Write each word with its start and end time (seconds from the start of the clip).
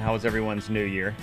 How 0.00 0.14
was 0.14 0.24
everyone's 0.24 0.70
New 0.70 0.84
Year? 0.84 1.14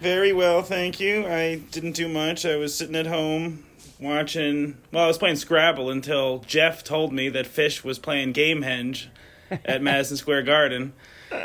Very 0.00 0.32
well, 0.32 0.62
thank 0.62 1.00
you. 1.00 1.26
I 1.26 1.56
didn't 1.56 1.92
do 1.92 2.08
much. 2.08 2.46
I 2.46 2.56
was 2.56 2.74
sitting 2.74 2.94
at 2.94 3.06
home 3.06 3.64
watching. 3.98 4.76
Well, 4.92 5.04
I 5.04 5.06
was 5.08 5.18
playing 5.18 5.36
Scrabble 5.36 5.90
until 5.90 6.40
Jeff 6.40 6.84
told 6.84 7.12
me 7.12 7.28
that 7.30 7.46
Phish 7.46 7.82
was 7.82 7.98
playing 7.98 8.32
Gamehenge 8.32 9.08
at 9.64 9.82
Madison 9.82 10.16
Square 10.16 10.42
Garden. 10.42 10.92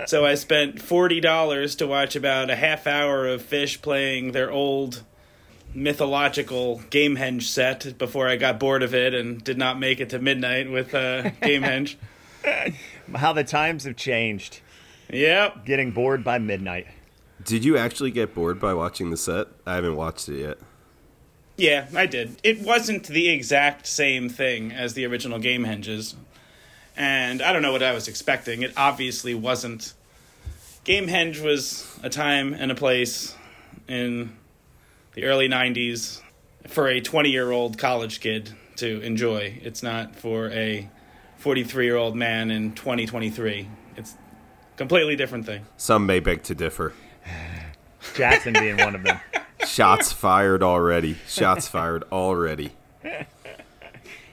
So 0.05 0.23
I 0.23 0.35
spent 0.35 0.79
forty 0.79 1.19
dollars 1.19 1.75
to 1.77 1.87
watch 1.87 2.15
about 2.15 2.51
a 2.51 2.55
half 2.55 2.85
hour 2.85 3.27
of 3.27 3.41
Phish 3.41 3.81
playing 3.81 4.33
their 4.33 4.51
old 4.51 5.03
mythological 5.73 6.83
Gamehenge 6.91 7.49
set 7.49 7.97
before 7.97 8.27
I 8.27 8.35
got 8.35 8.59
bored 8.59 8.83
of 8.83 8.93
it 8.93 9.15
and 9.15 9.43
did 9.43 9.57
not 9.57 9.79
make 9.79 9.99
it 9.99 10.09
to 10.09 10.19
midnight 10.19 10.69
with 10.69 10.93
uh, 10.93 11.31
Gamehenge. 11.41 11.95
How 13.15 13.33
the 13.33 13.43
times 13.43 13.85
have 13.85 13.95
changed. 13.95 14.61
Yep. 15.09 15.65
Getting 15.65 15.91
bored 15.91 16.23
by 16.23 16.39
midnight. 16.39 16.87
Did 17.43 17.63
you 17.63 17.77
actually 17.77 18.11
get 18.11 18.33
bored 18.33 18.59
by 18.59 18.73
watching 18.73 19.09
the 19.09 19.17
set? 19.17 19.47
I 19.65 19.75
haven't 19.75 19.95
watched 19.95 20.27
it 20.29 20.39
yet. 20.39 20.57
Yeah, 21.57 21.87
I 21.95 22.05
did. 22.05 22.37
It 22.43 22.61
wasn't 22.61 23.07
the 23.07 23.29
exact 23.29 23.85
same 23.85 24.29
thing 24.29 24.71
as 24.71 24.93
the 24.93 25.05
original 25.05 25.39
Gamehenges. 25.39 26.15
And 26.95 27.41
I 27.41 27.51
don't 27.53 27.61
know 27.61 27.71
what 27.71 27.83
I 27.83 27.93
was 27.93 28.07
expecting. 28.07 28.61
It 28.61 28.73
obviously 28.77 29.33
wasn't. 29.33 29.93
Gamehenge 30.85 31.41
was 31.41 31.87
a 32.01 32.09
time 32.09 32.53
and 32.53 32.71
a 32.71 32.75
place 32.75 33.35
in 33.87 34.35
the 35.13 35.25
early 35.25 35.49
90s 35.49 36.21
for 36.67 36.87
a 36.87 37.01
20 37.01 37.29
year 37.29 37.51
old 37.51 37.77
college 37.77 38.21
kid 38.21 38.51
to 38.77 39.01
enjoy. 39.01 39.59
It's 39.61 39.83
not 39.83 40.15
for 40.15 40.49
a 40.51 40.89
43 41.37 41.85
year 41.85 41.95
old 41.95 42.15
man 42.15 42.51
in 42.51 42.73
2023. 42.73 43.67
It's 44.79 44.83
a 44.83 44.87
completely 44.87 45.17
different 45.17 45.45
thing. 45.45 45.65
Some 45.75 46.05
may 46.05 46.21
beg 46.21 46.43
to 46.43 46.55
differ. 46.55 46.93
Jackson 48.15 48.53
being 48.53 48.77
one 48.77 48.95
of 48.95 49.03
them. 49.03 49.19
Shots 49.67 50.13
fired 50.13 50.63
already. 50.63 51.17
Shots 51.27 51.67
fired 51.67 52.05
already. 52.13 52.71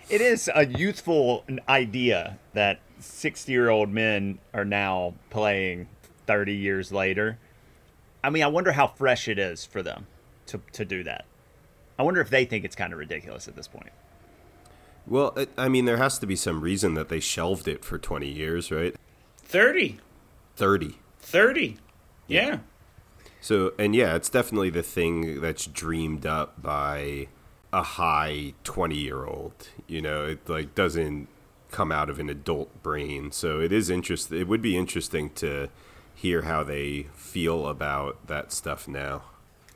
It 0.09 0.21
is 0.21 0.49
a 0.55 0.65
youthful 0.65 1.43
idea 1.69 2.39
that 2.53 2.79
60 3.01 3.51
year 3.51 3.71
old 3.71 3.89
men 3.89 4.39
are 4.55 4.65
now 4.65 5.15
playing 5.31 5.89
30 6.29 6.55
years 6.55 6.93
later. 6.93 7.39
I 8.23 8.31
mean, 8.31 8.45
I 8.45 8.47
wonder 8.47 8.71
how 8.71 8.87
fresh 8.87 9.27
it 9.27 9.37
is 9.37 9.65
for 9.65 9.83
them 9.83 10.07
to, 10.47 10.61
to 10.75 10.85
do 10.85 11.03
that. 11.03 11.25
I 11.99 12.05
wonder 12.05 12.21
if 12.21 12.31
they 12.31 12.45
think 12.45 12.65
it's 12.65 12.77
kind 12.77 12.93
of 12.93 13.01
ridiculous 13.01 13.49
at 13.49 13.57
this 13.57 13.67
point. 13.67 13.91
Well, 15.09 15.37
I 15.59 15.69
mean, 15.69 15.87
there 15.87 15.97
has 15.97 16.21
to 16.21 16.27
be 16.27 16.37
some 16.37 16.61
reason 16.61 16.95
that 16.95 17.09
they 17.09 17.19
shelved 17.19 17.67
it 17.67 17.85
for 17.85 17.99
20 17.99 18.29
years, 18.29 18.71
right? 18.71 18.95
30. 19.39 19.99
30. 20.57 20.99
30. 21.21 21.77
Yeah. 22.27 22.59
So, 23.41 23.75
and 23.79 23.95
yeah, 23.95 24.17
it's 24.17 24.29
definitely 24.29 24.71
the 24.71 24.83
thing 24.83 25.41
that's 25.41 25.67
dreamed 25.67 26.27
up 26.27 26.61
by 26.61 27.29
a 27.73 27.83
high 27.83 28.55
20 28.65 28.97
year 28.97 29.25
old. 29.25 29.69
You 29.87 30.03
know, 30.03 30.25
it 30.25 30.49
like 30.49 30.75
doesn't 30.75 31.29
come 31.71 31.93
out 31.93 32.11
of 32.11 32.19
an 32.19 32.29
adult 32.29 32.83
brain. 32.83 33.31
So 33.31 33.61
it 33.61 33.73
is 33.73 33.91
interesting. 33.91 34.41
It 34.41 34.49
would 34.49 34.63
be 34.63 34.77
interesting 34.77 35.31
to 35.35 35.69
hear 36.15 36.43
how 36.43 36.65
they 36.65 37.07
feel 37.15 37.69
about 37.69 38.27
that 38.27 38.51
stuff 38.53 38.89
now. 38.89 39.23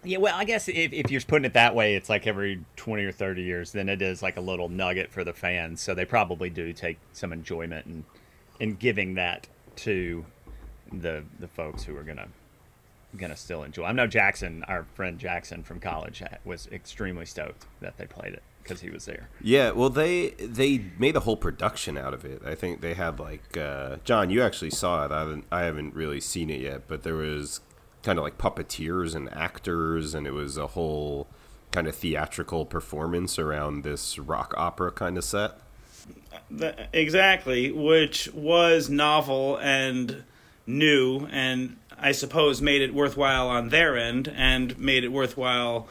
Yeah, 0.02 0.16
well, 0.16 0.34
I 0.34 0.44
guess 0.44 0.66
if, 0.66 0.94
if 0.94 1.10
you're 1.10 1.20
putting 1.20 1.44
it 1.44 1.52
that 1.52 1.74
way, 1.74 1.94
it's 1.94 2.08
like 2.08 2.26
every 2.26 2.64
20 2.76 3.04
or 3.04 3.12
30 3.12 3.42
years, 3.42 3.72
then 3.72 3.90
it 3.90 4.00
is 4.00 4.22
like 4.22 4.38
a 4.38 4.40
little 4.40 4.70
nugget 4.70 5.12
for 5.12 5.24
the 5.24 5.34
fans. 5.34 5.82
So 5.82 5.94
they 5.94 6.06
probably 6.06 6.48
do 6.48 6.72
take 6.72 6.98
some 7.12 7.34
enjoyment 7.34 7.84
in, 7.84 8.04
in 8.58 8.76
giving 8.76 9.14
that 9.14 9.46
to 9.76 10.24
the 10.92 11.24
the 11.38 11.48
folks 11.48 11.84
who 11.84 11.96
are 11.96 12.02
going 12.02 12.18
to 12.18 12.28
gonna 13.16 13.36
still 13.36 13.62
enjoy. 13.62 13.84
I 13.84 13.92
know 13.92 14.06
Jackson, 14.06 14.64
our 14.68 14.84
friend 14.94 15.18
Jackson 15.18 15.62
from 15.62 15.80
college, 15.80 16.22
was 16.44 16.68
extremely 16.70 17.26
stoked 17.26 17.66
that 17.80 17.96
they 17.96 18.06
played 18.06 18.34
it 18.34 18.42
because 18.62 18.80
he 18.80 18.90
was 18.90 19.04
there. 19.04 19.28
Yeah, 19.40 19.72
well, 19.72 19.90
they 19.90 20.30
they 20.30 20.84
made 20.98 21.16
a 21.16 21.20
whole 21.20 21.36
production 21.36 21.98
out 21.98 22.14
of 22.14 22.24
it. 22.24 22.42
I 22.44 22.54
think 22.54 22.80
they 22.80 22.94
had 22.94 23.18
like 23.18 23.56
uh, 23.56 23.96
John. 24.04 24.30
You 24.30 24.42
actually 24.42 24.70
saw 24.70 25.04
it. 25.04 25.12
I 25.12 25.20
haven't 25.20 25.44
I 25.50 25.62
haven't 25.62 25.94
really 25.94 26.20
seen 26.20 26.50
it 26.50 26.60
yet, 26.60 26.82
but 26.86 27.02
there 27.02 27.16
was 27.16 27.60
kind 28.02 28.18
of 28.18 28.24
like 28.24 28.38
puppeteers 28.38 29.14
and 29.14 29.32
actors, 29.32 30.14
and 30.14 30.26
it 30.26 30.32
was 30.32 30.56
a 30.56 30.68
whole 30.68 31.26
kind 31.72 31.86
of 31.86 31.94
theatrical 31.94 32.64
performance 32.64 33.38
around 33.38 33.84
this 33.84 34.18
rock 34.18 34.54
opera 34.56 34.90
kind 34.90 35.16
of 35.18 35.24
set. 35.24 35.52
The- 36.50 36.88
exactly, 36.92 37.70
which 37.70 38.32
was 38.34 38.88
novel 38.88 39.56
and 39.58 40.24
new, 40.78 41.26
and 41.30 41.76
I 41.98 42.12
suppose 42.12 42.62
made 42.62 42.82
it 42.82 42.94
worthwhile 42.94 43.48
on 43.48 43.68
their 43.68 43.98
end, 43.98 44.32
and 44.34 44.78
made 44.78 45.04
it 45.04 45.12
worthwhile 45.12 45.88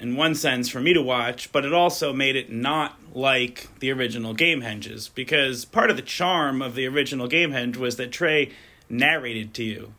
in 0.00 0.16
one 0.16 0.34
sense 0.34 0.68
for 0.68 0.80
me 0.80 0.94
to 0.94 1.02
watch, 1.02 1.52
but 1.52 1.64
it 1.64 1.74
also 1.74 2.12
made 2.12 2.34
it 2.34 2.50
not 2.50 2.98
like 3.14 3.68
the 3.80 3.92
original 3.92 4.34
Gamehenges 4.34 5.10
because 5.14 5.66
part 5.66 5.90
of 5.90 5.96
the 5.96 6.02
charm 6.02 6.62
of 6.62 6.74
the 6.74 6.86
original 6.86 7.28
Gamehenge 7.28 7.76
was 7.76 7.96
that 7.96 8.10
Trey 8.10 8.50
narrated 8.88 9.54
to 9.54 9.64
you, 9.64 9.94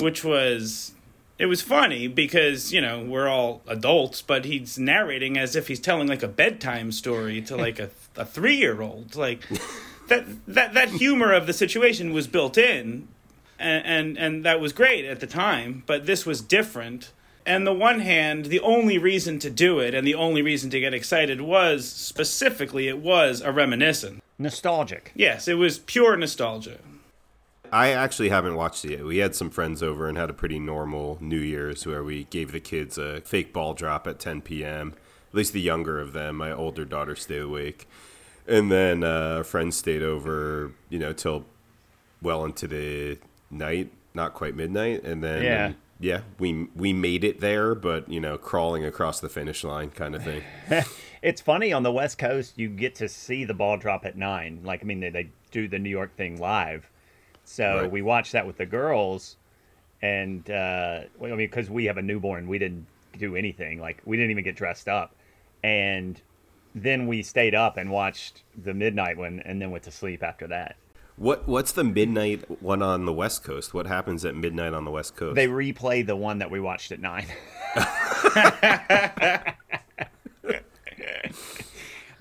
which 0.00 0.24
was. 0.24 0.92
It 1.36 1.46
was 1.46 1.60
funny 1.60 2.06
because, 2.06 2.72
you 2.72 2.80
know, 2.80 3.02
we're 3.02 3.26
all 3.26 3.60
adults, 3.66 4.22
but 4.22 4.44
he's 4.44 4.78
narrating 4.78 5.36
as 5.36 5.56
if 5.56 5.66
he's 5.66 5.80
telling 5.80 6.06
like 6.06 6.22
a 6.22 6.28
bedtime 6.28 6.92
story 6.92 7.42
to 7.42 7.56
like 7.56 7.80
a, 7.80 7.90
a 8.16 8.24
three 8.24 8.54
year 8.54 8.80
old. 8.80 9.16
Like 9.16 9.42
that, 10.06 10.26
that 10.46 10.74
that 10.74 10.90
humor 10.90 11.32
of 11.32 11.48
the 11.48 11.52
situation 11.52 12.12
was 12.12 12.28
built 12.28 12.56
in, 12.56 13.08
and, 13.58 13.86
and 13.86 14.18
and 14.18 14.44
that 14.44 14.60
was 14.60 14.72
great 14.72 15.04
at 15.04 15.20
the 15.20 15.26
time. 15.26 15.82
But 15.86 16.06
this 16.06 16.26
was 16.26 16.40
different. 16.40 17.12
And 17.46 17.66
the 17.66 17.74
one 17.74 18.00
hand, 18.00 18.46
the 18.46 18.60
only 18.60 18.96
reason 18.96 19.38
to 19.40 19.50
do 19.50 19.78
it 19.78 19.94
and 19.94 20.06
the 20.06 20.14
only 20.14 20.40
reason 20.40 20.70
to 20.70 20.80
get 20.80 20.94
excited 20.94 21.42
was 21.42 21.86
specifically 21.86 22.88
it 22.88 22.98
was 22.98 23.42
a 23.42 23.52
reminiscence. 23.52 24.22
Nostalgic. 24.38 25.12
Yes, 25.14 25.46
it 25.46 25.54
was 25.54 25.78
pure 25.78 26.16
nostalgia. 26.16 26.78
I 27.70 27.90
actually 27.90 28.28
haven't 28.28 28.54
watched 28.54 28.84
it 28.84 28.92
yet. 28.92 29.04
We 29.04 29.18
had 29.18 29.34
some 29.34 29.50
friends 29.50 29.82
over 29.82 30.08
and 30.08 30.16
had 30.16 30.30
a 30.30 30.34
pretty 30.34 30.58
normal 30.58 31.18
New 31.20 31.40
Year's 31.40 31.86
where 31.86 32.04
we 32.04 32.24
gave 32.24 32.52
the 32.52 32.60
kids 32.60 32.96
a 32.96 33.20
fake 33.22 33.52
ball 33.52 33.74
drop 33.74 34.06
at 34.06 34.18
10 34.18 34.42
p.m. 34.42 34.94
At 35.30 35.34
least 35.34 35.52
the 35.52 35.60
younger 35.60 36.00
of 36.00 36.12
them. 36.12 36.36
My 36.36 36.52
older 36.52 36.84
daughter 36.84 37.16
stayed 37.16 37.42
awake. 37.42 37.88
And 38.46 38.70
then 38.70 39.02
uh, 39.02 39.42
friends 39.42 39.76
stayed 39.76 40.02
over, 40.02 40.72
you 40.88 40.98
know, 40.98 41.12
till 41.12 41.46
well 42.22 42.44
into 42.44 42.68
the 42.68 43.18
night, 43.54 43.90
not 44.14 44.34
quite 44.34 44.54
midnight. 44.56 45.02
And 45.04 45.22
then, 45.22 45.42
Yeah. 45.42 45.72
yeah, 46.00 46.20
we 46.38 46.68
we 46.76 46.92
made 46.92 47.24
it 47.24 47.40
there, 47.40 47.74
but 47.74 48.08
you 48.08 48.20
know, 48.20 48.36
crawling 48.36 48.84
across 48.84 49.20
the 49.20 49.28
finish 49.28 49.64
line, 49.64 49.90
kind 49.90 50.14
of 50.14 50.22
thing. 50.22 50.42
It's 51.22 51.40
funny 51.40 51.72
on 51.72 51.82
the 51.84 51.90
West 51.90 52.18
Coast, 52.18 52.58
you 52.58 52.68
get 52.68 52.96
to 52.96 53.08
see 53.08 53.46
the 53.46 53.54
ball 53.54 53.78
drop 53.78 54.04
at 54.04 54.14
nine. 54.14 54.60
Like, 54.62 54.82
I 54.82 54.84
mean, 54.84 55.00
they, 55.00 55.08
they 55.08 55.30
do 55.52 55.66
the 55.66 55.78
New 55.78 55.88
York 55.88 56.14
thing 56.18 56.38
live. 56.38 56.90
So 57.44 57.80
Right. 57.80 57.90
we 57.90 58.02
watched 58.02 58.32
that 58.32 58.46
with 58.46 58.58
the 58.58 58.66
girls. 58.66 59.38
And, 60.02 60.42
uh, 60.50 61.04
well, 61.18 61.32
I 61.32 61.36
mean, 61.36 61.48
because 61.48 61.70
we 61.70 61.86
have 61.86 61.96
a 61.96 62.02
newborn, 62.02 62.46
we 62.46 62.58
didn't 62.58 62.84
do 63.16 63.36
anything. 63.36 63.80
Like, 63.80 64.02
we 64.04 64.18
didn't 64.18 64.32
even 64.32 64.44
get 64.44 64.54
dressed 64.54 64.86
up. 64.86 65.14
And 65.62 66.20
then 66.74 67.06
we 67.06 67.22
stayed 67.22 67.54
up 67.54 67.78
and 67.78 67.90
watched 67.90 68.42
the 68.62 68.74
midnight 68.74 69.16
one 69.16 69.40
and 69.46 69.62
then 69.62 69.70
went 69.70 69.84
to 69.84 69.90
sleep 69.90 70.22
after 70.22 70.46
that. 70.48 70.76
What 71.16 71.46
what's 71.46 71.72
the 71.72 71.84
midnight 71.84 72.62
one 72.62 72.82
on 72.82 73.06
the 73.06 73.12
West 73.12 73.44
Coast? 73.44 73.74
What 73.74 73.86
happens 73.86 74.24
at 74.24 74.34
midnight 74.34 74.74
on 74.74 74.84
the 74.84 74.90
West 74.90 75.16
Coast? 75.16 75.36
They 75.36 75.46
replay 75.46 76.06
the 76.06 76.16
one 76.16 76.38
that 76.38 76.50
we 76.50 76.60
watched 76.60 76.92
at 76.92 77.00
nine. 77.00 77.26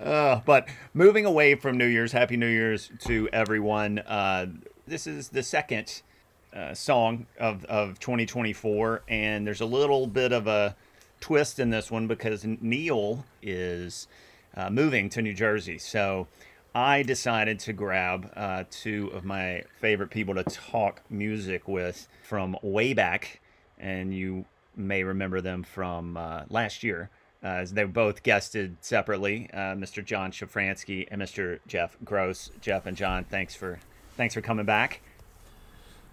Uh, 0.04 0.42
but 0.46 0.68
moving 0.94 1.26
away 1.26 1.56
from 1.56 1.78
New 1.78 1.86
Year's, 1.86 2.12
Happy 2.12 2.36
New 2.36 2.48
Year's 2.48 2.92
to 3.06 3.30
everyone. 3.32 4.00
Uh, 4.00 4.48
this 4.86 5.08
is 5.08 5.30
the 5.30 5.42
second 5.42 6.02
uh, 6.54 6.74
song 6.74 7.26
of, 7.40 7.64
of 7.66 8.00
2024, 8.00 9.04
and 9.08 9.48
there's 9.48 9.62
a 9.62 9.66
little 9.66 10.06
bit 10.08 10.34
of 10.34 10.46
a 10.46 10.76
twist 11.22 11.58
in 11.58 11.70
this 11.70 11.90
one 11.90 12.08
because 12.08 12.44
Neil 12.44 13.24
is 13.42 14.08
uh, 14.56 14.70
moving 14.70 15.08
to 15.10 15.22
New 15.22 15.34
Jersey. 15.34 15.78
So 15.78 16.28
I 16.76 17.04
decided 17.04 17.60
to 17.60 17.74
grab 17.74 18.32
uh, 18.36 18.64
two 18.72 19.12
of 19.14 19.24
my 19.24 19.64
favorite 19.80 20.10
people 20.10 20.34
to 20.36 20.44
talk 20.44 21.02
music 21.10 21.68
with 21.68 22.08
from 22.24 22.58
way 22.64 22.94
back, 22.94 23.42
and 23.78 24.14
you 24.14 24.46
may 24.76 25.04
remember 25.04 25.40
them 25.40 25.62
from 25.64 26.18
uh, 26.18 26.44
last 26.50 26.84
year. 26.84 27.12
Uh, 27.44 27.48
as 27.48 27.74
they 27.74 27.84
both 27.84 28.24
guested 28.24 28.78
separately, 28.82 29.50
uh, 29.54 29.76
Mr. 29.76 30.04
John 30.04 30.32
Shafranski 30.32 31.08
and 31.12 31.22
Mr. 31.22 31.60
Jeff 31.68 31.98
Gross. 32.04 32.50
Jeff 32.62 32.86
and 32.86 32.98
John, 32.98 33.26
thanks 33.26 33.54
for 33.54 33.80
thanks 34.16 34.34
for 34.34 34.42
coming 34.42 34.66
back. 34.66 35.02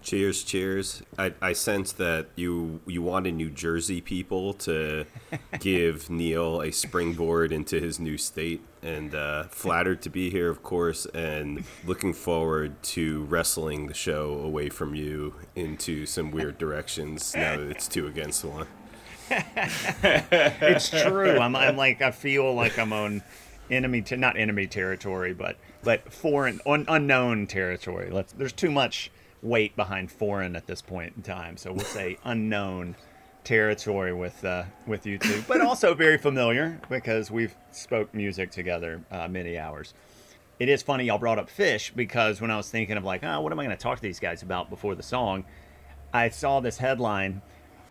Cheers, 0.01 0.43
cheers. 0.43 1.03
I, 1.19 1.33
I 1.41 1.53
sense 1.53 1.91
that 1.93 2.27
you 2.35 2.81
you 2.87 3.03
wanted 3.03 3.35
New 3.35 3.51
Jersey 3.51 4.01
people 4.01 4.53
to 4.55 5.05
give 5.59 6.09
Neil 6.09 6.61
a 6.61 6.71
springboard 6.71 7.51
into 7.51 7.79
his 7.79 7.99
new 7.99 8.17
state, 8.17 8.61
and 8.81 9.13
uh, 9.13 9.43
flattered 9.43 10.01
to 10.01 10.09
be 10.09 10.31
here, 10.31 10.49
of 10.49 10.63
course, 10.63 11.05
and 11.07 11.63
looking 11.85 12.13
forward 12.13 12.81
to 12.83 13.25
wrestling 13.25 13.85
the 13.87 13.93
show 13.93 14.39
away 14.39 14.69
from 14.69 14.95
you 14.95 15.35
into 15.55 16.07
some 16.07 16.31
weird 16.31 16.57
directions 16.57 17.33
now 17.35 17.57
that 17.57 17.67
it's 17.69 17.87
two 17.87 18.07
against 18.07 18.43
one. 18.43 18.67
it's 19.29 20.89
true. 21.03 21.37
I'm, 21.37 21.55
I'm 21.55 21.77
like 21.77 22.01
I 22.01 22.09
feel 22.09 22.55
like 22.55 22.79
I'm 22.79 22.91
on 22.91 23.21
enemy, 23.69 24.01
te- 24.01 24.15
not 24.15 24.35
enemy 24.35 24.65
territory, 24.65 25.33
but 25.33 25.57
but 25.83 26.11
foreign, 26.11 26.59
un- 26.65 26.85
unknown 26.87 27.45
territory. 27.45 28.09
Let's. 28.09 28.33
There's 28.33 28.51
too 28.51 28.71
much 28.71 29.11
weight 29.41 29.75
behind 29.75 30.11
foreign 30.11 30.55
at 30.55 30.67
this 30.67 30.81
point 30.81 31.13
in 31.15 31.23
time, 31.23 31.57
so 31.57 31.71
we'll 31.71 31.85
say 31.85 32.17
unknown 32.23 32.95
territory 33.43 34.13
with 34.13 34.43
uh, 34.45 34.63
with 34.85 35.05
you 35.05 35.17
two, 35.17 35.43
but 35.47 35.61
also 35.61 35.93
very 35.93 36.17
familiar 36.17 36.79
because 36.89 37.31
we've 37.31 37.55
spoke 37.71 38.13
music 38.13 38.51
together 38.51 39.01
uh, 39.11 39.27
many 39.27 39.57
hours. 39.57 39.93
It 40.59 40.69
is 40.69 40.83
funny 40.83 41.05
y'all 41.05 41.17
brought 41.17 41.39
up 41.39 41.49
Phish 41.49 41.95
because 41.95 42.39
when 42.39 42.51
I 42.51 42.57
was 42.57 42.69
thinking 42.69 42.95
of 42.97 43.03
like, 43.03 43.23
oh, 43.23 43.41
what 43.41 43.51
am 43.51 43.59
I 43.59 43.65
going 43.65 43.75
to 43.75 43.81
talk 43.81 43.95
to 43.95 44.01
these 44.01 44.19
guys 44.19 44.43
about 44.43 44.69
before 44.69 44.93
the 44.93 45.01
song, 45.01 45.43
I 46.13 46.29
saw 46.29 46.59
this 46.59 46.77
headline 46.77 47.41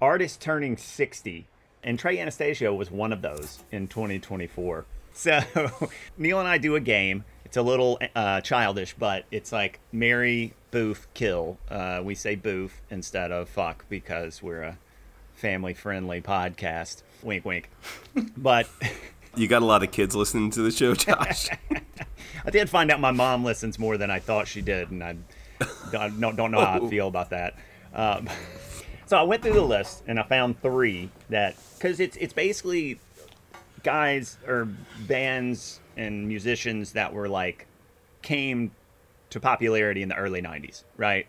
artist 0.01 0.41
turning 0.41 0.77
60 0.77 1.47
and 1.83 1.99
trey 1.99 2.19
anastasio 2.19 2.75
was 2.75 2.91
one 2.91 3.13
of 3.13 3.23
those 3.23 3.65
in 3.71 3.87
2024 3.87 4.87
so 5.13 5.41
neil 6.19 6.39
and 6.39 6.49
i 6.49 6.57
do 6.57 6.75
a 6.75 6.81
game 6.81 7.25
it's 7.51 7.57
a 7.57 7.63
little 7.63 7.99
uh, 8.15 8.41
childish 8.43 8.95
but 8.97 9.25
it's 9.33 9.51
like 9.51 9.81
Mary 9.91 10.55
boof 10.71 11.09
kill. 11.15 11.59
Uh, 11.69 12.01
we 12.01 12.15
say 12.15 12.37
boof 12.37 12.81
instead 12.91 13.33
of 13.33 13.49
fuck 13.49 13.85
because 13.89 14.41
we're 14.41 14.63
a 14.63 14.79
family 15.35 15.75
friendly 15.75 16.21
podcast. 16.21 17.03
Wink 17.25 17.45
wink. 17.45 17.69
But 18.37 18.69
You 19.35 19.49
got 19.49 19.63
a 19.63 19.65
lot 19.65 19.83
of 19.83 19.91
kids 19.91 20.15
listening 20.15 20.53
to 20.53 20.63
the 20.63 20.71
show, 20.71 20.95
Josh. 20.95 21.49
i 22.45 22.51
did 22.51 22.71
find 22.71 22.89
out 22.93 23.01
my 23.01 23.11
mom 23.11 23.45
listens 23.45 23.81
more 23.81 23.99
than 23.99 24.13
i 24.13 24.21
thought 24.21 24.47
she 24.47 24.63
did 24.63 24.91
and 24.93 25.03
i 25.03 25.17
don't, 25.91 26.37
don't 26.37 26.53
know 26.53 26.65
how 26.65 26.87
i 26.87 26.89
feel 26.89 27.09
about 27.09 27.31
that. 27.31 27.57
Um, 27.93 28.31
so 29.07 29.17
I 29.17 29.23
went 29.25 29.43
through 29.43 29.55
the 29.55 29.61
list 29.61 30.05
and 30.07 30.21
I 30.21 30.23
found 30.23 30.63
three 30.63 31.11
that 31.31 31.57
because 31.75 31.99
it's 31.99 32.17
it's 32.17 32.33
basically 32.33 33.01
guys 33.83 34.39
or 34.47 34.69
bands 35.09 35.80
and 35.97 36.27
musicians 36.27 36.93
that 36.93 37.13
were 37.13 37.29
like 37.29 37.67
came 38.23 38.71
to 39.31 39.41
popularity 39.41 40.03
in 40.03 40.09
the 40.09 40.17
early 40.17 40.43
'90s, 40.43 40.85
right? 40.97 41.27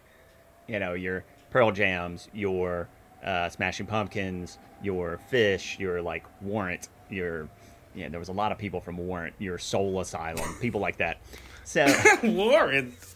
You 0.68 0.80
know, 0.80 0.94
your 0.94 1.24
Pearl 1.50 1.72
Jams, 1.72 2.30
your 2.34 2.88
uh, 3.24 3.50
Smashing 3.50 3.86
Pumpkins, 3.86 4.58
your 4.82 5.20
Phish, 5.32 5.80
your 5.80 6.02
like 6.02 6.26
Warrant, 6.42 6.90
your 7.10 7.50
yeah, 7.94 8.10
there 8.10 8.20
was 8.20 8.30
a 8.30 8.34
lot 8.34 8.52
of 8.52 8.58
people 8.58 8.80
from 8.80 8.98
Warrant, 8.98 9.36
your 9.40 9.58
Soul 9.58 10.00
Asylum, 10.00 10.56
people 10.62 10.82
like 10.82 10.98
that. 10.98 11.20
So. 11.64 11.86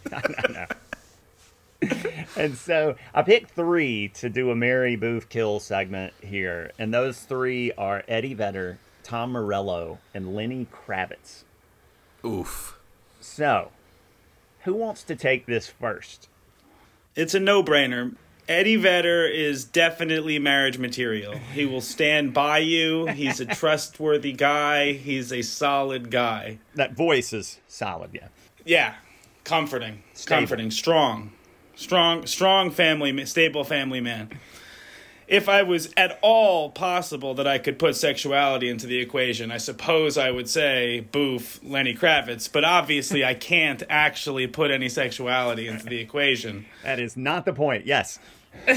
I 0.13 0.51
know. 0.51 0.65
and 2.35 2.57
so 2.57 2.95
I 3.13 3.21
picked 3.21 3.51
three 3.51 4.09
to 4.15 4.29
do 4.29 4.51
a 4.51 4.55
Mary 4.55 4.95
Boof 4.95 5.29
Kill 5.29 5.59
segment 5.59 6.13
here, 6.21 6.71
and 6.79 6.93
those 6.93 7.19
three 7.19 7.71
are 7.73 8.03
Eddie 8.07 8.33
Vedder, 8.33 8.79
Tom 9.05 9.33
Morello, 9.33 9.99
and 10.15 10.35
Lenny 10.35 10.65
Kravitz. 10.73 11.43
Oof. 12.25 12.79
So, 13.21 13.71
who 14.61 14.73
wants 14.73 15.03
to 15.03 15.15
take 15.15 15.45
this 15.45 15.67
first? 15.67 16.27
It's 17.15 17.35
a 17.35 17.39
no-brainer. 17.39 18.15
Eddie 18.49 18.75
Vedder 18.77 19.25
is 19.27 19.63
definitely 19.63 20.39
marriage 20.39 20.79
material. 20.79 21.35
He 21.53 21.67
will 21.67 21.81
stand 21.81 22.33
by 22.33 22.57
you. 22.59 23.05
He's 23.05 23.39
a 23.39 23.45
trustworthy 23.55 24.33
guy. 24.33 24.93
He's 24.93 25.31
a 25.31 25.43
solid 25.43 26.09
guy. 26.09 26.57
That 26.73 26.93
voice 26.93 27.31
is 27.31 27.59
solid, 27.67 28.09
yeah. 28.13 28.27
Yeah, 28.65 28.95
comforting, 29.43 30.01
Stable. 30.13 30.39
comforting, 30.39 30.71
strong, 30.71 31.31
strong, 31.75 32.25
strong 32.25 32.71
family, 32.71 33.23
stable 33.27 33.63
family 33.63 34.01
man. 34.01 34.29
If 35.27 35.49
I 35.49 35.63
was 35.63 35.91
at 35.97 36.19
all 36.21 36.69
possible 36.69 37.33
that 37.35 37.47
I 37.47 37.57
could 37.57 37.79
put 37.79 37.95
sexuality 37.95 38.69
into 38.69 38.85
the 38.85 38.99
equation, 38.99 39.51
I 39.51 39.57
suppose 39.57 40.17
I 40.19 40.29
would 40.29 40.47
say 40.47 40.99
Boof, 41.11 41.59
Lenny 41.63 41.95
Kravitz. 41.95 42.51
But 42.51 42.63
obviously, 42.63 43.25
I 43.25 43.33
can't 43.33 43.81
actually 43.89 44.45
put 44.47 44.69
any 44.69 44.87
sexuality 44.87 45.67
into 45.67 45.85
the 45.87 45.99
equation. 45.99 46.65
That 46.83 46.99
is 46.99 47.17
not 47.17 47.45
the 47.45 47.53
point. 47.53 47.85
Yes. 47.85 48.19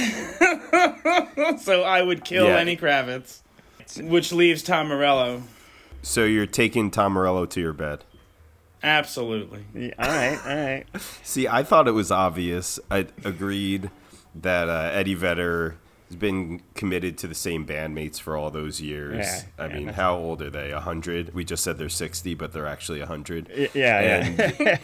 So 1.61 1.83
I 1.83 2.03
would 2.03 2.25
kill 2.25 2.47
Yeah. 2.49 2.57
Lenny 2.57 2.77
Kravitz, 2.77 3.41
which 4.01 4.33
leaves 4.33 4.63
Tom 4.63 4.89
Morello. 4.89 5.43
So 6.03 6.25
you're 6.25 6.47
taking 6.47 6.91
Tom 6.91 7.13
Morello 7.13 7.47
to 7.47 7.61
your 7.61 7.73
bed. 7.73 8.05
Absolutely. 8.83 9.65
Yeah, 9.75 9.91
All 9.99 10.09
right, 10.09 10.39
all 10.47 10.57
right. 10.57 10.85
See, 11.23 11.49
I 11.49 11.63
thought 11.63 11.89
it 11.89 11.93
was 11.93 12.11
obvious. 12.11 12.79
I 12.91 13.07
agreed 13.25 13.91
that 14.37 14.69
uh, 14.69 14.91
Eddie 14.93 15.15
Vedder 15.15 15.77
has 16.09 16.17
been 16.17 16.63
committed 16.75 17.19
to 17.19 17.27
the 17.27 17.35
same 17.35 17.67
bandmates 17.67 18.19
for 18.21 18.37
all 18.37 18.51
those 18.51 18.81
years. 18.81 19.27
Yeah, 19.27 19.43
I 19.59 19.67
yeah, 19.69 19.75
mean, 19.75 19.89
how 19.89 20.17
old 20.17 20.43
are 20.43 20.51
they? 20.51 20.71
A 20.73 20.81
hundred? 20.81 21.35
We 21.35 21.45
just 21.45 21.63
said 21.63 21.79
they're 21.79 21.89
sixty, 21.89 22.35
but 22.35 22.53
they're 22.53 22.67
actually 22.67 23.01
a 23.01 23.07
hundred. 23.07 23.49
Y- 23.57 23.69
Yeah, 23.75 24.49
yeah. 24.57 24.79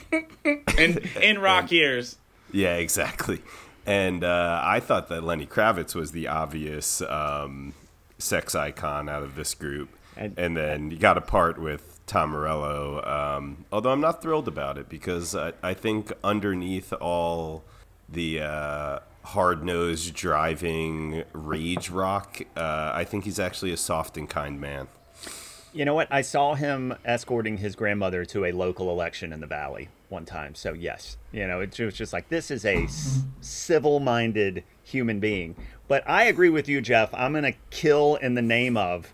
In 0.78 0.98
in 1.22 1.38
rock 1.38 1.70
years. 1.72 2.16
Yeah, 2.52 2.74
exactly. 2.76 3.42
And 3.86 4.24
uh, 4.24 4.60
I 4.64 4.80
thought 4.80 5.08
that 5.08 5.22
Lenny 5.24 5.46
Kravitz 5.46 5.94
was 5.94 6.12
the 6.12 6.28
obvious 6.28 7.02
um, 7.02 7.74
sex 8.18 8.54
icon 8.54 9.08
out 9.08 9.22
of 9.22 9.34
this 9.36 9.54
group. 9.54 9.88
And- 10.16 10.38
And, 10.38 10.56
then 10.56 10.90
you 10.90 10.96
got 10.98 11.14
to 11.14 11.20
part 11.20 11.58
with 11.60 12.00
Tom 12.06 12.30
Morello. 12.30 13.02
Um, 13.04 13.64
although 13.72 13.90
I'm 13.90 14.00
not 14.00 14.22
thrilled 14.22 14.46
about 14.48 14.78
it 14.78 14.88
because 14.88 15.34
I, 15.34 15.52
I 15.62 15.74
think 15.74 16.12
underneath 16.22 16.92
all 16.94 17.64
the 18.08 18.40
uh, 18.40 18.98
hard 19.24 19.64
nosed 19.64 20.14
driving 20.14 21.24
rage 21.32 21.90
rock, 21.90 22.42
uh, 22.56 22.92
I 22.94 23.04
think 23.04 23.24
he's 23.24 23.38
actually 23.40 23.72
a 23.72 23.76
soft 23.76 24.16
and 24.16 24.28
kind 24.28 24.60
man. 24.60 24.88
You 25.72 25.84
know 25.84 25.94
what? 25.94 26.06
I 26.10 26.20
saw 26.20 26.54
him 26.54 26.94
escorting 27.04 27.56
his 27.56 27.74
grandmother 27.74 28.24
to 28.26 28.44
a 28.44 28.52
local 28.52 28.90
election 28.90 29.32
in 29.32 29.40
the 29.40 29.46
valley 29.46 29.88
one 30.08 30.24
time. 30.24 30.54
So 30.54 30.72
yes, 30.72 31.16
you 31.32 31.48
know, 31.48 31.60
it 31.60 31.76
was 31.80 31.94
just 31.94 32.12
like 32.12 32.28
this 32.28 32.50
is 32.50 32.64
a 32.64 32.84
s- 32.84 33.22
civil-minded 33.40 34.62
human 34.84 35.18
being. 35.18 35.56
But 35.88 36.08
I 36.08 36.24
agree 36.24 36.50
with 36.50 36.68
you, 36.68 36.80
Jeff. 36.80 37.12
I'm 37.12 37.32
gonna 37.32 37.54
kill 37.70 38.16
in 38.16 38.34
the 38.34 38.42
name 38.42 38.76
of 38.76 39.12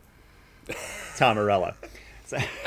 Tom 1.16 1.36
Morello. 1.36 1.74
So, 2.26 2.36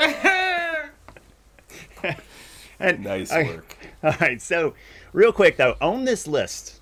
and, 2.80 3.04
Nice 3.04 3.32
work. 3.32 3.76
all 4.02 4.14
right. 4.20 4.42
So, 4.42 4.74
real 5.12 5.32
quick 5.32 5.56
though, 5.56 5.76
on 5.80 6.04
this 6.04 6.26
list 6.26 6.80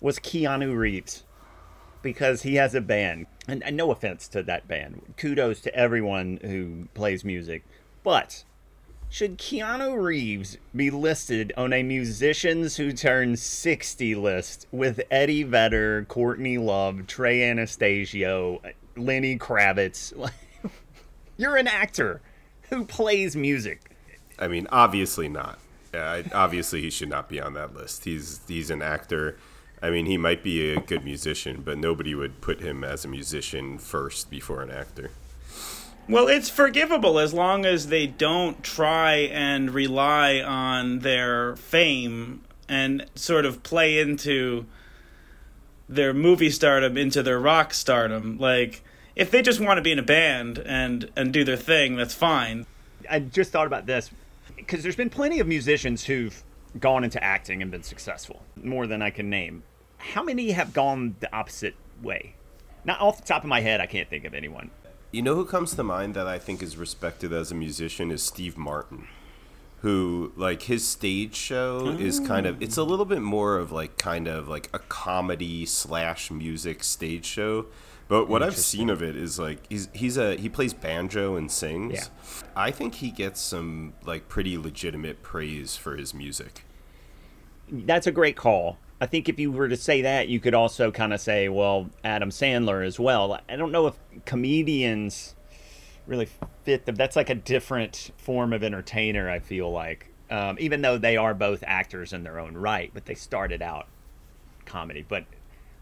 was 0.00 0.18
Keanu 0.18 0.76
Reeves 0.76 1.24
because 2.02 2.42
he 2.42 2.54
has 2.56 2.74
a 2.74 2.80
band. 2.80 3.26
And, 3.46 3.62
and 3.62 3.76
no 3.76 3.90
offense 3.90 4.28
to 4.28 4.42
that 4.42 4.68
band. 4.68 5.14
Kudos 5.16 5.60
to 5.62 5.74
everyone 5.74 6.38
who 6.42 6.88
plays 6.94 7.24
music. 7.24 7.64
But 8.04 8.44
should 9.08 9.38
Keanu 9.38 10.00
Reeves 10.00 10.58
be 10.76 10.90
listed 10.90 11.52
on 11.56 11.72
a 11.72 11.82
musicians 11.82 12.76
who 12.76 12.92
turn 12.92 13.36
60 13.36 14.14
list 14.14 14.66
with 14.70 15.00
Eddie 15.10 15.44
Vedder, 15.44 16.04
Courtney 16.08 16.58
Love, 16.58 17.06
Trey 17.06 17.48
Anastasio, 17.48 18.60
Lenny 18.96 19.38
Kravitz? 19.38 20.12
You're 21.38 21.56
an 21.56 21.68
actor 21.68 22.20
who 22.68 22.84
plays 22.84 23.34
music. 23.34 23.90
I 24.38 24.46
mean, 24.48 24.66
obviously 24.70 25.28
not. 25.28 25.58
I- 25.94 26.24
obviously, 26.34 26.82
he 26.82 26.90
should 26.90 27.08
not 27.08 27.30
be 27.30 27.40
on 27.40 27.54
that 27.54 27.74
list. 27.74 28.04
He's 28.04 28.40
he's 28.46 28.70
an 28.70 28.82
actor. 28.82 29.38
I 29.80 29.90
mean, 29.90 30.06
he 30.06 30.16
might 30.16 30.42
be 30.42 30.72
a 30.72 30.80
good 30.80 31.04
musician, 31.04 31.62
but 31.64 31.78
nobody 31.78 32.14
would 32.14 32.40
put 32.40 32.60
him 32.60 32.82
as 32.82 33.04
a 33.04 33.08
musician 33.08 33.78
first 33.78 34.30
before 34.30 34.62
an 34.62 34.70
actor. 34.70 35.10
Well, 36.08 36.26
it's 36.26 36.48
forgivable 36.48 37.18
as 37.18 37.34
long 37.34 37.66
as 37.66 37.88
they 37.88 38.06
don't 38.06 38.62
try 38.62 39.14
and 39.14 39.70
rely 39.70 40.40
on 40.40 41.00
their 41.00 41.54
fame 41.56 42.42
and 42.68 43.06
sort 43.14 43.44
of 43.44 43.62
play 43.62 43.98
into 43.98 44.66
their 45.88 46.12
movie 46.12 46.50
stardom 46.50 46.96
into 46.96 47.22
their 47.22 47.38
rock 47.38 47.72
stardom. 47.72 48.38
Like 48.38 48.82
if 49.16 49.30
they 49.30 49.42
just 49.42 49.60
want 49.60 49.78
to 49.78 49.82
be 49.82 49.92
in 49.92 49.98
a 49.98 50.02
band 50.02 50.58
and 50.58 51.10
and 51.16 51.32
do 51.32 51.44
their 51.44 51.56
thing, 51.56 51.96
that's 51.96 52.14
fine. 52.14 52.66
I 53.10 53.20
just 53.20 53.52
thought 53.52 53.66
about 53.66 53.86
this 53.86 54.10
because 54.56 54.82
there's 54.82 54.96
been 54.96 55.10
plenty 55.10 55.40
of 55.40 55.46
musicians 55.46 56.04
who've 56.04 56.42
gone 56.80 57.04
into 57.04 57.22
acting 57.22 57.62
and 57.62 57.70
been 57.70 57.82
successful, 57.82 58.42
more 58.56 58.86
than 58.86 59.02
I 59.02 59.10
can 59.10 59.30
name. 59.30 59.62
How 59.98 60.22
many 60.22 60.52
have 60.52 60.72
gone 60.72 61.16
the 61.20 61.34
opposite 61.34 61.74
way? 62.02 62.34
Not 62.84 63.00
off 63.00 63.20
the 63.20 63.26
top 63.26 63.42
of 63.42 63.48
my 63.48 63.60
head, 63.60 63.80
I 63.80 63.86
can't 63.86 64.08
think 64.08 64.24
of 64.24 64.34
anyone. 64.34 64.70
You 65.10 65.22
know 65.22 65.34
who 65.34 65.44
comes 65.44 65.74
to 65.74 65.82
mind 65.82 66.14
that 66.14 66.26
I 66.26 66.38
think 66.38 66.62
is 66.62 66.76
respected 66.76 67.32
as 67.32 67.50
a 67.50 67.54
musician 67.54 68.10
is 68.10 68.22
Steve 68.22 68.56
Martin. 68.56 69.08
Who 69.82 70.32
like 70.36 70.62
his 70.62 70.86
stage 70.86 71.36
show 71.36 71.96
is 72.00 72.18
kind 72.18 72.46
of 72.46 72.60
it's 72.60 72.76
a 72.76 72.82
little 72.82 73.04
bit 73.04 73.22
more 73.22 73.58
of 73.58 73.70
like 73.70 73.96
kind 73.96 74.26
of 74.26 74.48
like 74.48 74.68
a 74.72 74.80
comedy 74.80 75.66
slash 75.66 76.32
music 76.32 76.82
stage 76.82 77.24
show. 77.24 77.66
But 78.08 78.28
what 78.28 78.42
I've 78.42 78.56
seen 78.56 78.90
of 78.90 79.02
it 79.02 79.14
is 79.14 79.38
like 79.38 79.60
he's 79.68 79.88
he's 79.92 80.16
a 80.16 80.34
he 80.34 80.48
plays 80.48 80.74
banjo 80.74 81.36
and 81.36 81.48
sings. 81.48 81.94
Yeah. 81.94 82.42
I 82.56 82.72
think 82.72 82.96
he 82.96 83.10
gets 83.10 83.40
some 83.40 83.92
like 84.04 84.28
pretty 84.28 84.58
legitimate 84.58 85.22
praise 85.22 85.76
for 85.76 85.96
his 85.96 86.12
music. 86.12 86.64
That's 87.70 88.06
a 88.06 88.12
great 88.12 88.36
call. 88.36 88.78
I 89.00 89.06
think 89.06 89.28
if 89.28 89.38
you 89.38 89.52
were 89.52 89.68
to 89.68 89.76
say 89.76 90.02
that, 90.02 90.28
you 90.28 90.40
could 90.40 90.54
also 90.54 90.90
kind 90.90 91.12
of 91.12 91.20
say, 91.20 91.48
well, 91.48 91.88
Adam 92.02 92.30
Sandler 92.30 92.84
as 92.84 92.98
well. 92.98 93.38
I 93.48 93.56
don't 93.56 93.70
know 93.70 93.86
if 93.86 93.94
comedians 94.24 95.36
really 96.06 96.28
fit 96.64 96.86
them. 96.86 96.96
That's 96.96 97.14
like 97.14 97.30
a 97.30 97.34
different 97.34 98.10
form 98.16 98.52
of 98.52 98.64
entertainer, 98.64 99.30
I 99.30 99.38
feel 99.38 99.70
like. 99.70 100.10
Um, 100.30 100.56
even 100.60 100.82
though 100.82 100.98
they 100.98 101.16
are 101.16 101.32
both 101.32 101.62
actors 101.66 102.12
in 102.12 102.24
their 102.24 102.38
own 102.38 102.54
right, 102.56 102.90
but 102.92 103.06
they 103.06 103.14
started 103.14 103.62
out 103.62 103.86
comedy, 104.66 105.04
but 105.08 105.24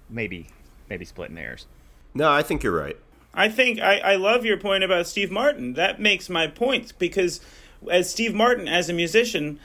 maybe 0.09 0.49
maybe 0.89 1.05
splitting 1.05 1.37
hairs. 1.37 1.67
No, 2.15 2.31
I 2.31 2.43
think 2.43 2.63
you're 2.63 2.77
right. 2.77 2.97
I 3.35 3.49
think 3.49 3.81
I, 3.81 3.99
I 3.99 4.17
love 4.17 4.45
your 4.45 4.57
point 4.57 4.85
about 4.85 5.07
Steve 5.07 5.31
Martin. 5.31 5.73
That 5.75 6.01
makes 6.01 6.29
my 6.29 6.47
point 6.47 6.97
because 6.99 7.41
as 7.91 8.11
Steve 8.11 8.35
Martin 8.35 8.69
as 8.69 8.89
a 8.89 8.93
musician, 8.93 9.59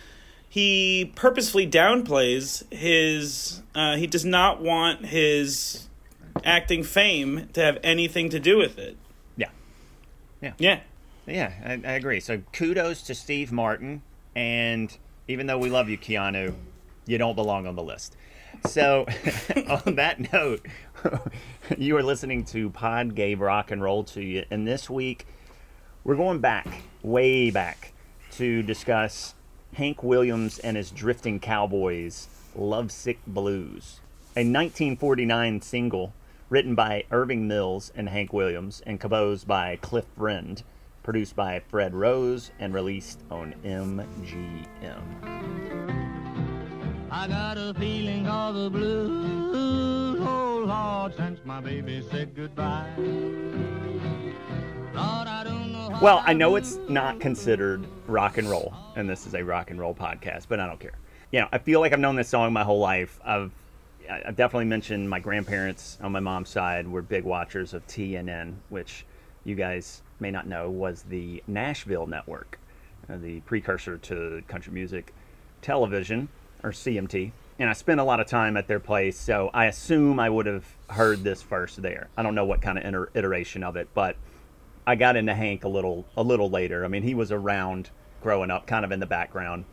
he 0.52 1.10
purposefully 1.16 1.66
downplays 1.66 2.62
his 2.74 3.62
uh, 3.74 3.96
he 3.96 4.06
does 4.06 4.26
not 4.26 4.62
want 4.62 5.06
his 5.06 5.88
acting 6.44 6.84
fame 6.84 7.48
to 7.54 7.62
have 7.62 7.78
anything 7.84 8.28
to 8.30 8.38
do 8.38 8.58
with 8.58 8.78
it. 8.78 8.98
Yeah, 9.38 10.52
Yeah. 10.58 10.80
yeah, 11.26 11.54
I, 11.64 11.72
I 11.90 11.94
agree. 11.94 12.20
So 12.20 12.42
kudos 12.52 13.02
to 13.04 13.16
Steve 13.16 13.52
Martin, 13.54 14.02
and 14.36 14.96
even 15.30 15.48
though 15.48 15.58
we 15.58 15.70
love 15.70 15.88
you, 15.88 15.98
Keanu, 15.98 16.54
you 17.06 17.18
don't 17.18 17.36
belong 17.36 17.66
on 17.66 17.76
the 17.78 17.84
list. 17.84 18.18
So, 18.66 19.06
on 19.86 19.96
that 19.96 20.34
note, 20.34 20.66
you 21.78 21.96
are 21.96 22.04
listening 22.04 22.44
to 22.46 22.70
Pod 22.72 23.16
Gave 23.16 23.40
Rock 23.40 23.72
and 23.72 23.82
Roll 23.82 24.04
to 24.06 24.22
you, 24.22 24.44
and 24.52 24.68
this 24.68 24.90
week 24.90 25.26
we're 26.04 26.16
going 26.18 26.40
back, 26.40 26.68
way 27.04 27.52
back, 27.52 27.94
to 28.32 28.64
discuss 28.64 29.34
Hank 29.74 30.04
Williams 30.04 30.60
and 30.60 30.76
his 30.76 30.92
Drifting 30.92 31.40
Cowboys' 31.40 32.28
Lovesick 32.56 33.20
Blues, 33.26 34.02
a 34.36 34.44
1949 34.44 35.62
single 35.62 36.14
written 36.50 36.76
by 36.76 37.06
Irving 37.10 37.48
Mills 37.48 37.94
and 37.96 38.10
Hank 38.10 38.34
Williams 38.34 38.82
and 38.86 39.00
composed 39.00 39.48
by 39.48 39.78
Cliff 39.78 40.04
Friend, 40.18 40.62
produced 41.04 41.38
by 41.38 41.62
Fred 41.70 41.94
Rose, 41.96 42.52
and 42.60 42.74
released 42.74 43.22
on 43.32 43.56
MGM. 43.64 45.02
I 47.10 47.28
got 47.28 47.58
a 47.58 47.74
feeling 47.74 48.28
of 48.28 48.56
the 48.56 48.70
blues, 48.70 50.20
oh 50.22 50.64
Lord, 50.68 51.16
since 51.16 51.40
my 51.46 51.62
baby 51.62 52.06
said 52.12 52.36
goodbye. 52.36 52.92
Lord, 54.94 55.28
I 55.28 55.44
don't 55.46 55.61
Well, 56.02 56.24
I 56.26 56.34
know 56.34 56.56
it's 56.56 56.80
not 56.90 57.20
considered 57.20 57.86
rock 58.08 58.40
and 58.40 58.50
roll, 58.50 58.74
and 58.96 59.08
this 59.08 59.28
is 59.28 59.36
a 59.36 59.44
rock 59.44 59.70
and 59.70 59.80
roll 59.80 59.94
podcast, 59.94 60.48
but 60.50 60.60
I 60.60 60.66
don't 60.66 60.80
care. 60.80 60.96
You 61.32 61.42
know, 61.42 61.48
I 61.52 61.60
feel 61.60 61.80
like 61.80 61.94
I've 61.94 62.00
known 62.00 62.16
this 62.16 62.28
song 62.28 62.52
my 62.52 62.64
whole 62.64 62.80
life. 62.80 63.20
I've 63.24 63.52
I've 64.10 64.36
definitely 64.36 64.66
mentioned 64.66 65.08
my 65.08 65.20
grandparents 65.20 66.00
on 66.02 66.12
my 66.12 66.20
mom's 66.20 66.50
side 66.50 66.88
were 66.88 67.04
big 67.04 67.24
watchers 67.24 67.76
of 67.76 67.86
TNN, 67.86 68.56
which 68.70 69.06
you 69.44 69.54
guys 69.54 70.02
may 70.20 70.32
not 70.32 70.48
know 70.48 70.72
was 70.72 71.04
the 71.04 71.44
Nashville 71.46 72.08
network, 72.08 72.58
uh, 73.08 73.18
the 73.18 73.42
precursor 73.42 74.00
to 74.00 74.42
country 74.48 74.74
music 74.74 75.14
television 75.62 76.30
or 76.64 76.72
CMT. 76.72 77.32
And 77.60 77.70
I 77.70 77.74
spent 77.74 78.00
a 78.00 78.04
lot 78.04 78.20
of 78.20 78.26
time 78.26 78.58
at 78.58 78.68
their 78.68 78.80
place, 78.80 79.20
so 79.20 79.52
I 79.54 79.68
assume 79.68 80.20
I 80.20 80.32
would 80.32 80.48
have 80.48 80.66
heard 80.90 81.24
this 81.24 81.44
first 81.44 81.80
there. 81.80 82.08
I 82.18 82.24
don't 82.24 82.34
know 82.34 82.46
what 82.46 82.60
kind 82.60 82.80
of 82.80 82.86
inter- 82.86 83.10
iteration 83.14 83.64
of 83.64 83.76
it, 83.76 83.88
but 83.94 84.16
I 84.86 84.96
got 84.96 85.16
into 85.16 85.34
Hank 85.34 85.64
a 85.64 85.68
little 85.68 86.06
a 86.18 86.24
little 86.24 86.50
later. 86.50 86.84
I 86.86 86.88
mean, 86.88 87.04
he 87.04 87.14
was 87.14 87.32
around 87.32 87.90
growing 88.22 88.52
up, 88.52 88.68
kind 88.68 88.86
of 88.86 88.92
in 88.92 89.00
the 89.00 89.06
background. 89.06 89.66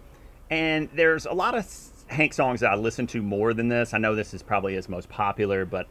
And 0.51 0.89
there's 0.95 1.27
a 1.27 1.33
lot 1.33 1.55
of 1.55 1.67
Hank 2.09 2.33
songs 2.33 2.61
that 2.61 2.73
I 2.73 2.75
listen 2.77 3.07
to 3.09 3.23
more 3.23 3.53
than 3.53 3.69
this. 3.69 3.93
I 3.93 3.99
know 3.99 4.15
this 4.15 4.33
is 4.33 4.43
probably 4.43 4.75
his 4.75 4.89
most 4.89 5.09
popular, 5.09 5.65
but 5.65 5.87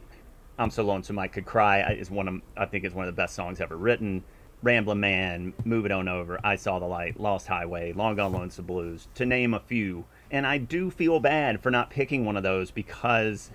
I'm 0.58 0.70
so 0.70 0.82
lonesome 0.82 1.18
I 1.18 1.28
could 1.28 1.46
cry 1.46 1.92
is 1.92 2.10
one 2.10 2.28
of 2.28 2.42
I 2.56 2.66
think 2.66 2.84
is 2.84 2.94
one 2.94 3.06
of 3.06 3.14
the 3.14 3.20
best 3.20 3.34
songs 3.34 3.60
ever 3.60 3.76
written. 3.76 4.24
Ramblin' 4.60 4.98
Man, 4.98 5.52
Move 5.64 5.86
It 5.86 5.92
On 5.92 6.08
Over, 6.08 6.40
I 6.42 6.56
Saw 6.56 6.80
the 6.80 6.84
Light, 6.86 7.20
Lost 7.20 7.46
Highway, 7.46 7.92
Long 7.92 8.16
Gone 8.16 8.32
Lonesome 8.32 8.66
Blues, 8.66 9.06
to 9.14 9.24
name 9.24 9.54
a 9.54 9.60
few. 9.60 10.04
And 10.32 10.44
I 10.44 10.58
do 10.58 10.90
feel 10.90 11.20
bad 11.20 11.62
for 11.62 11.70
not 11.70 11.90
picking 11.90 12.24
one 12.24 12.36
of 12.36 12.42
those 12.42 12.72
because 12.72 13.52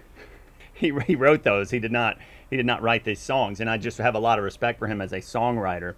he, 0.84 0.92
he 1.06 1.16
wrote 1.16 1.44
those. 1.44 1.72
He 1.72 1.80
did 1.80 1.92
not 1.92 2.18
he 2.50 2.58
did 2.58 2.66
not 2.66 2.82
write 2.84 3.04
these 3.04 3.20
songs, 3.20 3.60
and 3.60 3.70
I 3.70 3.78
just 3.78 3.98
have 3.98 4.16
a 4.16 4.20
lot 4.20 4.38
of 4.38 4.46
respect 4.46 4.78
for 4.78 4.88
him 4.88 5.02
as 5.02 5.12
a 5.12 5.20
songwriter. 5.20 5.96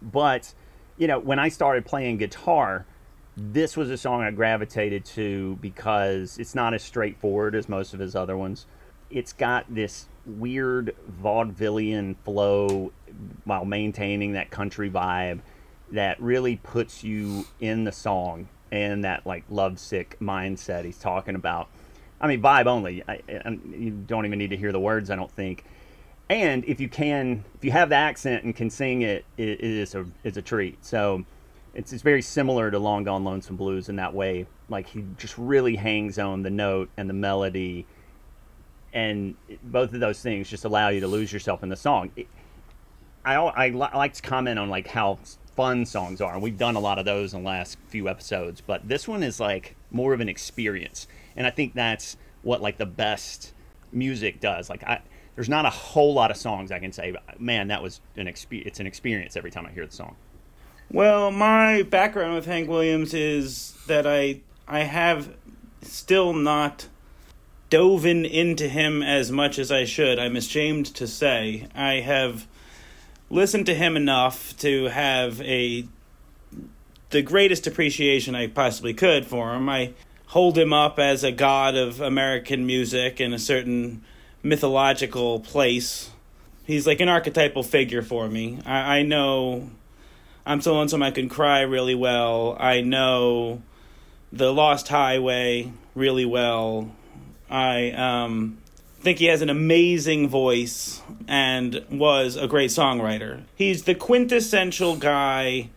But 0.00 0.54
you 0.96 1.06
know, 1.06 1.18
when 1.18 1.38
I 1.38 1.48
started 1.48 1.84
playing 1.86 2.18
guitar, 2.18 2.86
this 3.36 3.76
was 3.76 3.90
a 3.90 3.96
song 3.96 4.22
I 4.22 4.30
gravitated 4.30 5.04
to 5.06 5.56
because 5.60 6.38
it's 6.38 6.54
not 6.54 6.74
as 6.74 6.82
straightforward 6.82 7.54
as 7.54 7.68
most 7.68 7.94
of 7.94 8.00
his 8.00 8.14
other 8.14 8.36
ones. 8.36 8.66
It's 9.10 9.32
got 9.32 9.72
this 9.74 10.06
weird 10.26 10.94
vaudevillian 11.22 12.16
flow 12.24 12.92
while 13.44 13.64
maintaining 13.64 14.32
that 14.32 14.50
country 14.50 14.90
vibe 14.90 15.40
that 15.90 16.20
really 16.20 16.56
puts 16.56 17.02
you 17.02 17.46
in 17.58 17.84
the 17.84 17.92
song 17.92 18.48
and 18.70 19.02
that 19.02 19.26
like 19.26 19.44
lovesick 19.48 20.16
mindset 20.20 20.84
he's 20.84 20.98
talking 20.98 21.34
about. 21.34 21.68
I 22.20 22.28
mean, 22.28 22.42
vibe 22.42 22.66
only. 22.66 23.02
I, 23.08 23.20
I, 23.28 23.58
you 23.76 23.90
don't 24.06 24.26
even 24.26 24.38
need 24.38 24.50
to 24.50 24.56
hear 24.56 24.72
the 24.72 24.80
words, 24.80 25.10
I 25.10 25.16
don't 25.16 25.30
think. 25.30 25.64
And 26.28 26.64
if 26.66 26.80
you 26.80 26.88
can, 26.88 27.44
if 27.56 27.64
you 27.64 27.72
have 27.72 27.88
the 27.88 27.96
accent 27.96 28.44
and 28.44 28.54
can 28.54 28.70
sing 28.70 29.02
it, 29.02 29.24
it, 29.36 29.48
it 29.48 29.60
is 29.60 29.94
a 29.94 30.06
it's 30.22 30.36
a 30.36 30.42
treat. 30.42 30.84
So 30.84 31.24
it's 31.74 31.92
it's 31.92 32.02
very 32.02 32.22
similar 32.22 32.70
to 32.70 32.78
Long 32.78 33.04
Gone 33.04 33.24
Lonesome 33.24 33.56
Blues 33.56 33.88
in 33.88 33.96
that 33.96 34.14
way. 34.14 34.46
Like 34.68 34.86
he 34.86 35.04
just 35.18 35.36
really 35.38 35.74
hangs 35.74 36.18
on 36.18 36.42
the 36.42 36.50
note 36.50 36.88
and 36.96 37.08
the 37.08 37.14
melody, 37.14 37.86
and 38.92 39.34
both 39.64 39.92
of 39.92 40.00
those 40.00 40.20
things 40.22 40.48
just 40.48 40.64
allow 40.64 40.88
you 40.90 41.00
to 41.00 41.08
lose 41.08 41.32
yourself 41.32 41.62
in 41.62 41.68
the 41.68 41.76
song. 41.76 42.12
I, 43.24 43.34
I 43.34 43.68
like 43.70 44.14
to 44.14 44.22
comment 44.22 44.58
on 44.58 44.70
like 44.70 44.86
how 44.86 45.18
fun 45.56 45.84
songs 45.84 46.20
are, 46.20 46.32
and 46.32 46.42
we've 46.42 46.56
done 46.56 46.76
a 46.76 46.80
lot 46.80 46.98
of 46.98 47.04
those 47.04 47.34
in 47.34 47.42
the 47.42 47.48
last 47.48 47.76
few 47.88 48.08
episodes. 48.08 48.60
But 48.60 48.88
this 48.88 49.08
one 49.08 49.22
is 49.22 49.40
like 49.40 49.76
more 49.90 50.14
of 50.14 50.20
an 50.20 50.28
experience, 50.28 51.06
and 51.36 51.46
I 51.46 51.50
think 51.50 51.74
that's 51.74 52.16
what 52.42 52.60
like 52.60 52.78
the 52.78 52.86
best 52.86 53.52
music 53.92 54.40
does. 54.40 54.70
Like 54.70 54.82
I, 54.84 55.02
there's 55.34 55.48
not 55.48 55.64
a 55.64 55.70
whole 55.70 56.14
lot 56.14 56.30
of 56.30 56.36
songs 56.36 56.70
I 56.70 56.78
can 56.78 56.92
say, 56.92 57.14
man, 57.38 57.68
that 57.68 57.82
was 57.82 58.00
an 58.16 58.26
expe- 58.26 58.66
It's 58.66 58.80
an 58.80 58.86
experience 58.86 59.36
every 59.36 59.50
time 59.50 59.66
I 59.66 59.70
hear 59.70 59.86
the 59.86 59.92
song. 59.92 60.16
Well, 60.92 61.30
my 61.30 61.82
background 61.82 62.34
with 62.34 62.46
Hank 62.46 62.68
Williams 62.68 63.14
is 63.14 63.74
that 63.86 64.06
I 64.06 64.40
I 64.66 64.80
have 64.80 65.34
still 65.82 66.32
not 66.32 66.88
doven 67.70 68.24
into 68.24 68.68
him 68.68 69.02
as 69.02 69.30
much 69.30 69.58
as 69.58 69.70
I 69.70 69.84
should. 69.84 70.18
I'm 70.18 70.36
ashamed 70.36 70.86
to 70.96 71.06
say. 71.06 71.68
I 71.74 72.00
have 72.00 72.46
listened 73.30 73.66
to 73.66 73.74
him 73.74 73.96
enough 73.96 74.56
to 74.58 74.86
have 74.86 75.40
a 75.42 75.86
the 77.10 77.22
greatest 77.22 77.66
appreciation 77.66 78.34
I 78.34 78.48
possibly 78.48 78.94
could 78.94 79.26
for 79.26 79.54
him. 79.54 79.68
I 79.68 79.92
hold 80.30 80.56
him 80.56 80.72
up 80.72 80.96
as 81.00 81.24
a 81.24 81.32
god 81.32 81.74
of 81.74 82.00
American 82.00 82.64
music 82.64 83.20
in 83.20 83.32
a 83.32 83.38
certain 83.38 84.00
mythological 84.44 85.40
place. 85.40 86.08
He's 86.64 86.86
like 86.86 87.00
an 87.00 87.08
archetypal 87.08 87.64
figure 87.64 88.00
for 88.00 88.28
me. 88.28 88.60
I, 88.64 88.98
I 88.98 89.02
know 89.02 89.70
I'm 90.46 90.60
so 90.60 90.74
lonesome 90.74 91.02
I 91.02 91.10
can 91.10 91.28
cry 91.28 91.62
really 91.62 91.96
well. 91.96 92.56
I 92.60 92.80
know 92.80 93.60
the 94.32 94.52
Lost 94.52 94.86
Highway 94.86 95.72
really 95.96 96.26
well. 96.26 96.94
I 97.50 97.90
um, 97.90 98.58
think 99.00 99.18
he 99.18 99.24
has 99.24 99.42
an 99.42 99.50
amazing 99.50 100.28
voice 100.28 101.02
and 101.26 101.84
was 101.90 102.36
a 102.36 102.46
great 102.46 102.70
songwriter. 102.70 103.42
He's 103.56 103.82
the 103.82 103.96
quintessential 103.96 104.94
guy 104.94 105.70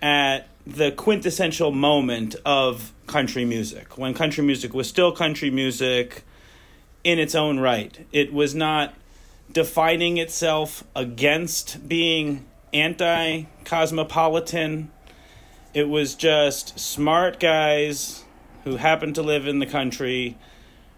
at 0.00 0.46
the 0.64 0.92
quintessential 0.92 1.72
moment 1.72 2.36
of 2.46 2.92
country 3.10 3.44
music 3.44 3.98
when 3.98 4.14
country 4.14 4.42
music 4.42 4.72
was 4.72 4.88
still 4.88 5.12
country 5.12 5.50
music 5.50 6.24
in 7.04 7.18
its 7.18 7.34
own 7.34 7.58
right. 7.58 8.06
It 8.12 8.32
was 8.32 8.54
not 8.54 8.94
defining 9.52 10.16
itself 10.16 10.84
against 10.94 11.88
being 11.88 12.46
anti 12.72 13.42
cosmopolitan. 13.64 14.90
It 15.74 15.88
was 15.88 16.14
just 16.14 16.78
smart 16.78 17.40
guys 17.40 18.24
who 18.64 18.76
happened 18.76 19.14
to 19.16 19.22
live 19.22 19.46
in 19.46 19.58
the 19.58 19.66
country 19.66 20.36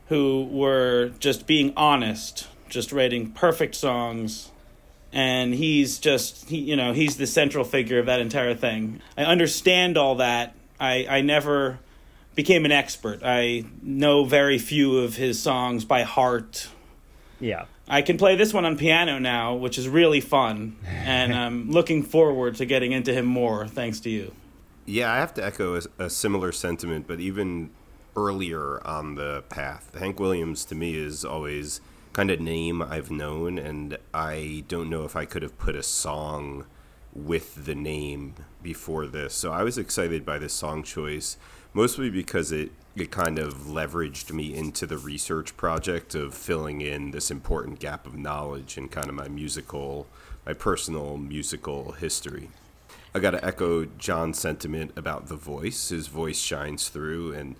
who 0.08 0.48
were 0.50 1.12
just 1.18 1.46
being 1.46 1.72
honest, 1.76 2.48
just 2.68 2.92
writing 2.92 3.30
perfect 3.32 3.74
songs. 3.74 4.50
And 5.12 5.54
he's 5.54 5.98
just, 5.98 6.48
he, 6.48 6.58
you 6.58 6.76
know, 6.76 6.92
he's 6.92 7.16
the 7.16 7.26
central 7.26 7.64
figure 7.64 7.98
of 7.98 8.06
that 8.06 8.20
entire 8.20 8.54
thing. 8.54 9.00
I 9.16 9.24
understand 9.24 9.98
all 9.98 10.16
that. 10.16 10.54
I, 10.80 11.06
I 11.08 11.20
never 11.20 11.78
became 12.34 12.64
an 12.64 12.72
expert. 12.72 13.20
I 13.24 13.64
know 13.82 14.24
very 14.24 14.58
few 14.58 14.98
of 14.98 15.16
his 15.16 15.40
songs 15.40 15.84
by 15.84 16.02
heart. 16.02 16.68
Yeah. 17.40 17.66
I 17.88 18.02
can 18.02 18.16
play 18.16 18.36
this 18.36 18.54
one 18.54 18.64
on 18.64 18.76
piano 18.78 19.18
now, 19.18 19.54
which 19.54 19.76
is 19.76 19.88
really 19.88 20.20
fun, 20.20 20.76
and 20.86 21.34
I'm 21.34 21.70
looking 21.70 22.02
forward 22.02 22.56
to 22.56 22.64
getting 22.64 22.92
into 22.92 23.12
him 23.12 23.26
more 23.26 23.66
thanks 23.66 24.00
to 24.00 24.10
you. 24.10 24.32
Yeah, 24.86 25.12
I 25.12 25.16
have 25.16 25.34
to 25.34 25.44
echo 25.44 25.76
a, 25.76 26.04
a 26.04 26.10
similar 26.10 26.52
sentiment, 26.52 27.06
but 27.06 27.20
even 27.20 27.70
earlier 28.16 28.84
on 28.86 29.14
the 29.14 29.42
path. 29.48 29.94
Hank 29.98 30.20
Williams 30.20 30.64
to 30.66 30.74
me 30.74 30.96
is 30.96 31.24
always 31.24 31.80
kind 32.12 32.30
of 32.30 32.40
name 32.40 32.82
I've 32.82 33.10
known, 33.10 33.58
and 33.58 33.98
I 34.12 34.64
don't 34.68 34.90
know 34.90 35.04
if 35.04 35.16
I 35.16 35.24
could 35.24 35.42
have 35.42 35.58
put 35.58 35.74
a 35.74 35.82
song 35.82 36.66
with 37.14 37.64
the 37.64 37.74
name 37.74 38.34
before 38.62 39.06
this. 39.06 39.34
So 39.34 39.52
I 39.52 39.62
was 39.62 39.78
excited 39.78 40.24
by 40.24 40.38
this 40.38 40.52
song 40.52 40.82
choice, 40.82 41.36
mostly 41.74 42.10
because 42.10 42.52
it 42.52 42.70
it 42.94 43.10
kind 43.10 43.38
of 43.38 43.54
leveraged 43.54 44.32
me 44.32 44.54
into 44.54 44.86
the 44.86 44.98
research 44.98 45.56
project 45.56 46.14
of 46.14 46.34
filling 46.34 46.82
in 46.82 47.10
this 47.10 47.30
important 47.30 47.78
gap 47.78 48.06
of 48.06 48.14
knowledge 48.14 48.76
in 48.76 48.88
kind 48.88 49.08
of 49.08 49.14
my 49.14 49.28
musical, 49.28 50.06
my 50.44 50.52
personal 50.52 51.16
musical 51.16 51.92
history. 51.92 52.50
I 53.14 53.18
got 53.18 53.30
to 53.32 53.44
echo 53.44 53.86
John's 53.98 54.38
sentiment 54.38 54.92
about 54.96 55.28
the 55.28 55.36
voice. 55.36 55.88
His 55.88 56.06
voice 56.06 56.38
shines 56.38 56.88
through, 56.88 57.32
and 57.32 57.56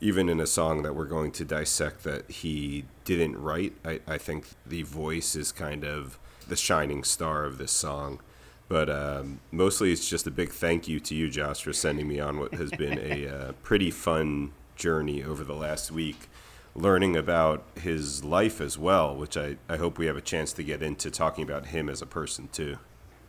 even 0.00 0.28
in 0.28 0.40
a 0.40 0.46
song 0.46 0.82
that 0.82 0.94
we're 0.94 1.04
going 1.04 1.32
to 1.32 1.44
dissect 1.44 2.04
that 2.04 2.30
he 2.30 2.84
didn't 3.04 3.40
write, 3.40 3.72
I, 3.84 4.00
I 4.06 4.18
think 4.18 4.46
the 4.64 4.82
voice 4.82 5.34
is 5.34 5.52
kind 5.52 5.84
of 5.84 6.18
the 6.46 6.56
shining 6.56 7.02
star 7.02 7.44
of 7.44 7.58
this 7.58 7.72
song. 7.72 8.20
But 8.68 8.90
um, 8.90 9.40
mostly 9.52 9.92
it's 9.92 10.08
just 10.08 10.26
a 10.26 10.30
big 10.30 10.50
thank 10.50 10.88
you 10.88 10.98
to 11.00 11.14
you, 11.14 11.28
Josh, 11.28 11.62
for 11.62 11.72
sending 11.72 12.08
me 12.08 12.18
on 12.18 12.38
what 12.38 12.54
has 12.54 12.70
been 12.70 12.98
a 12.98 13.28
uh, 13.28 13.52
pretty 13.62 13.90
fun 13.90 14.52
journey 14.74 15.22
over 15.22 15.44
the 15.44 15.54
last 15.54 15.92
week, 15.92 16.28
learning 16.74 17.16
about 17.16 17.64
his 17.80 18.24
life 18.24 18.60
as 18.60 18.76
well, 18.76 19.14
which 19.14 19.36
I, 19.36 19.56
I 19.68 19.76
hope 19.76 19.98
we 19.98 20.06
have 20.06 20.16
a 20.16 20.20
chance 20.20 20.52
to 20.54 20.62
get 20.62 20.82
into 20.82 21.10
talking 21.10 21.44
about 21.44 21.66
him 21.66 21.88
as 21.88 22.02
a 22.02 22.06
person 22.06 22.48
too. 22.52 22.78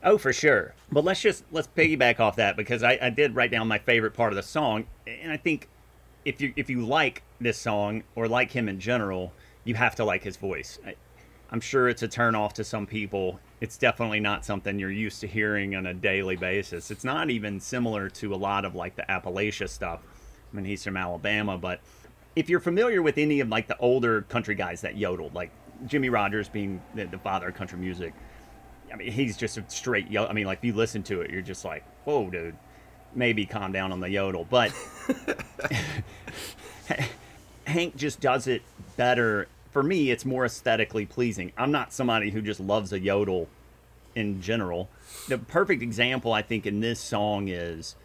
Oh, 0.04 0.18
for 0.18 0.34
sure. 0.34 0.74
But 0.92 1.04
let's 1.04 1.22
just 1.22 1.44
let's 1.52 1.68
piggyback 1.68 2.20
off 2.20 2.36
that 2.38 2.56
because 2.56 2.84
I, 2.84 2.98
I 3.02 3.10
did 3.10 3.36
write 3.36 3.52
down 3.52 3.68
my 3.68 3.80
favorite 3.80 4.14
part 4.14 4.32
of 4.32 4.38
the 4.38 4.44
song, 4.44 4.86
and 5.06 5.32
I 5.32 5.38
think 5.38 5.68
if 6.26 6.42
you 6.42 6.54
if 6.56 6.70
you 6.70 6.86
like 6.86 7.24
this 7.40 7.58
song 7.58 8.04
or 8.16 8.28
like 8.28 8.52
him 8.52 8.70
in 8.70 8.80
general, 8.80 9.34
you 9.64 9.76
have 9.76 9.96
to 9.96 10.06
like 10.06 10.24
his 10.24 10.38
voice. 10.38 10.80
I'm 11.50 11.62
sure 11.62 11.88
it's 11.88 12.04
a 12.04 12.08
turnoff 12.08 12.54
to 12.54 12.64
some 12.64 12.86
people. 12.86 13.40
It's 13.62 13.78
definitely 13.78 14.20
not 14.20 14.44
something 14.44 14.78
you're 14.78 14.92
used 14.92 15.22
to 15.22 15.28
hearing 15.28 15.76
on 15.76 15.86
a 15.86 15.94
daily 15.94 16.36
basis. 16.36 16.92
It's 16.92 17.04
not 17.04 17.30
even 17.30 17.60
similar 17.60 18.10
to 18.10 18.34
a 18.34 18.36
lot 18.36 18.66
of 18.66 18.76
like 18.76 18.96
the 18.96 19.04
Appalachia 19.04 19.70
stuff. 19.70 20.02
I 20.52 20.56
mean, 20.56 20.66
he's 20.66 20.84
from 20.84 20.98
Alabama, 20.98 21.58
but 21.58 21.80
if 22.36 22.50
you're 22.50 22.60
familiar 22.60 23.02
with 23.02 23.18
any 23.18 23.40
of 23.40 23.50
like 23.50 23.68
the 23.68 23.78
older 23.78 24.24
country 24.24 24.56
guys 24.56 24.82
that 24.82 24.98
yodeled, 24.98 25.34
like 25.34 25.52
Jimmie 25.86 26.10
Rodgers 26.10 26.50
being 26.50 26.82
the, 26.96 27.06
the 27.06 27.18
father 27.18 27.48
of 27.48 27.56
country 27.56 27.80
music, 27.80 28.14
I 28.92 28.96
mean, 28.96 29.12
he's 29.12 29.38
just 29.38 29.58
a 29.58 29.64
straight 29.70 30.10
yodel. 30.10 30.30
I 30.30 30.34
mean, 30.34 30.46
like 30.46 30.60
if 30.60 30.66
you 30.66 30.74
listen 30.74 31.04
to 31.04 31.22
it, 31.22 31.32
you're 31.32 31.42
just 31.42 31.66
like, 31.66 31.84
whoa, 32.06 32.30
dude, 32.30 32.56
maybe 33.16 33.46
calm 33.46 33.72
down 33.72 33.92
on 33.92 34.00
the 34.00 34.10
yodel. 34.10 34.46
But 34.50 34.72
Hank 37.66 37.96
just 37.96 38.20
does 38.20 38.48
it 38.48 38.62
better. 38.96 39.48
For 39.72 39.84
me, 39.84 40.12
it's 40.12 40.26
more 40.26 40.46
aesthetically 40.46 41.06
pleasing. 41.06 41.52
I'm 41.58 41.72
not 41.72 41.94
somebody 41.94 42.32
who 42.32 42.42
just 42.42 42.60
loves 42.60 42.94
a 42.94 43.00
yodel 43.00 43.48
in 44.16 44.42
general. 44.42 44.90
The 45.28 45.38
perfect 45.38 45.82
example, 45.82 46.34
I 46.34 46.42
think, 46.42 46.66
in 46.66 46.80
this 46.80 47.00
song 47.00 47.48
is 47.48 47.96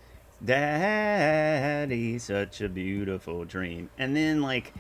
Daddy, 0.45 2.19
such 2.19 2.61
a 2.61 2.69
beautiful 2.69 3.45
dream. 3.45 3.91
And 3.97 4.15
then, 4.15 4.43
like, 4.43 4.73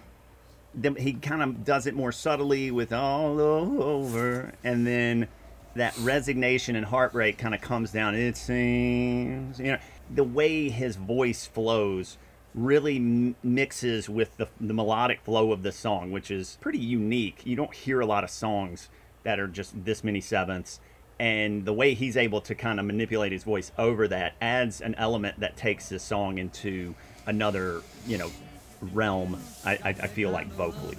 he 0.99 1.14
kind 1.14 1.42
of 1.42 1.64
does 1.64 1.87
it 1.87 1.95
more 1.95 2.12
subtly 2.12 2.71
with 2.71 2.92
all 2.92 3.40
over. 3.40 4.53
And 4.64 4.87
then 4.87 5.29
that 5.75 5.97
resignation 5.99 6.77
and 6.77 6.85
heartbreak 6.85 7.38
kind 7.38 7.55
of 7.55 7.61
comes 7.61 7.92
down. 7.92 8.14
It 8.14 8.37
seems, 8.37 9.59
you 9.59 9.73
know, 9.73 9.79
the 10.11 10.25
way 10.25 10.68
his 10.68 10.97
voice 10.97 11.47
flows 11.47 12.18
really 12.55 12.97
m- 12.97 13.37
mixes 13.43 14.09
with 14.09 14.37
the, 14.37 14.49
the 14.61 14.75
melodic 14.75 15.21
flow 15.23 15.53
of 15.53 15.62
the 15.62 15.73
song, 15.73 16.11
which 16.11 16.31
is 16.31 16.59
pretty 16.61 16.79
unique. 16.79 17.43
You 17.45 17.57
don't 17.57 17.75
hear 17.75 18.01
a 18.01 18.07
lot 18.07 18.25
of 18.25 18.31
songs 18.31 18.88
that 19.25 19.38
are 19.38 19.49
just 19.49 19.85
this 19.85 20.03
many 20.05 20.21
sevenths. 20.21 20.81
And 21.19 21.65
the 21.65 21.73
way 21.73 21.95
he's 21.95 22.17
able 22.17 22.41
to 22.43 22.55
kind 22.55 22.81
of 22.81 22.87
manipulate 22.87 23.33
his 23.33 23.45
voice 23.45 23.71
over 23.79 24.09
that 24.09 24.35
adds 24.41 24.81
an 24.81 24.95
element 24.97 25.41
that 25.41 25.57
takes 25.57 25.88
the 25.88 25.99
song 25.99 26.38
into 26.38 26.95
another, 27.27 27.83
you 28.07 28.19
know, 28.19 28.31
realm. 28.93 29.38
I, 29.65 29.73
I, 29.85 29.88
I 29.91 30.07
feel 30.09 30.31
like 30.31 30.49
vocally. 30.49 30.97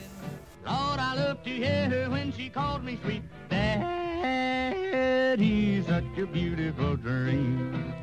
Lord, 0.66 1.00
I 1.00 1.16
love 1.16 1.44
to 1.44 1.50
hear 1.50 1.90
her 1.90 2.10
when 2.10 2.32
she 2.32 2.50
called 2.50 2.84
me 2.86 2.98
sweet. 3.04 3.24
Such 5.94 6.18
a 6.18 6.26
beautiful 6.26 6.96
dream. 6.96 7.94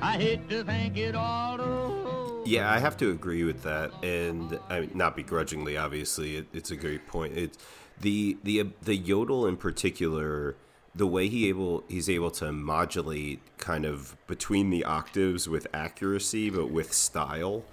I 0.00 0.16
hate 0.18 0.48
to 0.48 0.64
think 0.64 0.96
it 0.96 1.14
all 1.14 1.60
over. 1.60 2.01
Yeah, 2.44 2.72
I 2.72 2.78
have 2.78 2.96
to 2.98 3.10
agree 3.10 3.44
with 3.44 3.62
that, 3.62 3.92
and 4.02 4.58
I 4.68 4.80
mean, 4.80 4.90
not 4.94 5.14
begrudgingly. 5.14 5.76
Obviously, 5.76 6.36
it, 6.36 6.46
it's 6.52 6.70
a 6.70 6.76
great 6.76 7.06
point. 7.06 7.36
It's 7.36 7.56
the 8.00 8.36
the 8.42 8.70
the 8.82 8.96
yodel 8.96 9.46
in 9.46 9.56
particular. 9.56 10.56
The 10.94 11.06
way 11.06 11.28
he 11.28 11.48
able 11.48 11.84
he's 11.88 12.10
able 12.10 12.30
to 12.32 12.52
modulate 12.52 13.40
kind 13.58 13.86
of 13.86 14.16
between 14.26 14.70
the 14.70 14.84
octaves 14.84 15.48
with 15.48 15.66
accuracy, 15.72 16.50
but 16.50 16.70
with 16.70 16.92
style, 16.92 17.64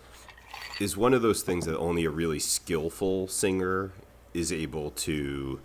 is 0.79 0.95
one 0.95 1.13
of 1.13 1.21
those 1.21 1.41
things 1.41 1.65
that 1.65 1.77
only 1.77 2.05
a 2.05 2.09
really 2.11 2.39
skillful 2.39 3.27
singer 3.27 3.91
is 4.33 4.53
able 4.53 4.91
to 4.91 5.59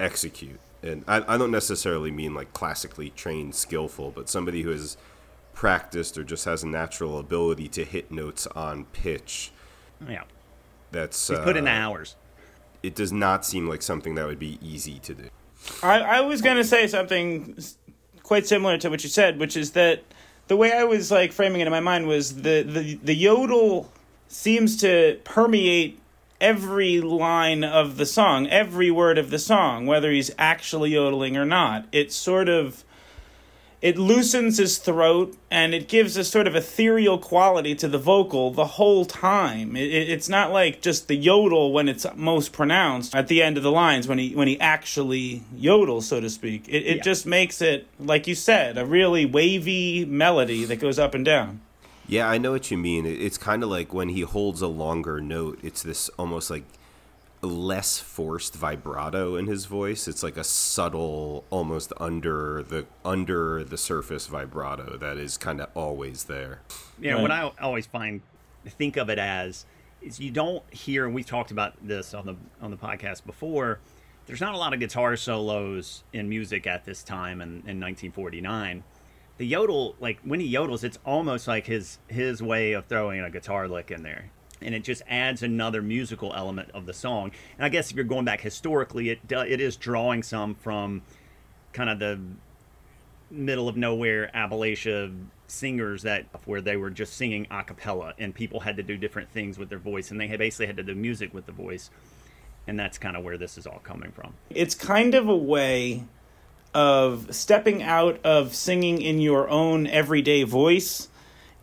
execute. 0.00 0.60
And 0.82 1.04
I, 1.08 1.34
I 1.34 1.38
don't 1.38 1.50
necessarily 1.50 2.10
mean 2.10 2.34
like 2.34 2.52
classically 2.52 3.10
trained 3.10 3.54
skillful, 3.54 4.10
but 4.10 4.28
somebody 4.28 4.62
who 4.62 4.70
has 4.70 4.96
practiced 5.58 6.16
or 6.16 6.22
just 6.22 6.44
has 6.44 6.62
a 6.62 6.68
natural 6.68 7.18
ability 7.18 7.66
to 7.66 7.84
hit 7.84 8.12
notes 8.12 8.46
on 8.46 8.84
pitch. 8.84 9.50
Yeah. 10.08 10.22
That's 10.92 11.26
He's 11.26 11.40
put 11.40 11.56
in 11.56 11.66
uh, 11.66 11.72
hours. 11.72 12.14
It 12.80 12.94
does 12.94 13.10
not 13.10 13.44
seem 13.44 13.68
like 13.68 13.82
something 13.82 14.14
that 14.14 14.24
would 14.24 14.38
be 14.38 14.60
easy 14.62 15.00
to 15.00 15.14
do. 15.14 15.28
I, 15.82 15.98
I 15.98 16.20
was 16.20 16.42
going 16.42 16.58
to 16.58 16.64
say 16.64 16.86
something 16.86 17.58
quite 18.22 18.46
similar 18.46 18.78
to 18.78 18.88
what 18.88 19.02
you 19.02 19.10
said, 19.10 19.40
which 19.40 19.56
is 19.56 19.72
that 19.72 20.04
the 20.46 20.56
way 20.56 20.72
I 20.72 20.84
was 20.84 21.10
like 21.10 21.32
framing 21.32 21.60
it 21.60 21.66
in 21.66 21.72
my 21.72 21.80
mind 21.80 22.06
was 22.06 22.36
the, 22.36 22.62
the, 22.62 22.94
the 23.02 23.14
yodel 23.16 23.90
seems 24.28 24.76
to 24.76 25.18
permeate 25.24 25.98
every 26.40 27.00
line 27.00 27.64
of 27.64 27.96
the 27.96 28.06
song, 28.06 28.46
every 28.46 28.92
word 28.92 29.18
of 29.18 29.30
the 29.30 29.40
song, 29.40 29.86
whether 29.86 30.12
he's 30.12 30.30
actually 30.38 30.90
yodeling 30.90 31.36
or 31.36 31.44
not. 31.44 31.84
It 31.90 32.12
sort 32.12 32.48
of 32.48 32.84
it 33.80 33.96
loosens 33.96 34.58
his 34.58 34.78
throat 34.78 35.36
and 35.50 35.72
it 35.72 35.86
gives 35.86 36.16
a 36.16 36.24
sort 36.24 36.46
of 36.48 36.56
ethereal 36.56 37.16
quality 37.16 37.74
to 37.76 37.86
the 37.86 37.98
vocal 37.98 38.50
the 38.50 38.64
whole 38.64 39.04
time. 39.04 39.76
It, 39.76 39.84
it- 39.92 40.08
it's 40.10 40.28
not 40.28 40.52
like 40.52 40.80
just 40.82 41.06
the 41.06 41.14
yodel 41.14 41.72
when 41.72 41.88
it's 41.88 42.04
most 42.16 42.52
pronounced 42.52 43.14
at 43.14 43.28
the 43.28 43.40
end 43.42 43.56
of 43.56 43.62
the 43.62 43.70
lines 43.70 44.08
when 44.08 44.18
he 44.18 44.34
when 44.34 44.48
he 44.48 44.58
actually 44.60 45.42
yodels, 45.56 46.02
so 46.02 46.20
to 46.20 46.28
speak. 46.28 46.68
It, 46.68 46.78
it 46.86 46.96
Yeah. 46.96 47.02
just 47.02 47.24
makes 47.26 47.62
it, 47.62 47.86
like 48.00 48.26
you 48.26 48.34
said, 48.34 48.76
a 48.78 48.84
really 48.84 49.24
wavy 49.26 50.04
melody 50.04 50.64
that 50.64 50.76
goes 50.80 50.98
up 50.98 51.14
and 51.14 51.24
down. 51.24 51.60
Yeah, 52.08 52.28
I 52.28 52.38
know 52.38 52.52
what 52.52 52.70
you 52.70 52.78
mean. 52.78 53.04
It's 53.06 53.38
kind 53.38 53.62
of 53.62 53.68
like 53.68 53.92
when 53.94 54.08
he 54.08 54.22
holds 54.22 54.60
a 54.62 54.66
longer 54.66 55.20
note, 55.20 55.58
it's 55.62 55.82
this 55.82 56.08
almost 56.18 56.50
like 56.50 56.64
less 57.40 57.98
forced 57.98 58.54
vibrato 58.54 59.36
in 59.36 59.46
his 59.46 59.66
voice. 59.66 60.08
It's 60.08 60.22
like 60.22 60.36
a 60.36 60.44
subtle, 60.44 61.44
almost 61.50 61.92
under 61.98 62.62
the 62.62 62.86
under 63.04 63.62
the 63.64 63.78
surface 63.78 64.26
vibrato 64.26 64.96
that 64.96 65.16
is 65.16 65.36
kind 65.36 65.60
of 65.60 65.68
always 65.74 66.24
there. 66.24 66.62
you 67.00 67.10
know 67.10 67.22
what 67.22 67.30
I 67.30 67.50
always 67.60 67.86
find 67.86 68.22
think 68.66 68.96
of 68.96 69.08
it 69.08 69.18
as 69.18 69.64
is 70.02 70.20
you 70.20 70.30
don't 70.30 70.62
hear 70.72 71.06
and 71.06 71.14
we've 71.14 71.26
talked 71.26 71.50
about 71.50 71.74
this 71.86 72.14
on 72.14 72.26
the 72.26 72.36
on 72.60 72.70
the 72.70 72.76
podcast 72.76 73.24
before 73.24 73.80
there's 74.26 74.40
not 74.40 74.54
a 74.54 74.58
lot 74.58 74.74
of 74.74 74.80
guitar 74.80 75.16
solos 75.16 76.04
in 76.12 76.28
music 76.28 76.66
at 76.66 76.84
this 76.84 77.02
time 77.02 77.40
in, 77.40 77.48
in 77.48 77.80
1949 77.80 78.84
the 79.38 79.46
yodel 79.46 79.94
like 80.00 80.18
when 80.22 80.40
he 80.40 80.52
yodels 80.52 80.84
it's 80.84 80.98
almost 81.06 81.48
like 81.48 81.66
his 81.66 81.98
his 82.08 82.42
way 82.42 82.72
of 82.72 82.84
throwing 82.86 83.20
a 83.20 83.30
guitar 83.30 83.68
lick 83.68 83.90
in 83.90 84.02
there 84.02 84.30
and 84.60 84.74
it 84.74 84.84
just 84.84 85.02
adds 85.08 85.42
another 85.42 85.82
musical 85.82 86.32
element 86.34 86.70
of 86.72 86.86
the 86.86 86.92
song 86.92 87.30
and 87.56 87.64
i 87.64 87.68
guess 87.68 87.90
if 87.90 87.96
you're 87.96 88.04
going 88.04 88.24
back 88.24 88.40
historically 88.40 89.10
it 89.10 89.20
it 89.30 89.60
is 89.60 89.76
drawing 89.76 90.22
some 90.22 90.54
from 90.54 91.02
kind 91.72 91.90
of 91.90 91.98
the 91.98 92.18
middle 93.30 93.68
of 93.68 93.76
nowhere 93.76 94.30
Appalachia 94.34 95.14
singers 95.46 96.02
that 96.02 96.26
where 96.44 96.60
they 96.60 96.76
were 96.76 96.90
just 96.90 97.14
singing 97.14 97.46
a 97.50 97.62
cappella 97.62 98.14
and 98.18 98.34
people 98.34 98.60
had 98.60 98.76
to 98.76 98.82
do 98.82 98.96
different 98.96 99.30
things 99.30 99.58
with 99.58 99.68
their 99.68 99.78
voice 99.78 100.10
and 100.10 100.20
they 100.20 100.28
had 100.28 100.38
basically 100.38 100.66
had 100.66 100.76
to 100.76 100.82
do 100.82 100.94
music 100.94 101.32
with 101.34 101.46
the 101.46 101.52
voice. 101.52 101.90
And 102.66 102.78
that's 102.78 102.98
kind 102.98 103.16
of 103.16 103.24
where 103.24 103.38
this 103.38 103.56
is 103.56 103.66
all 103.66 103.80
coming 103.82 104.12
from. 104.12 104.34
It's 104.50 104.74
kind 104.74 105.14
of 105.14 105.28
a 105.28 105.36
way 105.36 106.04
of 106.74 107.34
stepping 107.34 107.82
out 107.82 108.20
of 108.24 108.54
singing 108.54 109.00
in 109.00 109.20
your 109.20 109.48
own 109.48 109.86
everyday 109.86 110.42
voice 110.42 111.08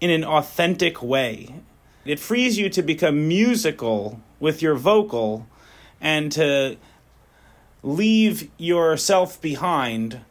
in 0.02 0.10
an 0.10 0.24
authentic 0.24 1.04
way. 1.04 1.62
It 2.06 2.20
frees 2.20 2.58
you 2.58 2.70
to 2.70 2.82
become 2.84 3.28
musical 3.28 4.22
with 4.40 4.62
your 4.62 4.76
vocal 4.76 5.48
and 6.00 6.32
to 6.34 6.78
leave 7.82 8.50
yourself 8.58 9.42
behind, 9.42 10.22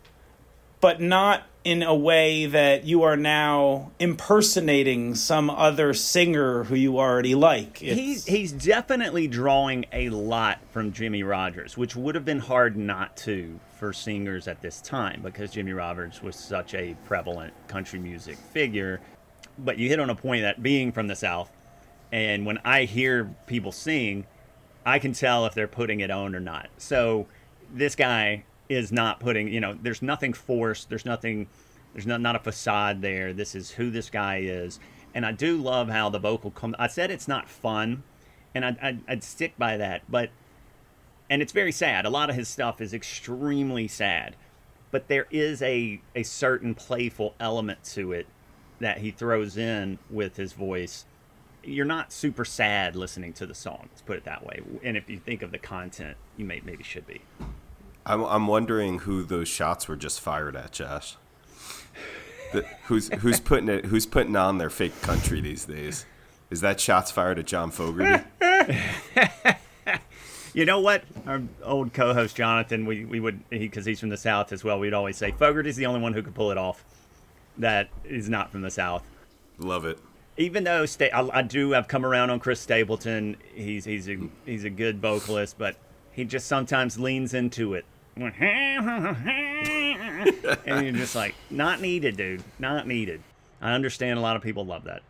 but 0.81 1.01
not 1.01 1.43
in 1.65 1.83
a 1.83 1.95
way 1.95 2.45
that 2.45 2.85
you 2.85 3.03
are 3.03 3.17
now 3.17 3.91
impersonating 3.99 5.15
some 5.15 5.49
other 5.49 5.95
singer 5.95 6.65
who 6.65 6.75
you 6.75 6.99
already 6.99 7.35
like. 7.35 7.79
He's 7.79 8.27
he's 8.27 8.53
definitely 8.53 9.27
drawing 9.27 9.87
a 9.93 10.11
lot 10.11 10.59
from 10.71 10.93
Jimmie 10.93 11.23
Rodgers, 11.23 11.77
which 11.77 11.97
would 11.97 12.15
have 12.15 12.25
been 12.25 12.39
hard 12.39 12.77
not 12.77 13.17
to 13.19 13.59
for 13.79 13.95
singers 13.95 14.47
at 14.47 14.61
this 14.61 14.81
time 14.83 15.23
because 15.23 15.53
Jimmie 15.53 15.73
Rodgers 15.73 16.23
was 16.23 16.37
such 16.37 16.75
a 16.75 16.95
prevalent 17.07 17.55
country 17.67 17.99
music 17.99 18.37
figure. 18.37 19.01
But 19.57 19.79
you 19.79 19.89
hit 19.89 20.01
on 20.01 20.11
a 20.11 20.15
point 20.15 20.43
that 20.43 20.63
being 20.63 20.93
from 20.93 21.07
the 21.07 21.17
South, 21.17 21.51
and 22.15 22.47
when 22.47 22.59
I 22.65 22.85
hear 22.85 23.35
people 23.49 23.73
sing, 23.73 24.25
I 24.87 25.01
can 25.01 25.13
tell 25.13 25.47
if 25.47 25.55
they're 25.55 25.67
putting 25.67 25.99
it 25.99 26.13
on 26.13 26.37
or 26.37 26.39
not. 26.39 26.69
So 26.79 27.27
this 27.73 27.97
guy 27.97 28.45
is 28.69 28.93
not 28.93 29.19
putting, 29.19 29.49
you 29.49 29.61
know, 29.61 29.77
there's 29.83 30.01
nothing 30.01 30.33
forced. 30.33 30.89
There's 30.89 31.05
nothing, 31.05 31.49
there's 31.93 32.07
not, 32.07 32.21
not 32.21 32.37
a 32.37 32.39
facade 32.39 33.03
there. 33.03 33.33
This 33.33 33.57
is 33.57 33.73
who 33.73 33.91
this 33.91 34.11
guy 34.11 34.43
is. 34.43 34.79
And 35.13 35.27
I 35.27 35.33
do 35.33 35.57
love 35.57 35.89
how 35.89 36.09
the 36.09 36.21
vocal 36.21 36.53
comes. 36.53 36.77
I 36.79 36.87
said 36.87 37.11
it's 37.11 37.27
not 37.27 37.49
fun, 37.49 38.05
and 38.55 38.65
I'd, 38.65 38.79
I'd, 38.79 39.01
I'd 39.09 39.25
stick 39.25 39.55
by 39.59 39.77
that. 39.79 40.03
But, 40.09 40.31
and 41.29 41.43
it's 41.43 41.53
very 41.53 41.73
sad. 41.73 42.07
A 42.07 42.11
lot 42.11 42.31
of 42.31 42.37
his 42.37 42.47
stuff 42.47 42.81
is 42.81 42.95
extremely 42.95 43.89
sad. 43.89 44.37
But 44.93 45.09
there 45.09 45.27
is 45.33 45.63
a, 45.63 46.01
a 46.15 46.23
certain 46.23 46.77
playful 46.77 47.35
element 47.41 47.83
to 47.87 48.13
it 48.13 48.29
that 48.79 48.99
he 48.99 49.11
throws 49.11 49.57
in 49.57 49.99
with 50.09 50.37
his 50.37 50.53
voice. 50.53 51.07
You're 51.67 51.85
not 51.85 52.13
super 52.13 52.45
sad 52.45 52.97
listening 52.97 53.33
to 53.35 53.47
the 53.47 53.55
song. 53.55 53.89
Let's 53.91 54.03
put 54.03 54.17
it 54.17 54.25
that 54.25 54.45
way. 54.45 54.61
And 54.83 54.97
if 54.97 55.09
you 55.09 55.19
think 55.19 55.43
of 55.43 55.51
the 55.51 55.59
content, 55.59 56.17
you 56.37 56.45
may 56.45 56.61
maybe 56.65 56.85
should 56.85 57.07
be. 57.07 57.23
I'm, 58.07 58.23
I'm 58.23 58.47
wondering 58.47 59.01
who 59.01 59.23
those 59.23 59.49
shots 59.49 59.89
were 59.89 59.97
just 59.97 60.21
fired 60.21 60.57
at, 60.57 60.73
Josh. 60.73 61.17
The, 62.53 62.67
who's 62.85 63.09
who's 63.21 63.41
putting 63.41 63.69
it? 63.69 63.87
Who's 63.87 64.07
putting 64.07 64.37
on 64.37 64.59
their 64.59 64.71
fake 64.71 65.01
country 65.03 65.41
these 65.41 65.65
days? 65.65 66.07
Is 66.51 66.61
that 66.61 66.79
shots 66.79 67.11
fired 67.11 67.39
at 67.39 67.47
John 67.47 67.71
Fogerty? 67.71 68.25
You 70.55 70.65
know 70.65 70.79
what? 70.79 71.03
Our 71.27 71.43
old 71.65 71.93
co-host 71.93 72.37
Jonathan, 72.37 72.87
we, 72.87 73.05
we 73.05 73.19
would 73.19 73.47
because 73.51 73.85
he, 73.85 73.91
he's 73.91 74.01
from 74.01 74.09
the 74.09 74.17
South 74.17 74.53
as 74.53 74.63
well. 74.63 74.79
We'd 74.79 74.95
always 74.95 75.17
say 75.17 75.33
Fogerty's 75.33 75.75
the 75.75 75.87
only 75.87 76.01
one 76.01 76.15
who 76.15 76.23
could 76.23 76.35
pull 76.35 76.53
it 76.53 76.59
off. 76.59 76.85
That 77.59 77.89
is 78.05 78.29
not 78.29 78.53
from 78.53 78.63
the 78.63 78.71
South. 78.71 79.03
Love 79.59 79.85
it. 79.85 79.99
Even 80.37 80.65
though 80.65 80.85
sta- 80.85 81.13
I, 81.13 81.39
I 81.39 81.43
do 81.43 81.71
have 81.73 81.87
come 81.87 82.05
around 82.05 82.31
on 82.31 82.41
Chris 82.41 82.61
Stapleton, 82.61 83.37
he's 83.55 83.85
he's 83.85 84.09
a 84.09 84.17
he's 84.45 84.65
a 84.65 84.71
good 84.71 85.01
vocalist, 85.01 85.57
but 85.59 85.77
he 86.11 86.25
just 86.25 86.47
sometimes 86.47 86.99
leans 86.99 87.35
into 87.35 87.75
it, 87.75 87.85
and 88.17 88.35
you're 90.67 90.93
just 90.93 91.15
like, 91.15 91.35
not 91.51 91.81
needed, 91.81 92.17
dude, 92.17 92.43
not 92.59 92.87
needed. 92.87 93.23
I 93.61 93.73
understand 93.73 94.19
a 94.19 94.23
lot 94.23 94.37
of 94.37 94.43
people 94.43 94.67
love 94.67 94.85
that. 94.85 95.03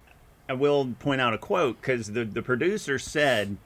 I 0.49 0.53
will 0.53 0.95
point 0.99 1.21
out 1.21 1.33
a 1.33 1.39
quote 1.39 1.81
because 1.81 2.13
the 2.13 2.25
the 2.25 2.43
producer 2.43 2.99
said 2.99 3.57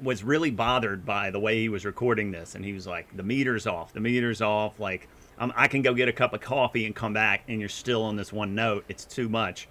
was 0.00 0.24
really 0.24 0.50
bothered 0.50 1.04
by 1.06 1.30
the 1.30 1.38
way 1.38 1.60
he 1.60 1.68
was 1.68 1.84
recording 1.84 2.30
this, 2.32 2.54
and 2.54 2.64
he 2.64 2.72
was 2.72 2.86
like, 2.86 3.14
"The 3.14 3.22
meter's 3.22 3.66
off. 3.66 3.92
The 3.92 4.00
meter's 4.00 4.40
off. 4.40 4.80
Like, 4.80 5.08
um, 5.38 5.52
I 5.54 5.68
can 5.68 5.82
go 5.82 5.92
get 5.92 6.08
a 6.08 6.12
cup 6.12 6.32
of 6.32 6.40
coffee 6.40 6.86
and 6.86 6.94
come 6.94 7.12
back, 7.12 7.42
and 7.46 7.60
you're 7.60 7.68
still 7.68 8.02
on 8.02 8.16
this 8.16 8.32
one 8.32 8.54
note. 8.54 8.86
It's 8.88 9.04
too 9.04 9.28
much." 9.28 9.68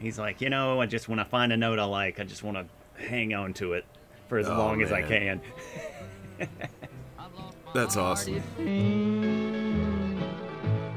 He's 0.00 0.18
like, 0.18 0.40
"You 0.40 0.50
know, 0.50 0.80
I 0.80 0.86
just 0.86 1.08
when 1.08 1.18
I 1.18 1.24
find 1.24 1.52
a 1.52 1.56
note 1.56 1.78
I 1.78 1.84
like, 1.84 2.18
I 2.20 2.24
just 2.24 2.42
want 2.42 2.56
to 2.56 3.02
hang 3.06 3.34
on 3.34 3.52
to 3.54 3.74
it 3.74 3.84
for 4.28 4.38
as 4.38 4.48
Oh, 4.48 4.56
long 4.56 4.82
as 4.82 4.90
I 4.92 5.02
can." 5.02 5.40
That's 7.74 7.96
awesome. 7.96 8.42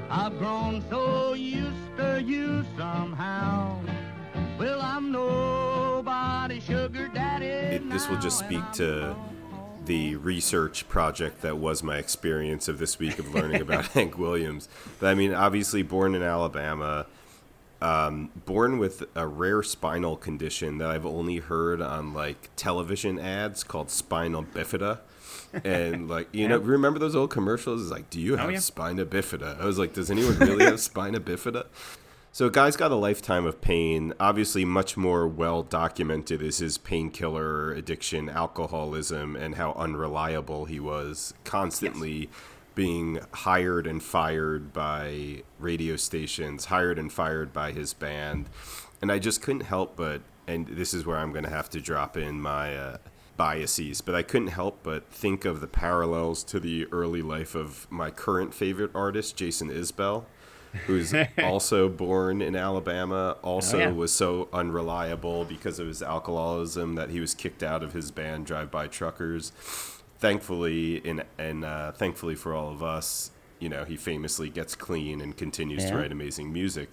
I've 0.10 0.38
grown 0.39 0.84
so 0.89 1.34
used 1.34 1.98
to 1.98 2.22
you 2.24 2.66
somehow. 2.78 3.80
Well, 4.58 4.82
I'm 4.82 5.12
nobody 5.12 6.60
sugar 6.60 7.10
daddy. 7.10 7.46
It, 7.46 7.89
this 7.89 8.08
will 8.08 8.20
just 8.20 8.39
speak 8.39 8.63
to 8.74 9.16
the 9.86 10.16
research 10.16 10.88
project 10.88 11.42
that 11.42 11.58
was 11.58 11.84
my 11.84 11.98
experience 11.98 12.68
of 12.70 12.78
this 12.80 13.00
week 13.00 13.20
of 13.20 13.34
learning 13.36 13.62
about 13.62 13.86
Hank 13.94 14.18
Williams. 14.18 14.70
But, 15.00 15.08
I 15.08 15.13
mean, 15.16 15.34
obviously 15.34 15.82
born 15.84 16.16
in 16.16 16.24
Alabama, 16.24 17.06
um, 17.84 18.30
born 18.46 18.78
with 18.78 19.04
a 19.13 19.28
rare 19.28 19.62
spinal 19.62 20.15
condition 20.15 20.78
that 20.78 20.89
I've 20.89 21.06
only 21.06 21.38
heard 21.38 21.82
on 21.82 22.13
like 22.13 22.50
television 22.56 23.19
ads 23.19 23.63
called 23.63 23.91
spinal 23.91 24.43
bifida. 24.43 25.00
And 25.65 26.08
like 26.10 26.30
you 26.32 26.48
know, 26.48 26.60
remember 26.60 26.98
those 26.98 27.15
old 27.15 27.30
commercials? 27.30 27.82
It's 27.82 27.91
like, 27.91 28.10
do 28.10 28.22
you 28.22 28.38
have 28.38 28.52
yeah. 28.52 28.60
spina 28.60 29.06
bifida? 29.06 29.60
I 29.60 29.65
was 29.65 29.78
like, 29.78 29.91
does 29.91 30.10
anyone 30.10 30.39
really 30.39 30.63
have 30.63 30.80
spina 30.80 31.19
bifida? 31.19 31.65
So, 32.32 32.50
guy's 32.50 32.76
got 32.76 32.91
a 32.91 32.96
lifetime 32.96 33.46
of 33.46 33.62
pain. 33.62 34.13
Obviously, 34.19 34.65
much 34.65 34.98
more 34.98 35.28
well 35.28 35.62
documented 35.62 36.41
is 36.41 36.58
his 36.58 36.80
painkiller 36.80 37.72
addiction, 37.74 38.28
alcoholism, 38.28 39.36
and 39.36 39.54
how 39.54 39.74
unreliable 39.74 40.65
he 40.65 40.80
was, 40.80 41.36
constantly 41.43 42.30
being 42.76 43.20
hired 43.32 43.86
and 43.88 44.02
fired 44.02 44.74
by 44.74 45.44
radio 45.60 45.96
stations, 45.96 46.66
hired 46.66 46.98
and 47.00 47.12
fired 47.12 47.54
by 47.54 47.72
his 47.72 47.94
band. 47.94 48.50
And 49.02 49.12
I 49.12 49.20
just 49.20 49.42
couldn't 49.42 49.64
help 49.64 49.96
but, 49.96 50.22
and 50.48 50.68
this 50.68 50.94
is 50.94 51.06
where 51.06 51.18
I'm 51.18 51.32
going 51.32 51.44
to 51.46 51.50
have 51.50 51.70
to 51.72 51.80
drop 51.82 52.18
in 52.18 52.42
my 52.42 52.76
uh, 52.76 52.98
biases, 53.38 54.02
but 54.02 54.16
I 54.16 54.24
couldn't 54.24 54.48
help 54.50 54.80
but 54.84 55.10
think 55.12 55.46
of 55.46 55.62
the 55.62 55.68
parallels 55.68 56.44
to 56.46 56.60
the 56.60 56.88
early 56.92 57.22
life 57.22 57.56
of 57.56 57.88
my 57.92 58.10
current 58.10 58.54
favorite 58.54 58.92
artist, 58.96 59.36
Jason 59.36 59.70
Isbell 59.70 60.26
who's 60.88 61.14
also 61.44 61.88
born 61.88 62.42
in 62.42 62.56
Alabama, 62.56 63.38
also 63.44 63.78
Oh, 63.78 63.80
yeah. 63.82 63.92
was 63.92 64.12
so 64.12 64.50
unreliable 64.52 65.46
because 65.46 65.78
of 65.78 65.88
his 65.88 66.02
alcoholism 66.02 66.96
that 66.96 67.12
he 67.12 67.20
was 67.20 67.36
kicked 67.36 67.62
out 67.62 67.84
of 67.84 67.94
his 67.94 68.10
band 68.10 68.48
Drive 68.48 68.72
By 68.72 68.88
Truckers. 68.88 69.52
Thankfully, 70.24 71.00
in, 71.00 71.22
and 71.38 71.66
uh, 71.66 71.92
thankfully 71.92 72.36
for 72.36 72.54
all 72.56 72.72
of 72.72 72.82
us, 72.82 73.32
you 73.60 73.68
know, 73.68 73.84
he 73.84 73.98
famously 73.98 74.50
gets 74.50 74.74
clean 74.74 75.20
and 75.20 75.36
continues 75.36 75.84
to 75.84 75.98
write 75.98 76.14
amazing 76.14 76.54
music. 76.54 76.88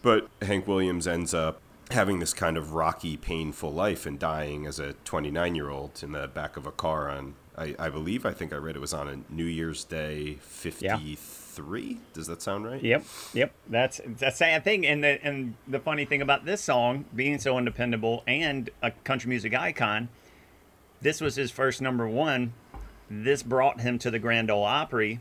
But 0.00 0.28
Hank 0.40 0.66
Williams 0.66 1.06
ends 1.06 1.34
up 1.34 1.60
having 1.90 2.20
this 2.20 2.32
kind 2.32 2.56
of 2.56 2.72
rocky, 2.72 3.18
painful 3.18 3.70
life 3.70 4.06
and 4.06 4.18
dying 4.18 4.64
as 4.64 4.78
a 4.78 4.94
29 5.04 5.54
year 5.54 5.68
old 5.68 6.02
in 6.02 6.12
the 6.12 6.26
back 6.26 6.56
of 6.56 6.66
a 6.66 6.72
car 6.72 7.10
on, 7.10 7.34
I, 7.54 7.76
I 7.78 7.90
believe, 7.90 8.24
I 8.24 8.32
think 8.32 8.50
I 8.50 8.56
read 8.56 8.76
it 8.76 8.80
was 8.80 8.94
on 8.94 9.08
a 9.08 9.30
New 9.30 9.44
Year's 9.44 9.84
Day 9.84 10.38
53. 10.40 11.98
Does 12.14 12.28
that 12.28 12.40
sound 12.40 12.64
right? 12.64 12.82
Yep, 12.82 13.04
yep. 13.34 13.52
That's 13.68 14.00
that's 14.06 14.36
a 14.36 14.38
sad 14.38 14.64
thing, 14.64 14.86
and 14.86 15.04
the 15.04 15.22
and 15.22 15.54
the 15.68 15.80
funny 15.80 16.06
thing 16.06 16.22
about 16.22 16.46
this 16.46 16.62
song 16.62 17.04
being 17.14 17.38
so 17.38 17.58
undependable 17.58 18.22
and 18.26 18.70
a 18.82 18.90
country 18.90 19.28
music 19.28 19.54
icon, 19.54 20.08
this 21.04 21.20
was 21.20 21.36
his 21.36 21.50
first 21.50 21.82
number 21.82 22.08
one. 22.08 22.54
This 23.10 23.42
brought 23.42 23.82
him 23.82 23.98
to 24.00 24.10
the 24.10 24.18
Grand 24.18 24.50
Ole 24.50 24.64
Opry. 24.64 25.20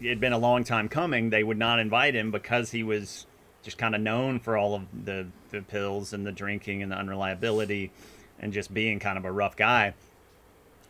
It 0.00 0.08
had 0.08 0.20
been 0.20 0.32
a 0.32 0.38
long 0.38 0.64
time 0.64 0.88
coming. 0.88 1.30
They 1.30 1.44
would 1.44 1.56
not 1.56 1.78
invite 1.78 2.14
him 2.14 2.32
because 2.32 2.72
he 2.72 2.82
was 2.82 3.26
just 3.62 3.78
kind 3.78 3.94
of 3.94 4.00
known 4.00 4.40
for 4.40 4.56
all 4.56 4.74
of 4.74 4.82
the 5.04 5.28
the 5.50 5.62
pills 5.62 6.12
and 6.12 6.26
the 6.26 6.32
drinking 6.32 6.82
and 6.82 6.90
the 6.90 6.96
unreliability, 6.96 7.92
and 8.40 8.52
just 8.52 8.74
being 8.74 8.98
kind 8.98 9.16
of 9.16 9.24
a 9.24 9.32
rough 9.32 9.56
guy 9.56 9.94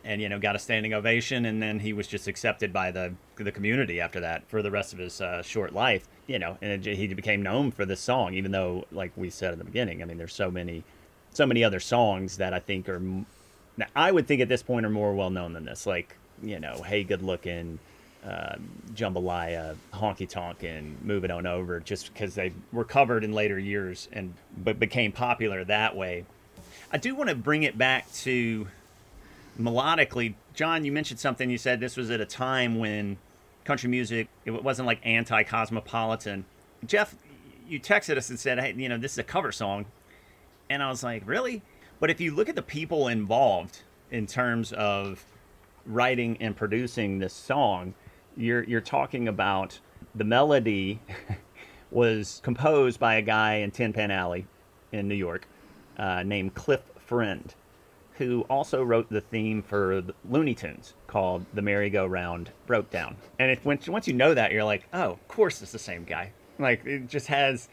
and 0.04 0.22
you 0.22 0.28
know 0.30 0.38
got 0.38 0.56
a 0.56 0.58
standing 0.58 0.94
ovation 0.94 1.44
and 1.44 1.62
then 1.62 1.78
he 1.78 1.92
was 1.92 2.06
just 2.06 2.26
accepted 2.26 2.72
by 2.72 2.90
the 2.90 3.12
the 3.36 3.52
community 3.52 4.00
after 4.00 4.20
that 4.20 4.48
for 4.48 4.62
the 4.62 4.70
rest 4.70 4.94
of 4.94 4.98
his 4.98 5.20
uh, 5.20 5.42
short 5.42 5.74
life 5.74 6.08
you 6.26 6.38
know 6.38 6.56
and 6.62 6.86
it, 6.86 6.96
he 6.96 7.12
became 7.12 7.42
known 7.42 7.70
for 7.70 7.84
this 7.84 8.00
song 8.00 8.32
even 8.32 8.50
though 8.50 8.84
like 8.92 9.12
we 9.16 9.28
said 9.28 9.52
at 9.52 9.58
the 9.58 9.64
beginning 9.64 10.02
i 10.02 10.06
mean 10.06 10.16
there's 10.16 10.32
so 10.32 10.50
many 10.50 10.82
so 11.30 11.44
many 11.44 11.62
other 11.62 11.80
songs 11.80 12.38
that 12.38 12.54
i 12.54 12.58
think 12.58 12.88
are 12.88 13.02
now, 13.76 13.86
i 13.94 14.10
would 14.10 14.26
think 14.26 14.40
at 14.40 14.48
this 14.48 14.62
point 14.62 14.86
are 14.86 14.90
more 14.90 15.14
well 15.14 15.30
known 15.30 15.52
than 15.52 15.64
this 15.64 15.86
like 15.86 16.16
you 16.42 16.60
know 16.60 16.82
hey 16.82 17.04
good 17.04 17.22
looking 17.22 17.78
uh, 18.24 18.56
jambalaya 18.92 19.74
honky 19.94 20.28
tonk 20.28 20.62
and 20.62 21.02
move 21.02 21.24
it 21.24 21.30
on 21.30 21.46
over 21.46 21.80
just 21.80 22.12
because 22.12 22.34
they 22.34 22.52
were 22.70 22.84
covered 22.84 23.24
in 23.24 23.32
later 23.32 23.58
years 23.58 24.08
and 24.12 24.34
but 24.62 24.78
became 24.78 25.10
popular 25.10 25.64
that 25.64 25.96
way 25.96 26.24
i 26.92 26.98
do 26.98 27.14
want 27.14 27.30
to 27.30 27.34
bring 27.34 27.62
it 27.62 27.78
back 27.78 28.10
to 28.12 28.66
melodically, 29.60 30.34
John, 30.54 30.84
you 30.84 30.92
mentioned 30.92 31.20
something. 31.20 31.50
You 31.50 31.58
said 31.58 31.80
this 31.80 31.96
was 31.96 32.10
at 32.10 32.20
a 32.20 32.26
time 32.26 32.78
when 32.78 33.18
country 33.64 33.90
music. 33.90 34.28
It 34.44 34.62
wasn't 34.62 34.86
like 34.86 35.00
anti 35.04 35.42
cosmopolitan. 35.42 36.44
Jeff, 36.86 37.14
you 37.68 37.78
texted 37.80 38.16
us 38.16 38.30
and 38.30 38.38
said, 38.38 38.58
"Hey, 38.58 38.74
you 38.76 38.88
know, 38.88 38.98
this 38.98 39.12
is 39.12 39.18
a 39.18 39.24
cover 39.24 39.52
song," 39.52 39.86
and 40.68 40.82
I 40.82 40.88
was 40.88 41.02
like, 41.02 41.22
"Really?" 41.26 41.62
But 42.00 42.10
if 42.10 42.20
you 42.20 42.34
look 42.34 42.48
at 42.48 42.56
the 42.56 42.62
people 42.62 43.08
involved 43.08 43.82
in 44.10 44.26
terms 44.26 44.72
of 44.72 45.22
writing 45.84 46.38
and 46.40 46.56
producing 46.56 47.18
this 47.18 47.34
song, 47.34 47.94
you're 48.36 48.64
you're 48.64 48.80
talking 48.80 49.28
about 49.28 49.78
the 50.14 50.24
melody 50.24 51.00
was 51.90 52.40
composed 52.42 52.98
by 52.98 53.16
a 53.16 53.22
guy 53.22 53.56
in 53.56 53.70
Tin 53.70 53.92
Pan 53.92 54.10
Alley 54.10 54.46
in 54.92 55.08
New 55.08 55.14
York 55.14 55.46
uh, 55.98 56.22
named 56.22 56.54
Cliff 56.54 56.80
Friend, 57.04 57.54
who 58.14 58.46
also 58.48 58.82
wrote 58.82 59.10
the 59.10 59.20
theme 59.20 59.62
for 59.62 60.02
Looney 60.28 60.54
Tunes 60.54 60.94
called 61.06 61.44
"The 61.52 61.62
Merry-Go-Round 61.62 62.50
Broke 62.66 62.90
Down." 62.90 63.16
And 63.38 63.50
if 63.50 63.66
once 63.66 63.88
once 63.90 64.08
you 64.08 64.14
know 64.14 64.32
that, 64.32 64.52
you're 64.52 64.64
like, 64.64 64.86
"Oh, 64.94 65.12
of 65.12 65.28
course 65.28 65.60
it's 65.60 65.72
the 65.72 65.78
same 65.78 66.04
guy." 66.04 66.32
Like 66.58 66.86
it 66.86 67.08
just 67.08 67.26
has 67.26 67.68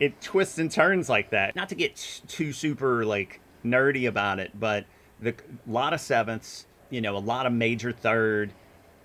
it 0.00 0.18
twists 0.22 0.58
and 0.58 0.70
turns 0.70 1.10
like 1.10 1.30
that. 1.30 1.54
Not 1.54 1.68
to 1.68 1.74
get 1.74 2.22
too 2.26 2.54
super 2.54 3.04
like 3.04 3.40
nerdy 3.66 4.08
about 4.08 4.38
it, 4.38 4.58
but 4.58 4.84
the 5.20 5.34
lot 5.66 5.92
of 5.92 6.00
sevenths, 6.00 6.66
you 6.90 7.00
know, 7.00 7.16
a 7.16 7.18
lot 7.18 7.46
of 7.46 7.52
major 7.52 7.92
third. 7.92 8.52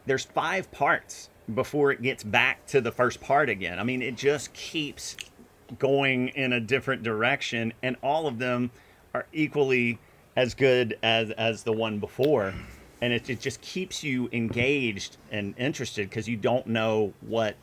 There's 0.05 0.25
five 0.25 0.71
parts 0.71 1.29
before 1.53 1.91
it 1.91 2.01
gets 2.01 2.23
back 2.23 2.65
to 2.67 2.81
the 2.81 2.91
first 2.91 3.21
part 3.21 3.49
again. 3.49 3.79
I 3.79 3.83
mean, 3.83 4.01
it 4.01 4.15
just 4.15 4.53
keeps 4.53 5.15
going 5.79 6.29
in 6.29 6.53
a 6.53 6.59
different 6.59 7.03
direction, 7.03 7.73
and 7.81 7.95
all 8.01 8.27
of 8.27 8.37
them 8.39 8.71
are 9.13 9.25
equally 9.33 9.99
as 10.35 10.53
good 10.53 10.97
as 11.03 11.31
as 11.31 11.63
the 11.63 11.73
one 11.73 11.99
before. 11.99 12.53
And 13.01 13.13
it, 13.13 13.29
it 13.29 13.39
just 13.39 13.61
keeps 13.61 14.03
you 14.03 14.29
engaged 14.31 15.17
and 15.31 15.55
interested 15.57 16.09
because 16.09 16.27
you 16.27 16.37
don't 16.37 16.67
know 16.67 17.13
what 17.21 17.55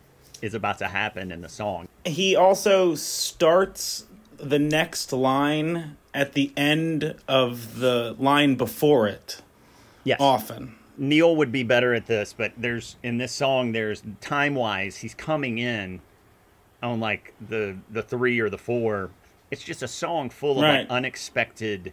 is 0.42 0.54
about 0.54 0.78
to 0.78 0.88
happen 0.88 1.30
in 1.30 1.40
the 1.40 1.48
song. 1.48 1.88
He 2.04 2.34
also 2.34 2.94
starts 2.94 4.06
the 4.38 4.58
next 4.58 5.12
line 5.12 5.96
at 6.14 6.32
the 6.32 6.52
end 6.56 7.14
of 7.28 7.78
the 7.80 8.16
line 8.18 8.54
before 8.54 9.06
it. 9.06 9.42
Yes. 10.04 10.18
Often. 10.20 10.74
Neil 10.96 11.36
would 11.36 11.52
be 11.52 11.62
better 11.62 11.94
at 11.94 12.06
this, 12.06 12.32
but 12.32 12.52
there's 12.56 12.96
in 13.02 13.18
this 13.18 13.32
song 13.32 13.72
there's 13.72 14.02
time 14.20 14.54
wise 14.54 14.96
he's 14.98 15.14
coming 15.14 15.58
in 15.58 16.00
on 16.82 16.98
like 17.00 17.34
the 17.40 17.76
the 17.90 18.02
three 18.02 18.40
or 18.40 18.48
the 18.50 18.58
four. 18.58 19.10
It's 19.50 19.62
just 19.62 19.82
a 19.82 19.88
song 19.88 20.28
full 20.30 20.58
of 20.58 20.62
Right. 20.62 20.80
like 20.80 20.90
unexpected 20.90 21.92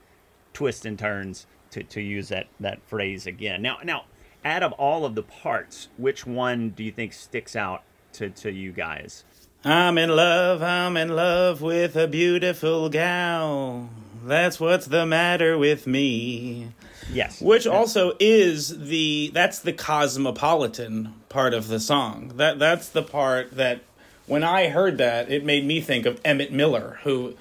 twists 0.53 0.85
and 0.85 0.97
turns 0.97 1.45
to, 1.71 1.83
to 1.83 2.01
use 2.01 2.29
that, 2.29 2.47
that 2.59 2.81
phrase 2.87 3.27
again. 3.27 3.61
Now 3.61 3.77
now 3.83 4.05
out 4.43 4.63
of 4.63 4.71
all 4.73 5.05
of 5.05 5.15
the 5.15 5.23
parts, 5.23 5.89
which 5.97 6.25
one 6.25 6.69
do 6.69 6.83
you 6.83 6.91
think 6.91 7.13
sticks 7.13 7.55
out 7.55 7.83
to, 8.13 8.29
to 8.29 8.51
you 8.51 8.71
guys? 8.71 9.23
I'm 9.67 9.97
in 9.97 10.15
love, 10.15 10.61
I'm 10.61 10.95
in 10.95 11.15
love 11.15 11.59
with 11.59 11.95
a 11.95 12.07
beautiful 12.07 12.87
gal. 12.87 13.89
That's 14.23 14.59
what's 14.59 14.85
the 14.85 15.07
matter 15.07 15.57
with 15.57 15.87
me. 15.87 16.67
Yes. 17.11 17.41
Which 17.41 17.65
also 17.65 18.13
is 18.19 18.87
the 18.87 19.31
that's 19.33 19.57
the 19.57 19.73
cosmopolitan 19.73 21.15
part 21.29 21.55
of 21.55 21.67
the 21.67 21.79
song. 21.79 22.33
That 22.35 22.59
that's 22.59 22.89
the 22.89 23.01
part 23.01 23.55
that 23.57 23.81
when 24.27 24.43
I 24.43 24.67
heard 24.67 24.99
that, 24.99 25.31
it 25.31 25.43
made 25.43 25.65
me 25.65 25.81
think 25.81 26.05
of 26.05 26.21
Emmett 26.23 26.53
Miller, 26.53 26.99
who 27.01 27.33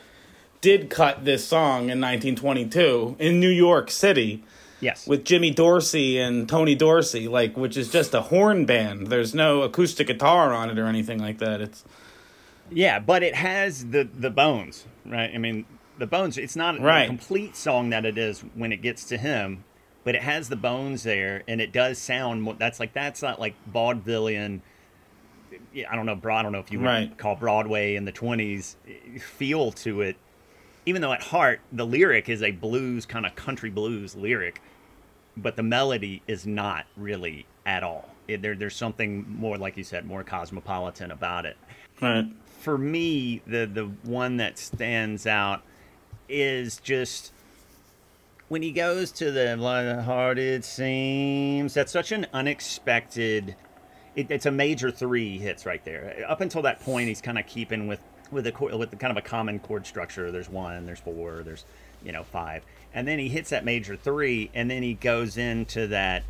did 0.62 0.88
cut 0.88 1.26
this 1.26 1.46
song 1.46 1.90
in 1.90 2.00
1922 2.00 3.16
in 3.18 3.38
New 3.38 3.50
York 3.50 3.90
City 3.90 4.42
yes. 4.80 5.06
with 5.06 5.26
Jimmy 5.26 5.50
Dorsey 5.50 6.18
and 6.18 6.48
Tommy 6.48 6.74
Dorsey, 6.74 7.28
like 7.28 7.54
which 7.54 7.76
is 7.76 7.90
just 7.90 8.14
a 8.14 8.22
horn 8.22 8.64
band. 8.64 9.08
There's 9.08 9.34
no 9.34 9.60
acoustic 9.60 10.06
guitar 10.06 10.54
on 10.54 10.70
it 10.70 10.78
or 10.78 10.86
anything 10.86 11.18
like 11.18 11.36
that. 11.38 11.60
It's 11.60 11.84
Yeah, 12.70 12.98
but 12.98 13.22
it 13.22 13.34
has 13.34 13.86
the 13.90 14.04
the 14.04 14.30
bones, 14.30 14.86
right? 15.04 15.30
I 15.34 15.38
mean, 15.38 15.66
the 15.98 16.06
bones. 16.06 16.38
It's 16.38 16.56
not 16.56 16.80
Right. 16.80 17.02
a 17.02 17.06
complete 17.06 17.56
song 17.56 17.90
that 17.90 18.04
it 18.04 18.18
is 18.18 18.40
when 18.54 18.72
it 18.72 18.78
gets 18.82 19.04
to 19.06 19.16
him, 19.18 19.64
but 20.02 20.14
it 20.14 20.22
has 20.22 20.48
the 20.48 20.56
bones 20.56 21.02
there, 21.02 21.42
and 21.46 21.60
it 21.60 21.72
does 21.72 21.98
sound. 21.98 22.46
That's 22.58 22.80
like 22.80 22.92
that's 22.94 23.22
not 23.22 23.38
like 23.40 23.54
vaudevillian. 23.72 24.60
yeah, 25.72 25.90
I 25.92 25.94
don't 25.96 26.06
know. 26.06 26.18
I 26.30 26.42
don't 26.42 26.52
know 26.52 26.58
if 26.58 26.72
you 26.72 26.80
would 26.80 26.86
Right. 26.86 27.16
call 27.18 27.36
Broadway 27.36 27.94
in 27.94 28.04
the 28.06 28.12
twenties 28.12 28.76
feel 29.20 29.70
to 29.72 30.00
it. 30.00 30.16
Even 30.86 31.00
though 31.00 31.12
at 31.12 31.22
heart 31.22 31.60
the 31.72 31.86
lyric 31.86 32.28
is 32.28 32.42
a 32.42 32.50
blues 32.50 33.06
kind 33.06 33.24
of 33.24 33.34
country 33.36 33.70
blues 33.70 34.14
lyric, 34.16 34.60
but 35.36 35.56
the 35.56 35.62
melody 35.62 36.22
is 36.26 36.46
not 36.46 36.86
really 36.96 37.46
at 37.66 37.82
all. 37.82 38.08
It, 38.26 38.42
there, 38.42 38.54
there's 38.54 38.74
something 38.76 39.26
more, 39.28 39.56
like 39.58 39.76
you 39.76 39.84
said, 39.84 40.06
more 40.06 40.24
cosmopolitan 40.24 41.10
about 41.10 41.44
it 41.46 41.56
right. 42.00 42.26
For 42.64 42.78
me, 42.78 43.42
the 43.46 43.66
the 43.66 43.84
one 44.02 44.38
that 44.38 44.58
stands 44.58 45.26
out 45.26 45.62
is 46.28 46.78
just 46.78 47.30
when 48.48 48.62
he 48.62 48.72
goes 48.72 49.12
to 49.12 49.30
the 49.30 49.56
"Like 49.56 50.00
heart 50.00 50.38
it 50.38 50.64
seems. 50.64 51.74
That's 51.74 51.92
such 51.92 52.10
an 52.10 52.26
unexpected. 52.32 53.54
It, 54.16 54.30
it's 54.30 54.46
a 54.46 54.50
major 54.50 54.90
three 54.90 55.38
hits 55.38 55.66
right 55.66 55.84
there. 55.84 56.24
Up 56.26 56.40
until 56.40 56.62
that 56.62 56.80
point, 56.80 57.08
he's 57.08 57.20
kind 57.20 57.38
of 57.38 57.46
keeping 57.46 57.86
with 57.86 58.00
with 58.30 58.46
a 58.46 58.76
with 58.76 58.90
the 58.90 58.96
kind 58.96 59.10
of 59.10 59.18
a 59.18 59.26
common 59.26 59.58
chord 59.58 59.86
structure. 59.86 60.32
There's 60.32 60.48
one, 60.48 60.86
there's 60.86 61.00
four, 61.00 61.42
there's 61.44 61.66
you 62.02 62.12
know 62.12 62.24
five, 62.24 62.64
and 62.94 63.06
then 63.06 63.18
he 63.18 63.28
hits 63.28 63.50
that 63.50 63.66
major 63.66 63.94
three, 63.94 64.50
and 64.54 64.70
then 64.70 64.82
he 64.82 64.94
goes 64.94 65.36
into 65.36 65.86
that. 65.88 66.24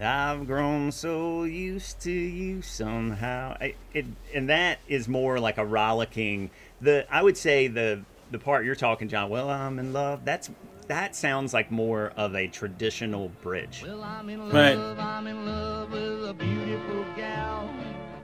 I've 0.00 0.46
grown 0.46 0.90
so 0.92 1.44
used 1.44 2.00
to 2.00 2.10
you 2.10 2.62
somehow. 2.62 3.56
I, 3.60 3.74
it, 3.92 4.06
and 4.34 4.48
that 4.48 4.78
is 4.88 5.06
more 5.08 5.38
like 5.38 5.58
a 5.58 5.64
rollicking. 5.66 6.50
The 6.80 7.06
I 7.10 7.22
would 7.22 7.36
say 7.36 7.68
the 7.68 8.02
the 8.30 8.38
part 8.38 8.64
you're 8.64 8.74
talking, 8.74 9.08
John. 9.08 9.30
Well, 9.30 9.50
I'm 9.50 9.78
in 9.78 9.92
love. 9.92 10.24
That's 10.24 10.50
that 10.88 11.14
sounds 11.14 11.54
like 11.54 11.70
more 11.70 12.12
of 12.16 12.34
a 12.34 12.48
traditional 12.48 13.28
bridge. 13.42 13.82
Well, 13.86 14.02
I'm 14.02 14.28
in 14.28 14.40
love, 14.40 14.52
Right. 14.54 14.76
I'm 14.76 15.26
in 15.26 15.46
love 15.46 15.92
with 15.92 16.28
a 16.28 16.34
beautiful 16.34 17.04
gal. 17.16 17.70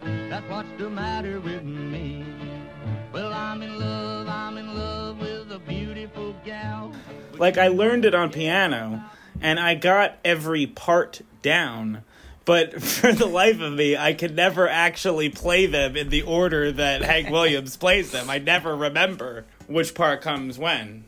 That's 0.02 0.48
what's 0.50 0.68
the 0.78 0.90
matter 0.90 1.40
with 1.40 1.62
me. 1.62 2.24
Well, 3.12 3.32
I'm 3.32 3.62
in 3.62 3.78
love, 3.78 4.28
I'm 4.28 4.56
in 4.58 4.76
love 4.76 5.20
with 5.20 5.52
a 5.52 5.58
beautiful 5.60 6.34
gal. 6.44 6.92
Like 7.38 7.58
I 7.58 7.68
learned 7.68 8.04
it 8.04 8.14
on 8.14 8.30
piano 8.30 9.04
and 9.40 9.60
I 9.60 9.74
got 9.76 10.18
every 10.24 10.66
part 10.66 11.20
down. 11.42 12.02
But 12.44 12.82
for 12.82 13.12
the 13.12 13.26
life 13.26 13.60
of 13.60 13.72
me, 13.74 13.96
I 13.96 14.14
could 14.14 14.34
never 14.34 14.68
actually 14.68 15.28
play 15.28 15.66
them 15.66 15.96
in 15.96 16.08
the 16.08 16.22
order 16.22 16.72
that 16.72 17.02
Hank 17.02 17.30
Williams 17.30 17.76
plays 17.76 18.10
them. 18.10 18.30
I 18.30 18.38
never 18.38 18.74
remember 18.76 19.44
which 19.66 19.94
part 19.94 20.22
comes 20.22 20.58
when. 20.58 21.04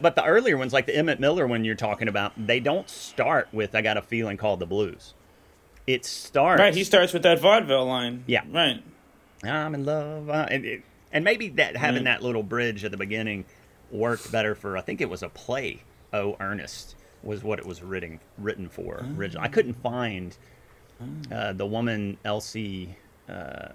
But 0.00 0.14
the 0.14 0.24
earlier 0.24 0.56
ones, 0.56 0.72
like 0.72 0.86
the 0.86 0.96
Emmett 0.96 1.18
Miller 1.20 1.46
one 1.46 1.64
you're 1.64 1.74
talking 1.74 2.08
about, 2.08 2.32
they 2.36 2.60
don't 2.60 2.88
start 2.88 3.48
with 3.52 3.74
"I 3.74 3.82
got 3.82 3.96
a 3.96 4.02
feeling" 4.02 4.36
called 4.36 4.60
the 4.60 4.66
blues. 4.66 5.12
It 5.88 6.04
starts 6.04 6.60
Right, 6.60 6.74
he 6.74 6.84
starts 6.84 7.12
with 7.12 7.22
that 7.24 7.40
vaudeville 7.40 7.86
line. 7.86 8.22
Yeah. 8.26 8.42
Right. 8.50 8.82
I'm 9.42 9.74
in 9.74 9.84
love. 9.84 10.28
Uh, 10.28 10.46
and, 10.50 10.64
it, 10.64 10.82
and 11.12 11.24
maybe 11.24 11.48
that 11.50 11.76
having 11.76 12.04
Right. 12.04 12.12
that 12.18 12.22
little 12.22 12.42
bridge 12.42 12.84
at 12.84 12.90
the 12.90 12.96
beginning 12.96 13.44
worked 13.90 14.30
better 14.30 14.54
for. 14.54 14.76
I 14.76 14.82
think 14.82 15.00
it 15.00 15.08
was 15.10 15.22
a 15.22 15.28
play. 15.28 15.82
Oh, 16.12 16.36
Ernest 16.40 16.94
was 17.22 17.42
what 17.42 17.58
it 17.58 17.66
was 17.66 17.82
written 17.82 18.20
written 18.38 18.68
for 18.68 19.04
originally. 19.16 19.44
I 19.44 19.48
couldn't 19.48 19.74
find 19.74 20.36
uh, 21.32 21.52
the 21.52 21.66
woman 21.66 22.16
Elsie 22.24 22.96
uh, 23.28 23.68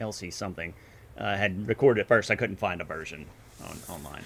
Elsie 0.00 0.30
something 0.30 0.74
uh, 1.18 1.36
had 1.36 1.66
recorded 1.68 2.02
it 2.02 2.08
first. 2.08 2.30
I 2.30 2.36
couldn't 2.36 2.56
find 2.56 2.80
a 2.80 2.84
version 2.84 3.26
on, 3.64 3.78
online. 3.88 4.22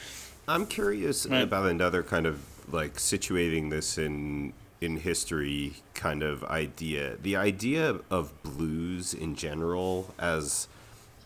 I'm 0.49 0.67
curious 0.67 1.27
Right. 1.27 1.43
about 1.43 1.67
another 1.67 2.03
kind 2.03 2.27
of 2.27 2.45
like 2.73 2.95
situating 2.95 3.71
this 3.71 3.99
in 3.99 4.53
in 4.81 4.97
history 4.97 5.75
kind 5.95 6.23
of 6.23 6.43
idea. 6.45 7.17
The 7.23 7.37
idea 7.37 7.99
of 8.11 8.43
blues 8.43 9.13
in 9.13 9.35
general 9.37 10.15
as 10.19 10.69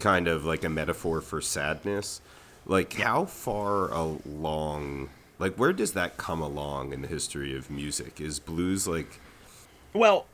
kind 0.00 0.26
of 0.26 0.44
like 0.44 0.64
a 0.64 0.68
metaphor 0.68 1.20
for 1.20 1.40
sadness. 1.40 2.20
Like 2.66 2.94
how 2.94 3.26
far 3.26 3.88
along 3.90 5.10
like 5.38 5.56
where 5.56 5.72
does 5.72 5.92
that 5.92 6.16
come 6.16 6.40
along 6.40 6.92
in 6.92 7.02
the 7.02 7.08
history 7.08 7.56
of 7.56 7.70
music? 7.70 8.20
Is 8.20 8.38
blues 8.38 8.86
like 8.86 9.20
Well, 9.92 10.26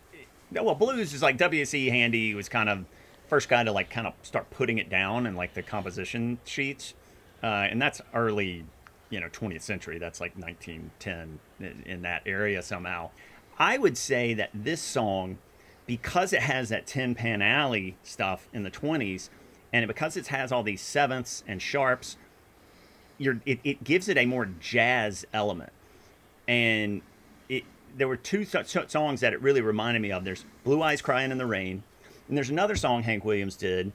well, 0.51 0.75
blues 0.75 1.15
is 1.15 1.23
like 1.23 1.37
W.C. 1.39 1.89
Handy 1.89 2.35
was 2.35 2.49
kind 2.49 2.69
of 2.69 2.85
first 3.29 3.49
guy 3.49 3.63
to 3.63 3.73
like 3.73 3.91
kind 3.91 4.07
of 4.07 4.15
start 4.23 4.51
putting 4.51 4.79
it 4.79 4.91
down 4.91 5.27
in 5.27 5.37
like 5.37 5.55
the 5.55 5.63
composition 5.63 6.39
sheets, 6.45 6.95
uh, 7.43 7.47
and 7.71 7.81
that's 7.81 8.01
early, 8.13 8.65
you 9.09 9.21
know, 9.21 9.29
20th 9.29 9.63
century. 9.63 9.99
That's 9.99 10.21
like 10.21 10.37
1910 10.37 11.39
in, 11.61 11.83
in 11.87 12.03
that 12.03 12.23
area 12.27 12.63
somehow. 12.63 13.11
I 13.59 13.79
would 13.79 13.97
say 13.97 14.35
that 14.35 14.51
this 14.55 14.81
song, 14.81 15.39
because 15.87 16.33
it 16.33 16.43
has 16.43 16.71
that 16.71 16.87
Tin 16.87 17.15
Pan 17.15 17.43
Alley 17.43 17.97
stuff 18.03 18.49
in 18.53 18.63
the 18.63 18.71
20s, 18.71 19.29
and 19.73 19.87
because 19.87 20.17
it 20.17 20.29
has 20.29 20.51
all 20.51 20.63
these 20.63 20.81
sevenths 20.81 21.45
and 21.47 21.63
sharps, 21.63 22.17
you're, 23.21 23.41
it, 23.45 23.61
it 23.63 23.85
gives 23.85 24.09
it 24.09 24.17
a 24.17 24.25
more 24.27 24.47
jazz 24.61 25.25
element 25.33 25.73
and 26.49 27.03
it 27.49 27.65
there 27.97 28.09
were 28.09 28.17
two 28.17 28.45
so- 28.45 28.63
so- 28.63 28.87
songs 28.87 29.21
that 29.21 29.33
it 29.33 29.43
really 29.43 29.61
reminded 29.61 30.01
me 30.01 30.11
of. 30.11 30.25
There's 30.25 30.45
Blue 30.65 30.83
Eyes 30.83 31.03
Crying 31.03 31.31
in 31.31 31.39
the 31.39 31.47
Rain, 31.47 31.83
And 32.29 32.37
there's 32.37 32.51
another 32.51 32.77
song 32.77 33.03
Hank 33.03 33.25
Williams 33.25 33.57
did 33.57 33.93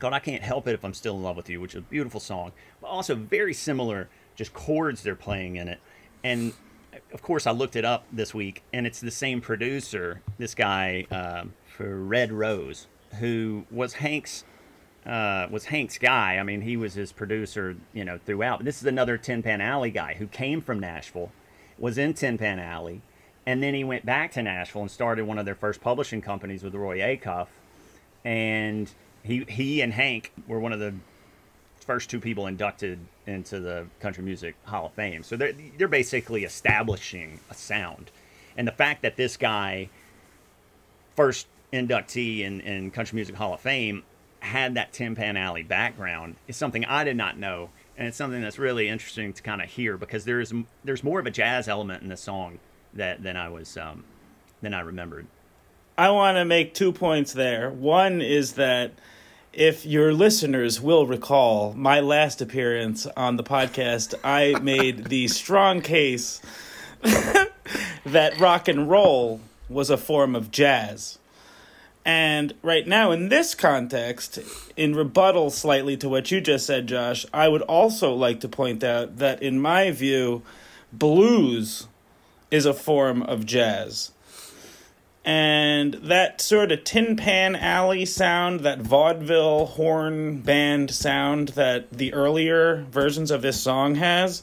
called 0.00 0.12
I 0.12 0.18
Can't 0.18 0.42
Help 0.42 0.66
It 0.68 0.74
If 0.74 0.84
I'm 0.84 0.94
Still 0.94 1.16
in 1.16 1.22
Love 1.22 1.36
with 1.36 1.48
You, 1.48 1.60
which 1.60 1.74
is 1.74 1.78
a 1.78 1.82
beautiful 1.82 2.20
song, 2.20 2.52
but 2.80 2.88
also 2.88 3.14
very 3.14 3.54
similar, 3.54 4.08
just 4.34 4.52
chords 4.54 5.02
they're 5.02 5.14
playing 5.14 5.56
in 5.56 5.68
it. 5.68 5.80
And 6.24 6.52
of 7.12 7.22
course, 7.22 7.46
I 7.46 7.52
looked 7.52 7.76
it 7.76 7.84
up 7.84 8.04
this 8.12 8.34
week, 8.34 8.62
and 8.72 8.86
it's 8.86 9.00
the 9.00 9.10
same 9.10 9.40
producer, 9.40 10.20
this 10.38 10.54
guy 10.54 11.06
um, 11.10 11.54
for 11.66 12.04
Fred 12.06 12.32
Rose, 12.32 12.86
who 13.20 13.64
was 13.70 13.94
Hank's 13.94 14.44
uh, 15.06 15.46
was 15.50 15.66
Hank's 15.66 15.98
guy. 15.98 16.38
I 16.38 16.42
mean, 16.42 16.60
he 16.60 16.76
was 16.76 16.94
his 16.94 17.12
producer, 17.12 17.76
you 17.92 18.04
know, 18.04 18.18
throughout. 18.24 18.64
This 18.64 18.80
is 18.80 18.86
another 18.86 19.18
Tin 19.18 19.42
Pan 19.42 19.60
Alley 19.60 19.90
guy 19.90 20.14
who 20.14 20.26
came 20.26 20.60
from 20.60 20.78
Nashville, 20.78 21.32
was 21.78 21.98
in 21.98 22.14
Tin 22.14 22.38
Pan 22.38 22.58
Alley, 22.58 23.02
and 23.46 23.62
then 23.62 23.74
he 23.74 23.84
went 23.84 24.06
back 24.06 24.32
to 24.32 24.42
Nashville 24.42 24.82
and 24.82 24.90
started 24.90 25.24
one 25.24 25.38
of 25.38 25.44
their 25.44 25.54
first 25.54 25.80
publishing 25.80 26.22
companies 26.22 26.62
with 26.62 26.74
Roy 26.74 26.98
Acuff. 26.98 27.48
And 28.24 28.90
he 29.24 29.44
he 29.48 29.80
and 29.80 29.92
Hank 29.92 30.32
were 30.46 30.60
one 30.60 30.72
of 30.72 30.78
the 30.78 30.94
first 31.80 32.08
two 32.08 32.20
people 32.20 32.46
inducted 32.46 33.00
into 33.26 33.58
the 33.58 33.86
Country 34.00 34.22
Music 34.22 34.54
Hall 34.64 34.86
of 34.86 34.92
Fame. 34.92 35.24
So 35.24 35.36
they're 35.36 35.52
they're 35.76 35.88
basically 35.88 36.44
establishing 36.44 37.40
a 37.50 37.54
sound, 37.54 38.12
and 38.56 38.68
the 38.68 38.72
fact 38.72 39.02
that 39.02 39.16
this 39.16 39.36
guy, 39.36 39.88
first 41.16 41.48
inductee 41.72 42.40
in, 42.40 42.60
in 42.60 42.90
Country 42.90 43.16
Music 43.16 43.34
Hall 43.34 43.54
of 43.54 43.60
Fame, 43.60 44.04
had 44.42 44.74
that 44.74 44.92
Tin 44.92 45.14
Pan 45.14 45.36
Alley 45.36 45.62
background 45.62 46.36
is 46.48 46.56
something 46.56 46.84
I 46.84 47.04
did 47.04 47.16
not 47.16 47.38
know, 47.38 47.70
and 47.96 48.08
it's 48.08 48.16
something 48.16 48.42
that's 48.42 48.58
really 48.58 48.88
interesting 48.88 49.32
to 49.32 49.42
kind 49.42 49.62
of 49.62 49.68
hear 49.68 49.96
because 49.96 50.24
there's 50.24 50.52
there's 50.84 51.04
more 51.04 51.20
of 51.20 51.26
a 51.26 51.30
jazz 51.30 51.68
element 51.68 52.02
in 52.02 52.08
the 52.08 52.16
song 52.16 52.58
that 52.92 53.22
than 53.22 53.36
I 53.36 53.48
was 53.48 53.76
um, 53.76 54.04
than 54.60 54.74
I 54.74 54.80
remembered. 54.80 55.26
I 55.96 56.10
want 56.10 56.36
to 56.36 56.44
make 56.44 56.74
two 56.74 56.92
points 56.92 57.32
there. 57.32 57.70
One 57.70 58.20
is 58.20 58.54
that 58.54 58.92
if 59.52 59.86
your 59.86 60.12
listeners 60.12 60.80
will 60.80 61.06
recall 61.06 61.74
my 61.74 62.00
last 62.00 62.40
appearance 62.40 63.06
on 63.06 63.36
the 63.36 63.44
podcast, 63.44 64.14
I 64.24 64.58
made 64.60 65.06
the 65.06 65.28
strong 65.28 65.82
case 65.82 66.40
that 67.02 68.40
rock 68.40 68.68
and 68.68 68.90
roll 68.90 69.40
was 69.68 69.90
a 69.90 69.96
form 69.96 70.34
of 70.34 70.50
jazz. 70.50 71.18
And 72.04 72.54
right 72.62 72.86
now, 72.86 73.12
in 73.12 73.28
this 73.28 73.54
context, 73.54 74.40
in 74.76 74.96
rebuttal 74.96 75.50
slightly 75.50 75.96
to 75.98 76.08
what 76.08 76.30
you 76.30 76.40
just 76.40 76.66
said, 76.66 76.88
Josh, 76.88 77.24
I 77.32 77.48
would 77.48 77.62
also 77.62 78.12
like 78.12 78.40
to 78.40 78.48
point 78.48 78.82
out 78.82 79.18
that, 79.18 79.42
in 79.42 79.60
my 79.60 79.92
view, 79.92 80.42
blues 80.92 81.86
is 82.50 82.66
a 82.66 82.74
form 82.74 83.22
of 83.22 83.46
jazz. 83.46 84.10
And 85.24 85.94
that 85.94 86.40
sort 86.40 86.72
of 86.72 86.82
tin 86.82 87.14
pan 87.14 87.54
alley 87.54 88.04
sound, 88.04 88.60
that 88.60 88.80
vaudeville 88.80 89.66
horn 89.66 90.40
band 90.40 90.90
sound 90.90 91.48
that 91.50 91.92
the 91.92 92.12
earlier 92.12 92.84
versions 92.90 93.30
of 93.30 93.42
this 93.42 93.60
song 93.60 93.94
has, 93.94 94.42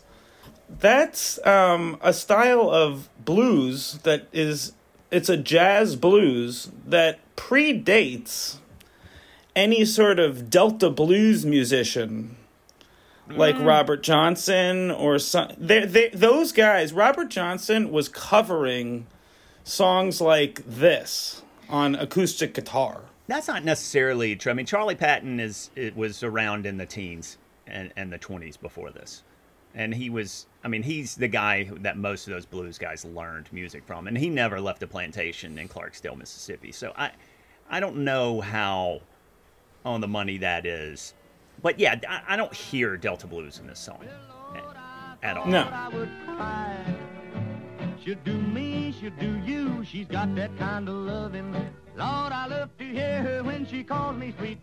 that's 0.69 1.45
um, 1.45 1.97
a 2.01 2.13
style 2.13 2.69
of 2.69 3.09
blues 3.25 3.99
that 4.03 4.27
is 4.31 4.73
it's 5.11 5.29
a 5.29 5.37
jazz 5.37 5.95
blues 5.95 6.69
that 6.85 7.19
predates 7.39 8.57
any 9.55 9.85
sort 9.85 10.19
of 10.19 10.49
delta 10.49 10.89
blues 10.89 11.45
musician 11.45 12.35
like 13.29 13.55
mm. 13.55 13.65
Robert 13.65 14.03
Johnson 14.03 14.91
or 14.91 15.19
some 15.19 15.51
they, 15.57 15.85
they, 15.85 16.09
those 16.09 16.51
guys 16.51 16.91
Robert 16.93 17.29
Johnson 17.29 17.91
was 17.91 18.09
covering 18.09 19.07
songs 19.63 20.19
like 20.19 20.61
this 20.65 21.41
on 21.69 21.95
acoustic 21.95 22.53
guitar 22.53 23.03
That's 23.29 23.47
not 23.47 23.63
necessarily 23.63 24.35
true. 24.35 24.51
I 24.51 24.55
mean, 24.55 24.65
Charlie 24.65 24.95
Patton 24.95 25.39
is 25.39 25.69
it 25.75 25.95
was 25.95 26.23
around 26.23 26.65
in 26.65 26.77
the 26.77 26.87
teens 26.87 27.37
and, 27.67 27.93
and 27.95 28.11
the 28.11 28.17
twenties 28.17 28.57
before 28.57 28.89
this, 28.89 29.21
and 29.75 29.93
he 29.93 30.09
was. 30.09 30.47
I 30.63 30.67
mean, 30.67 30.81
he's 30.81 31.13
the 31.15 31.27
guy 31.27 31.69
that 31.81 31.95
most 31.95 32.27
of 32.27 32.33
those 32.33 32.47
blues 32.47 32.79
guys 32.79 33.05
learned 33.05 33.47
music 33.53 33.83
from, 33.85 34.07
and 34.07 34.17
he 34.17 34.29
never 34.29 34.59
left 34.59 34.81
a 34.81 34.87
plantation 34.87 35.59
in 35.59 35.69
Clarksdale, 35.69 36.17
Mississippi. 36.17 36.71
So 36.71 36.91
I, 36.97 37.11
I 37.69 37.79
don't 37.79 37.97
know 37.97 38.41
how 38.41 39.01
on 39.85 40.01
the 40.01 40.07
money 40.07 40.37
that 40.39 40.65
is, 40.65 41.13
but 41.61 41.79
yeah, 41.79 41.99
I, 42.07 42.33
I 42.33 42.35
don't 42.35 42.53
hear 42.53 42.97
Delta 42.97 43.27
blues 43.27 43.59
in 43.59 43.67
this 43.67 43.79
song 43.79 43.99
at- 44.55 44.63
at 45.21 45.37
all. 45.37 45.45
No. 45.47 45.67
I 45.71 45.89
would 45.89 46.09
cry. 46.25 46.95
She'll 48.03 48.15
do 48.23 48.33
me, 48.33 48.93
she'll 48.99 49.11
do 49.19 49.37
you. 49.45 49.83
She's 49.83 50.07
got 50.07 50.33
that 50.35 50.57
kind 50.57 50.87
of 50.87 50.95
loving. 50.95 51.51
Lord, 51.53 52.31
I 52.31 52.47
love 52.47 52.69
to 52.77 52.85
hear 52.85 53.21
her 53.21 53.43
when 53.43 53.67
she 53.67 53.83
calls 53.83 54.15
me 54.17 54.33
sweet. 54.39 54.57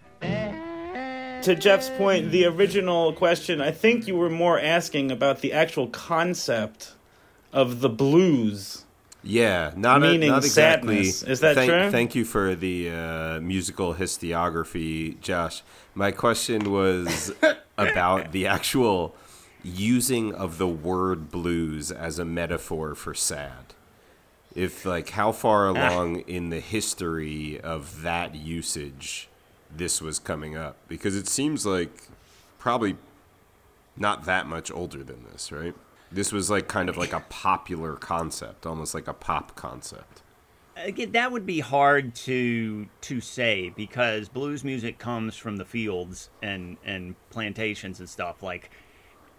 To 1.43 1.55
Jeff's 1.55 1.91
point 1.91 2.31
the 2.33 2.47
original 2.47 3.13
question 3.13 3.61
I 3.61 3.71
think 3.71 4.09
you 4.09 4.17
were 4.17 4.31
more 4.31 4.59
asking 4.59 5.13
about 5.13 5.43
the 5.43 5.53
actual 5.53 5.87
concept 5.89 6.95
of 7.53 7.81
the 7.81 7.89
blues 7.91 8.86
Yeah, 9.27 9.73
not 9.77 10.03
a, 10.03 10.19
not 10.19 10.45
exactly. 10.45 11.05
sadness. 11.05 11.23
Is 11.25 11.41
that 11.41 11.57
thank, 11.57 11.71
true? 11.71 11.91
Thank 11.91 12.15
you 12.15 12.25
for 12.25 12.55
the 12.55 12.91
uh, 12.91 13.41
musical 13.41 13.95
historiography, 13.95 15.21
Josh. 15.21 15.63
My 15.95 16.13
question 16.13 16.71
was 16.71 17.35
about 17.79 18.33
the 18.33 18.47
actual 18.47 19.15
using 19.65 20.33
of 20.33 20.59
the 20.59 20.69
word 20.69 21.31
blues 21.31 21.91
as 21.91 22.19
a 22.19 22.25
metaphor 22.25 22.95
for 22.95 23.15
sad. 23.15 23.75
If 24.55 24.87
like 24.87 25.11
how 25.11 25.33
far 25.33 25.67
along 25.69 26.21
in 26.21 26.51
the 26.51 26.61
history 26.61 27.61
of 27.61 28.03
that 28.03 28.35
usage 28.35 29.29
this 29.75 30.01
was 30.01 30.19
coming 30.19 30.57
up 30.57 30.77
because 30.89 31.17
it 31.17 31.27
seems 31.27 31.67
like 31.67 32.09
probably 32.59 32.97
not 33.97 34.25
that 34.25 34.47
much 34.47 34.71
older 34.71 35.03
than 35.03 35.25
this, 35.31 35.51
right? 35.51 35.75
This 36.11 36.33
was 36.33 36.51
like 36.51 36.69
kind 36.69 36.89
of 36.89 36.97
like 36.97 37.13
a 37.13 37.25
popular 37.29 37.95
concept, 37.95 38.67
almost 38.67 38.95
like 38.95 39.09
a 39.09 39.15
pop 39.15 39.57
concept. 39.57 40.23
Again, 40.77 41.13
that 41.13 41.33
would 41.33 41.47
be 41.47 41.61
hard 41.61 42.15
to 42.17 42.87
to 43.03 43.21
say 43.21 43.71
because 43.71 44.29
blues 44.29 44.63
music 44.63 44.99
comes 44.99 45.37
from 45.37 45.57
the 45.57 45.65
fields 45.65 46.31
and 46.43 46.77
and 46.85 47.15
plantations 47.31 47.99
and 47.99 48.09
stuff. 48.09 48.43
Like, 48.43 48.71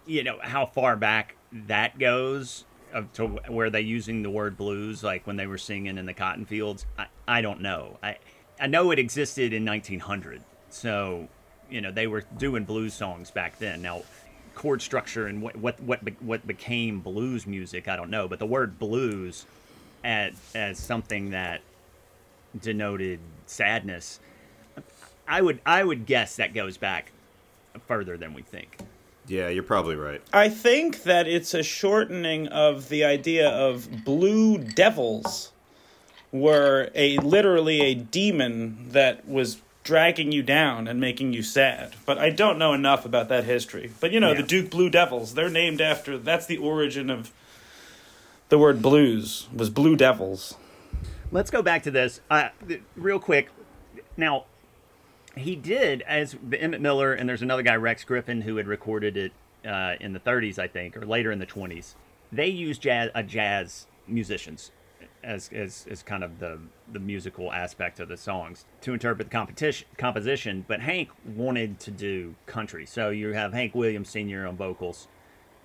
you 0.05 0.23
know, 0.23 0.39
how 0.41 0.65
far 0.65 0.95
back 0.95 1.35
that 1.51 1.99
goes 1.99 2.65
to 3.13 3.27
where 3.47 3.69
they 3.69 3.81
using 3.81 4.23
the 4.23 4.29
word 4.29 4.57
blues, 4.57 5.03
like 5.03 5.27
when 5.27 5.35
they 5.35 5.47
were 5.47 5.57
singing 5.57 5.97
in 5.97 6.05
the 6.05 6.13
cotton 6.13 6.45
fields. 6.45 6.85
I, 6.97 7.07
I 7.27 7.41
don't 7.41 7.61
know. 7.61 7.97
I 8.01 8.17
I 8.59 8.67
know 8.67 8.91
it 8.91 8.99
existed 8.99 9.53
in 9.53 9.65
1900, 9.65 10.41
so 10.69 11.27
you 11.69 11.81
know 11.81 11.91
they 11.91 12.07
were 12.07 12.23
doing 12.37 12.63
blues 12.63 12.93
songs 12.93 13.31
back 13.31 13.59
then. 13.59 13.81
Now, 13.81 14.03
chord 14.57 14.81
structure 14.81 15.27
and 15.27 15.39
what 15.41 15.55
what 15.55 15.79
what, 15.81 16.03
be- 16.03 16.15
what 16.19 16.45
became 16.47 16.99
blues 16.99 17.45
music, 17.45 17.87
I 17.87 17.95
don't 17.95 18.09
know. 18.09 18.27
But 18.27 18.39
the 18.39 18.45
word 18.45 18.79
blues 18.79 19.45
as 20.03 20.33
as 20.55 20.79
something 20.79 21.29
that 21.29 21.61
denoted 22.59 23.19
sadness, 23.45 24.19
I 25.27 25.41
would 25.43 25.61
I 25.63 25.83
would 25.83 26.07
guess 26.07 26.37
that 26.37 26.55
goes 26.55 26.75
back 26.75 27.11
further 27.87 28.17
than 28.17 28.33
we 28.33 28.41
think. 28.41 28.77
Yeah, 29.27 29.49
you're 29.49 29.61
probably 29.61 29.95
right. 29.95 30.21
I 30.33 30.49
think 30.49 31.03
that 31.03 31.27
it's 31.27 31.53
a 31.53 31.61
shortening 31.61 32.47
of 32.47 32.89
the 32.89 33.03
idea 33.03 33.49
of 33.49 34.05
blue 34.05 34.57
devils 34.57 35.51
were 36.31 36.89
a 36.95 37.17
literally 37.19 37.81
a 37.81 37.93
demon 37.93 38.89
that 38.89 39.27
was 39.27 39.61
dragging 39.87 40.33
you 40.33 40.43
down 40.43 40.85
and 40.87 40.99
making 40.99 41.31
you 41.31 41.41
sad. 41.41 41.93
But 42.05 42.17
I 42.17 42.29
don't 42.29 42.59
know 42.59 42.73
enough 42.73 43.05
about 43.05 43.29
that 43.29 43.45
history. 43.45 43.89
But 44.01 44.11
you 44.11 44.19
know, 44.19 44.33
Yeah. 44.33 44.41
the 44.41 44.47
Duke 44.47 44.69
Blue 44.69 44.89
Devils, 44.89 45.33
they're 45.33 45.49
named 45.49 45.79
after 45.79 46.17
that's 46.17 46.45
the 46.45 46.57
origin 46.57 47.09
of 47.09 47.31
the 48.49 48.57
word 48.57 48.81
blues 48.81 49.47
was 49.55 49.69
blue 49.69 49.95
devils. 49.95 50.55
Let's 51.31 51.49
go 51.49 51.61
back 51.61 51.83
to 51.83 51.91
this 51.91 52.19
uh, 52.29 52.49
th- 52.67 52.81
real 52.97 53.19
quick. 53.19 53.47
Now, 54.17 54.43
he 55.37 55.55
did 55.55 56.01
as 56.01 56.35
the 56.47 56.61
Emmett 56.61 56.81
Miller, 56.81 57.13
and 57.13 57.27
there's 57.29 57.41
another 57.41 57.63
guy, 57.63 57.75
Rex 57.75 58.03
Griffin, 58.03 58.41
who 58.41 58.57
had 58.57 58.67
recorded 58.67 59.15
it 59.15 59.31
uh, 59.65 59.95
in 60.01 60.11
the 60.13 60.19
30s, 60.19 60.59
I 60.59 60.67
think, 60.67 60.97
or 60.97 61.05
later 61.05 61.31
in 61.31 61.39
the 61.39 61.45
20s. 61.45 61.93
They 62.31 62.47
used 62.47 62.81
jazz, 62.81 63.09
uh, 63.15 63.21
jazz 63.21 63.85
musicians 64.07 64.71
as, 65.23 65.49
as 65.53 65.85
as 65.89 66.03
kind 66.03 66.23
of 66.23 66.39
the 66.39 66.59
the 66.91 66.99
musical 66.99 67.51
aspect 67.51 67.99
of 67.99 68.07
the 68.07 68.17
songs 68.17 68.65
to 68.81 68.93
interpret 68.93 69.29
the 69.29 69.31
competition 69.31 69.87
composition. 69.97 70.65
But 70.67 70.81
Hank 70.81 71.09
wanted 71.25 71.79
to 71.81 71.91
do 71.91 72.35
country, 72.45 72.85
so 72.85 73.09
you 73.09 73.33
have 73.33 73.53
Hank 73.53 73.75
Williams 73.75 74.09
Sr. 74.09 74.47
on 74.47 74.55
vocals, 74.55 75.07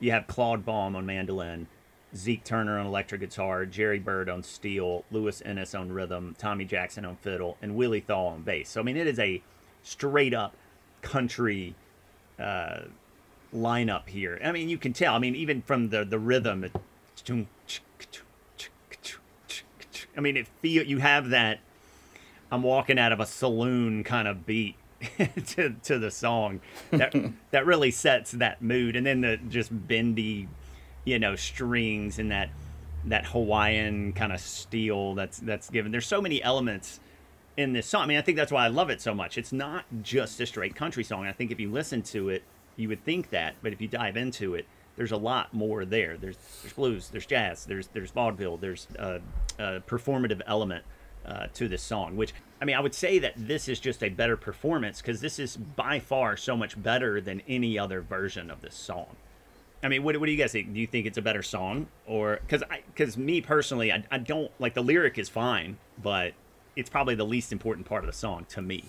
you 0.00 0.10
have 0.10 0.26
Claude 0.26 0.64
Baum 0.64 0.96
on 0.96 1.06
mandolin, 1.06 1.66
Zeke 2.14 2.44
Turner 2.44 2.78
on 2.78 2.86
electric 2.86 3.20
guitar, 3.20 3.64
Jerry 3.66 3.98
Byrd 3.98 4.28
on 4.28 4.42
steel, 4.42 5.04
Louis 5.10 5.40
Innis 5.42 5.74
on 5.74 5.92
rhythm, 5.92 6.34
Tommy 6.38 6.64
Jackson 6.64 7.04
on 7.04 7.16
fiddle, 7.16 7.56
and 7.62 7.76
Willie 7.76 8.00
Thawl 8.00 8.28
on 8.28 8.42
bass. 8.42 8.70
So 8.70 8.80
I 8.80 8.84
mean, 8.84 8.96
it 8.96 9.06
is 9.06 9.18
a 9.18 9.42
straight 9.82 10.34
up 10.34 10.54
country 11.02 11.74
uh, 12.38 12.82
lineup 13.54 14.08
here. 14.08 14.40
I 14.42 14.52
mean, 14.52 14.68
you 14.68 14.78
can 14.78 14.92
tell. 14.92 15.14
I 15.14 15.18
mean, 15.18 15.34
even 15.34 15.62
from 15.62 15.90
the 15.90 16.04
the 16.04 16.18
rhythm, 16.18 16.66
I 20.16 20.20
mean, 20.20 20.36
it 20.36 20.46
feel 20.60 20.84
you 20.84 20.98
have 20.98 21.30
that. 21.30 21.60
I'm 22.50 22.62
walking 22.62 22.98
out 22.98 23.12
of 23.12 23.20
a 23.20 23.26
saloon 23.26 24.04
kind 24.04 24.28
of 24.28 24.44
beat 24.44 24.76
to 25.46 25.74
to 25.82 25.98
the 25.98 26.10
song 26.10 26.60
that 26.90 27.14
that 27.50 27.66
really 27.66 27.90
sets 27.90 28.32
that 28.32 28.62
mood. 28.62 28.96
And 28.96 29.06
then 29.06 29.20
the 29.22 29.36
just 29.36 29.70
bendy 29.88 30.48
you 31.04 31.18
know 31.18 31.34
strings 31.34 32.18
and 32.18 32.30
that 32.30 32.50
that 33.04 33.26
Hawaiian 33.26 34.12
kind 34.12 34.32
of 34.32 34.40
steel 34.40 35.14
that's 35.14 35.38
that's 35.38 35.70
given. 35.70 35.92
There's 35.92 36.06
so 36.06 36.20
many 36.20 36.42
elements 36.42 37.00
in 37.56 37.72
this 37.72 37.86
song. 37.86 38.02
I 38.02 38.06
mean 38.06 38.18
I 38.18 38.22
think 38.22 38.36
that's 38.36 38.52
why 38.52 38.64
I 38.64 38.68
love 38.68 38.90
it 38.90 39.00
so 39.00 39.14
much. 39.14 39.38
It's 39.38 39.52
not 39.52 39.84
just 40.02 40.40
a 40.40 40.46
straight 40.46 40.74
country 40.74 41.04
song. 41.04 41.26
I 41.26 41.32
think 41.32 41.50
if 41.50 41.58
you 41.58 41.70
listen 41.70 42.02
to 42.02 42.28
it 42.28 42.42
you 42.76 42.88
would 42.88 43.04
think 43.04 43.30
that. 43.30 43.54
But 43.62 43.72
if 43.72 43.80
you 43.80 43.88
dive 43.88 44.16
into 44.16 44.54
it 44.54 44.66
there's 44.96 45.12
a 45.12 45.16
lot 45.16 45.52
more 45.54 45.84
there 45.84 46.16
there's 46.16 46.36
there's 46.62 46.74
blues 46.74 47.08
there's 47.08 47.26
jazz 47.26 47.64
there's 47.64 47.86
there's 47.88 48.10
vaudeville 48.10 48.56
there's 48.56 48.86
uh, 48.98 49.18
a 49.58 49.80
performative 49.80 50.40
element 50.46 50.84
uh, 51.24 51.46
to 51.54 51.68
this 51.68 51.82
song. 51.82 52.16
Which 52.16 52.32
I 52.60 52.64
mean, 52.64 52.76
I 52.76 52.80
would 52.80 52.94
say 52.94 53.18
that 53.20 53.34
this 53.36 53.68
is 53.68 53.80
just 53.80 54.02
a 54.02 54.08
better 54.08 54.36
performance 54.36 55.00
because 55.00 55.20
this 55.20 55.38
is 55.38 55.56
by 55.56 56.00
far 56.00 56.36
so 56.36 56.56
much 56.56 56.80
better 56.80 57.20
than 57.20 57.42
any 57.48 57.78
other 57.78 58.00
version 58.00 58.50
of 58.50 58.60
this 58.60 58.74
song. 58.74 59.16
I 59.84 59.88
mean, 59.88 60.04
what, 60.04 60.16
what 60.18 60.26
do 60.26 60.32
you 60.32 60.38
guys 60.38 60.52
think? 60.52 60.72
Do 60.72 60.80
you 60.80 60.86
think 60.86 61.06
it's 61.06 61.18
a 61.18 61.22
better 61.22 61.42
song, 61.42 61.88
or 62.06 62.38
because 62.42 62.62
because 62.94 63.16
me 63.16 63.40
personally, 63.40 63.92
I, 63.92 64.04
I 64.10 64.18
don't 64.18 64.50
like 64.58 64.74
the 64.74 64.82
lyric 64.82 65.18
is 65.18 65.28
fine, 65.28 65.78
but 66.00 66.34
it's 66.76 66.90
probably 66.90 67.14
the 67.14 67.26
least 67.26 67.52
important 67.52 67.86
part 67.86 68.04
of 68.04 68.06
the 68.06 68.16
song 68.16 68.46
to 68.50 68.62
me. 68.62 68.84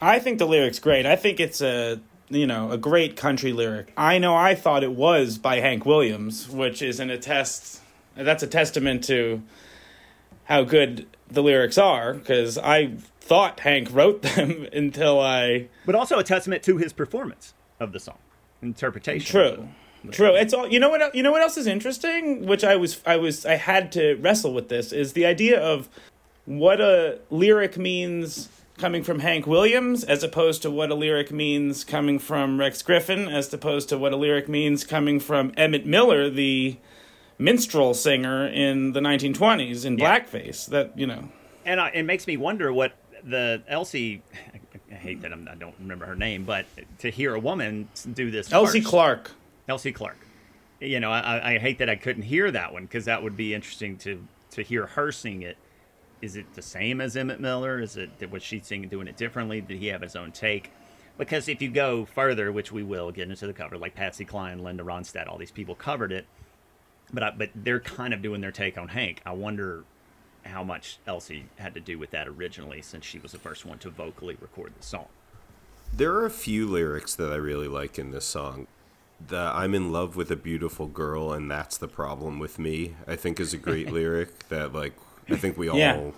I 0.00 0.18
think 0.18 0.38
the 0.38 0.46
lyric's 0.46 0.80
great. 0.80 1.06
I 1.06 1.16
think 1.16 1.40
it's 1.40 1.60
a 1.60 2.00
you 2.32 2.46
know 2.46 2.70
a 2.70 2.78
great 2.78 3.16
country 3.16 3.52
lyric. 3.52 3.92
I 3.96 4.18
know 4.18 4.34
I 4.34 4.54
thought 4.54 4.82
it 4.82 4.92
was 4.92 5.38
by 5.38 5.60
Hank 5.60 5.84
Williams, 5.84 6.48
which 6.48 6.82
is 6.82 6.98
an 6.98 7.10
attest. 7.10 7.80
That's 8.16 8.42
a 8.42 8.46
testament 8.46 9.04
to 9.04 9.42
how 10.44 10.64
good 10.64 11.06
the 11.30 11.42
lyrics 11.42 11.78
are 11.78 12.14
because 12.14 12.58
I 12.58 12.92
thought 13.20 13.60
Hank 13.60 13.88
wrote 13.92 14.22
them 14.22 14.66
until 14.72 15.20
I. 15.20 15.68
But 15.86 15.94
also 15.94 16.18
a 16.18 16.24
testament 16.24 16.62
to 16.64 16.78
his 16.78 16.92
performance 16.92 17.54
of 17.78 17.92
the 17.92 18.00
song, 18.00 18.18
interpretation. 18.62 19.30
True, 19.30 19.68
true. 20.10 20.34
It's 20.34 20.54
all 20.54 20.68
you 20.68 20.80
know. 20.80 20.88
What 20.88 21.14
you 21.14 21.22
know? 21.22 21.32
What 21.32 21.42
else 21.42 21.56
is 21.56 21.66
interesting? 21.66 22.46
Which 22.46 22.64
I 22.64 22.76
was, 22.76 23.02
I 23.06 23.16
was, 23.16 23.44
I 23.46 23.56
had 23.56 23.92
to 23.92 24.14
wrestle 24.16 24.54
with 24.54 24.68
this 24.68 24.92
is 24.92 25.12
the 25.12 25.26
idea 25.26 25.60
of 25.60 25.88
what 26.44 26.80
a 26.80 27.18
lyric 27.30 27.76
means 27.76 28.48
coming 28.78 29.02
from 29.04 29.20
Hank 29.20 29.46
Williams 29.46 30.02
as 30.04 30.22
opposed 30.22 30.62
to 30.62 30.70
what 30.70 30.90
a 30.90 30.94
lyric 30.94 31.30
means 31.30 31.84
coming 31.84 32.18
from 32.18 32.58
Rex 32.58 32.82
Griffin 32.82 33.28
as 33.28 33.52
opposed 33.52 33.88
to 33.90 33.98
what 33.98 34.12
a 34.12 34.16
lyric 34.16 34.48
means 34.48 34.84
coming 34.84 35.20
from 35.20 35.52
Emmett 35.56 35.86
Miller, 35.86 36.28
the 36.30 36.76
minstrel 37.38 37.94
singer 37.94 38.46
in 38.46 38.92
the 38.92 39.00
1920s 39.00 39.84
in 39.84 39.98
Yeah. 39.98 40.18
blackface. 40.20 40.66
That 40.66 40.96
you 40.98 41.06
know, 41.06 41.28
and 41.64 41.80
I, 41.80 41.88
it 41.90 42.02
makes 42.04 42.26
me 42.26 42.36
wonder 42.36 42.72
what 42.72 42.92
the 43.24 43.62
Elsie. 43.68 44.22
I 44.90 44.94
hate 44.94 45.22
that 45.22 45.32
I'm, 45.32 45.48
I 45.50 45.54
don't 45.54 45.74
remember 45.78 46.06
her 46.06 46.14
name, 46.16 46.44
but 46.44 46.66
to 46.98 47.10
hear 47.10 47.34
a 47.34 47.40
woman 47.40 47.88
do 48.14 48.30
this, 48.30 48.52
Elsie 48.52 48.80
first- 48.80 48.90
Clark. 48.90 49.30
Elsie 49.68 49.92
Clark. 49.92 50.16
You 50.80 50.98
know, 50.98 51.12
I, 51.12 51.54
I 51.54 51.58
hate 51.58 51.78
that 51.78 51.88
I 51.88 51.94
couldn't 51.94 52.24
hear 52.24 52.50
that 52.50 52.72
one 52.72 52.82
because 52.82 53.04
that 53.04 53.22
would 53.22 53.36
be 53.36 53.54
interesting 53.54 53.96
to 53.98 54.26
to 54.52 54.62
hear 54.62 54.86
her 54.86 55.12
sing 55.12 55.42
it. 55.42 55.56
Is 56.22 56.36
it 56.36 56.54
the 56.54 56.62
same 56.62 57.00
as 57.00 57.16
Emmett 57.16 57.40
Miller? 57.40 57.80
Is 57.80 57.96
it 57.96 58.30
was 58.30 58.42
she 58.42 58.60
singing 58.60 58.88
doing 58.88 59.08
it 59.08 59.16
differently? 59.16 59.60
Did 59.60 59.78
he 59.78 59.88
have 59.88 60.02
his 60.02 60.16
own 60.16 60.30
take? 60.30 60.70
Because 61.18 61.48
if 61.48 61.60
you 61.60 61.68
go 61.68 62.04
further, 62.04 62.50
which 62.52 62.72
we 62.72 62.82
will 62.82 63.10
get 63.10 63.28
into 63.28 63.46
the 63.46 63.52
cover, 63.52 63.76
like 63.76 63.94
Patsy 63.94 64.24
Cline, 64.24 64.62
Linda 64.62 64.82
Ronstadt, 64.82 65.28
all 65.28 65.36
these 65.36 65.50
people 65.50 65.74
covered 65.74 66.12
it, 66.12 66.26
but 67.12 67.22
I, 67.22 67.30
but 67.32 67.50
they're 67.54 67.80
kind 67.80 68.14
of 68.14 68.22
doing 68.22 68.40
their 68.40 68.52
take 68.52 68.78
on 68.78 68.88
Hank. 68.88 69.20
I 69.26 69.32
wonder 69.32 69.84
how 70.44 70.64
much 70.64 70.98
Elsie 71.06 71.46
had 71.56 71.74
to 71.74 71.80
do 71.80 71.98
with 71.98 72.10
that 72.12 72.28
originally, 72.28 72.82
since 72.82 73.04
she 73.04 73.18
was 73.18 73.32
the 73.32 73.38
first 73.38 73.66
one 73.66 73.78
to 73.78 73.90
vocally 73.90 74.36
record 74.40 74.72
the 74.78 74.82
song. 74.82 75.06
There 75.92 76.12
are 76.14 76.24
a 76.24 76.30
few 76.30 76.66
lyrics 76.66 77.14
that 77.16 77.30
I 77.30 77.36
really 77.36 77.68
like 77.68 77.98
in 77.98 78.12
this 78.12 78.24
song. 78.24 78.66
The 79.24 79.36
I'm 79.36 79.74
in 79.74 79.92
love 79.92 80.16
with 80.16 80.30
a 80.30 80.36
beautiful 80.36 80.86
girl 80.86 81.32
and 81.32 81.50
that's 81.50 81.76
the 81.76 81.86
problem 81.86 82.38
with 82.38 82.58
me, 82.58 82.94
I 83.06 83.14
think 83.16 83.38
is 83.38 83.52
a 83.52 83.58
great 83.58 83.92
lyric 83.92 84.48
that 84.48 84.72
like 84.72 84.94
I 85.28 85.36
think 85.36 85.56
we 85.56 85.68
all 85.70 85.78
Yeah. 85.78 86.10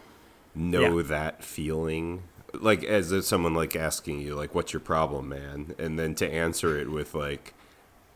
know 0.54 0.96
Yeah. 0.98 1.02
that 1.04 1.44
feeling. 1.44 2.22
Like 2.52 2.84
as 2.84 3.10
if 3.10 3.24
someone 3.24 3.54
like 3.54 3.74
asking 3.76 4.20
you 4.20 4.34
like 4.34 4.54
what's 4.54 4.72
your 4.72 4.80
problem, 4.80 5.28
man? 5.28 5.74
And 5.78 5.98
then 5.98 6.14
to 6.16 6.32
answer 6.32 6.78
it 6.78 6.90
with 6.90 7.14
like 7.14 7.54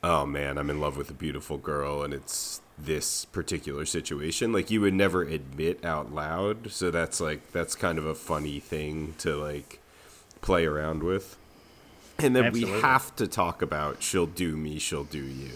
oh 0.05 0.25
man, 0.25 0.59
I'm 0.59 0.71
in 0.71 0.81
love 0.81 0.97
with 0.97 1.11
a 1.11 1.15
beautiful 1.15 1.57
girl 1.59 2.03
and 2.05 2.15
it's 2.15 2.61
this 2.81 3.25
particular 3.25 3.85
situation 3.85 4.53
like 4.53 4.71
you 4.71 4.81
would 4.81 4.95
never 4.95 5.23
admit 5.23 5.85
out 5.85 6.15
loud. 6.15 6.71
So 6.71 6.91
that's 6.93 7.21
like 7.21 7.51
that's 7.53 7.75
kind 7.75 7.99
of 7.99 8.07
a 8.07 8.15
funny 8.15 8.61
thing 8.61 9.15
to 9.19 9.35
like 9.35 9.81
play 10.41 10.65
around 10.67 11.03
with. 11.03 11.37
And 12.21 12.35
then 12.37 12.53
we 12.53 12.63
have 12.63 13.15
to 13.17 13.27
talk 13.27 13.63
about 13.63 14.03
she'll 14.03 14.27
do 14.27 14.57
me, 14.57 14.79
she'll 14.79 15.05
do 15.05 15.23
you. 15.25 15.51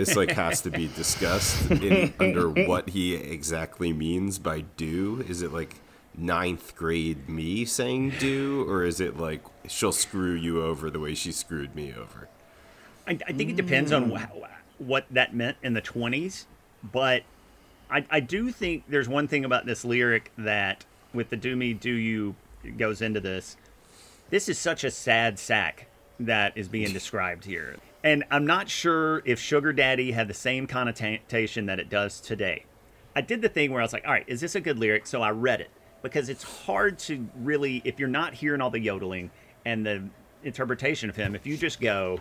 This 0.00 0.16
like 0.16 0.30
has 0.30 0.62
to 0.62 0.70
be 0.70 0.88
discussed 0.96 1.70
in 1.70 2.14
under 2.18 2.48
what 2.48 2.88
he 2.88 3.14
exactly 3.14 3.92
means 3.92 4.38
by 4.38 4.62
do. 4.78 5.22
Is 5.28 5.42
it 5.42 5.52
like 5.52 5.74
ninth 6.16 6.74
grade 6.74 7.28
me 7.28 7.66
saying 7.66 8.14
do, 8.18 8.64
or 8.66 8.82
is 8.82 8.98
it 9.02 9.18
like 9.18 9.42
she'll 9.68 9.92
screw 9.92 10.32
you 10.32 10.62
over 10.62 10.88
the 10.88 10.98
way 11.00 11.14
she 11.14 11.32
screwed 11.32 11.76
me 11.76 11.92
over? 11.92 12.30
I, 13.06 13.18
I 13.28 13.32
think 13.32 13.50
it 13.50 13.56
depends 13.56 13.92
on 13.92 14.08
wh- 14.08 14.80
what 14.80 15.04
that 15.10 15.34
meant 15.34 15.58
in 15.62 15.74
the 15.74 15.82
20s, 15.82 16.46
but 16.82 17.22
I, 17.90 18.06
I 18.10 18.20
do 18.20 18.50
think 18.50 18.84
there's 18.88 19.06
one 19.06 19.28
thing 19.28 19.44
about 19.44 19.66
this 19.66 19.84
lyric 19.84 20.32
that 20.38 20.86
with 21.12 21.28
the 21.28 21.36
do 21.36 21.54
me, 21.54 21.74
do 21.74 21.92
you 21.92 22.36
goes 22.78 23.02
into 23.02 23.20
this. 23.20 23.58
This 24.30 24.48
is 24.48 24.58
such 24.58 24.82
a 24.82 24.90
sad 24.90 25.38
sack 25.38 25.88
that 26.18 26.56
is 26.56 26.68
being 26.68 26.90
described 26.94 27.44
here. 27.44 27.76
And 28.02 28.24
I'm 28.30 28.46
not 28.46 28.68
sure 28.68 29.22
if 29.24 29.38
Sugar 29.38 29.72
Daddy 29.72 30.12
had 30.12 30.28
the 30.28 30.34
same 30.34 30.66
connotation 30.66 31.66
that 31.66 31.78
it 31.78 31.90
does 31.90 32.20
today. 32.20 32.64
I 33.14 33.20
did 33.20 33.42
the 33.42 33.48
thing 33.48 33.72
where 33.72 33.80
I 33.80 33.84
was 33.84 33.92
like, 33.92 34.06
all 34.06 34.12
right, 34.12 34.24
is 34.26 34.40
this 34.40 34.54
a 34.54 34.60
good 34.60 34.78
lyric? 34.78 35.06
So 35.06 35.20
I 35.20 35.30
read 35.30 35.60
it 35.60 35.70
because 36.02 36.28
it's 36.28 36.42
hard 36.42 36.98
to 37.00 37.28
really, 37.36 37.82
if 37.84 37.98
you're 37.98 38.08
not 38.08 38.34
hearing 38.34 38.60
all 38.60 38.70
the 38.70 38.80
yodeling 38.80 39.30
and 39.66 39.84
the 39.84 40.02
interpretation 40.44 41.10
of 41.10 41.16
him, 41.16 41.34
if 41.34 41.46
you 41.46 41.56
just 41.56 41.80
go, 41.80 42.18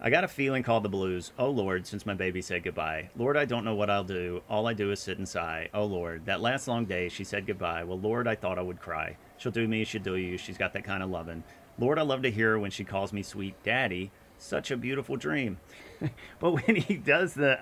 I 0.00 0.08
got 0.08 0.22
a 0.22 0.28
feeling 0.28 0.62
called 0.62 0.84
the 0.84 0.88
blues. 0.88 1.32
Oh 1.38 1.50
Lord, 1.50 1.86
since 1.86 2.06
my 2.06 2.14
baby 2.14 2.40
said 2.40 2.62
goodbye. 2.62 3.10
Lord, 3.16 3.36
I 3.36 3.44
don't 3.44 3.64
know 3.64 3.74
what 3.74 3.90
I'll 3.90 4.04
do. 4.04 4.42
All 4.48 4.68
I 4.68 4.72
do 4.72 4.92
is 4.92 5.00
sit 5.00 5.18
and 5.18 5.28
sigh. 5.28 5.68
Oh 5.74 5.84
Lord, 5.84 6.26
that 6.26 6.40
last 6.40 6.68
long 6.68 6.84
day 6.84 7.08
she 7.08 7.24
said 7.24 7.46
goodbye. 7.46 7.84
Well, 7.84 7.98
Lord, 7.98 8.28
I 8.28 8.36
thought 8.36 8.58
I 8.58 8.62
would 8.62 8.80
cry. 8.80 9.16
She'll 9.38 9.52
do 9.52 9.66
me, 9.66 9.84
she'll 9.84 10.02
do 10.02 10.16
you. 10.16 10.38
She's 10.38 10.56
got 10.58 10.72
that 10.74 10.84
kind 10.84 11.02
of 11.02 11.10
lovin'. 11.10 11.42
Lord, 11.78 11.98
I 11.98 12.02
love 12.02 12.22
to 12.22 12.30
hear 12.30 12.52
her 12.52 12.58
when 12.58 12.70
she 12.70 12.84
calls 12.84 13.12
me 13.12 13.22
sweet 13.22 13.60
daddy. 13.62 14.10
Such 14.40 14.70
a 14.70 14.76
beautiful 14.76 15.16
dream. 15.16 15.58
but 16.40 16.50
when 16.52 16.76
he 16.76 16.94
does 16.96 17.34
the 17.34 17.60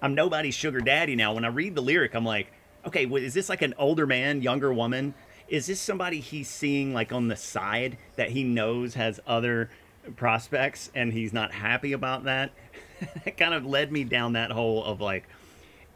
I'm 0.00 0.14
nobody's 0.14 0.54
sugar 0.54 0.80
daddy 0.80 1.16
now, 1.16 1.34
when 1.34 1.44
I 1.44 1.48
read 1.48 1.74
the 1.74 1.80
lyric, 1.80 2.14
I'm 2.14 2.24
like, 2.24 2.52
okay, 2.86 3.06
well, 3.06 3.22
is 3.22 3.34
this 3.34 3.48
like 3.48 3.62
an 3.62 3.74
older 3.78 4.06
man, 4.06 4.42
younger 4.42 4.72
woman? 4.72 5.14
Is 5.48 5.66
this 5.66 5.80
somebody 5.80 6.20
he's 6.20 6.48
seeing 6.48 6.92
like 6.92 7.12
on 7.12 7.28
the 7.28 7.36
side 7.36 7.96
that 8.16 8.30
he 8.30 8.44
knows 8.44 8.94
has 8.94 9.18
other 9.26 9.70
prospects 10.16 10.90
and 10.94 11.12
he's 11.12 11.32
not 11.32 11.52
happy 11.52 11.92
about 11.92 12.24
that? 12.24 12.52
that 13.24 13.36
kind 13.36 13.54
of 13.54 13.66
led 13.66 13.90
me 13.90 14.04
down 14.04 14.34
that 14.34 14.52
hole 14.52 14.84
of 14.84 15.00
like, 15.00 15.24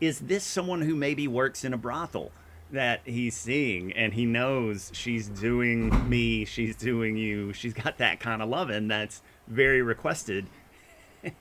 is 0.00 0.18
this 0.20 0.42
someone 0.42 0.80
who 0.80 0.96
maybe 0.96 1.28
works 1.28 1.62
in 1.62 1.72
a 1.72 1.78
brothel 1.78 2.32
that 2.72 3.02
he's 3.04 3.36
seeing 3.36 3.92
and 3.92 4.14
he 4.14 4.24
knows 4.24 4.90
she's 4.94 5.28
doing 5.28 6.08
me, 6.08 6.46
she's 6.46 6.74
doing 6.74 7.16
you, 7.18 7.52
she's 7.52 7.74
got 7.74 7.98
that 7.98 8.18
kind 8.18 8.40
of 8.42 8.48
loving 8.48 8.88
that's 8.88 9.20
very 9.48 9.82
requested 9.82 10.46
at 11.24 11.32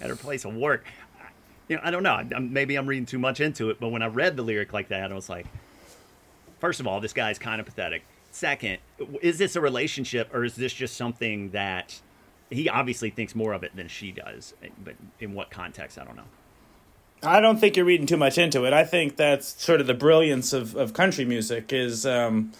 her 0.00 0.16
place 0.16 0.44
of 0.44 0.54
work. 0.54 0.84
You 1.68 1.76
know, 1.76 1.82
I 1.84 1.90
don't 1.90 2.02
know. 2.02 2.22
Maybe 2.40 2.76
I'm 2.76 2.86
reading 2.86 3.06
too 3.06 3.18
much 3.18 3.40
into 3.40 3.70
it, 3.70 3.78
but 3.80 3.88
when 3.88 4.02
I 4.02 4.06
read 4.06 4.36
the 4.36 4.42
lyric 4.42 4.72
like 4.72 4.88
that, 4.88 5.10
I 5.10 5.14
was 5.14 5.28
like, 5.28 5.46
first 6.58 6.80
of 6.80 6.86
all, 6.86 7.00
this 7.00 7.12
guy's 7.12 7.38
kind 7.38 7.60
of 7.60 7.66
pathetic. 7.66 8.02
Second, 8.30 8.78
is 9.20 9.38
this 9.38 9.56
a 9.56 9.60
relationship 9.60 10.34
or 10.34 10.44
is 10.44 10.56
this 10.56 10.72
just 10.72 10.96
something 10.96 11.50
that 11.50 12.00
he 12.50 12.68
obviously 12.68 13.10
thinks 13.10 13.34
more 13.34 13.52
of 13.52 13.62
it 13.62 13.74
than 13.76 13.88
she 13.88 14.12
does? 14.12 14.54
But 14.82 14.94
in 15.20 15.34
what 15.34 15.50
context, 15.50 15.98
I 15.98 16.04
don't 16.04 16.16
know. 16.16 16.24
I 17.22 17.40
don't 17.40 17.58
think 17.58 17.76
you're 17.76 17.86
reading 17.86 18.06
too 18.06 18.16
much 18.16 18.36
into 18.36 18.64
it. 18.64 18.72
I 18.72 18.84
think 18.84 19.16
that's 19.16 19.62
sort 19.62 19.80
of 19.80 19.86
the 19.86 19.94
brilliance 19.94 20.52
of, 20.52 20.74
of 20.74 20.92
country 20.92 21.24
music 21.24 21.72
is 21.72 22.04
um, 22.04 22.52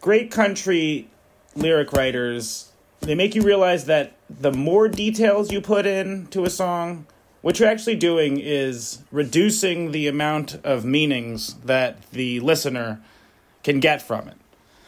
great 0.00 0.30
country 0.30 1.10
lyric 1.54 1.92
writers. 1.92 2.71
They 3.02 3.16
make 3.16 3.34
you 3.34 3.42
realize 3.42 3.86
that 3.86 4.12
the 4.30 4.52
more 4.52 4.88
details 4.88 5.50
you 5.50 5.60
put 5.60 5.86
into 5.86 6.44
a 6.44 6.50
song, 6.50 7.06
what 7.40 7.58
you're 7.58 7.68
actually 7.68 7.96
doing 7.96 8.38
is 8.38 9.02
reducing 9.10 9.90
the 9.90 10.06
amount 10.06 10.54
of 10.62 10.84
meanings 10.84 11.54
that 11.64 12.08
the 12.12 12.38
listener 12.38 13.00
can 13.64 13.80
get 13.80 14.02
from 14.02 14.28
it. 14.28 14.36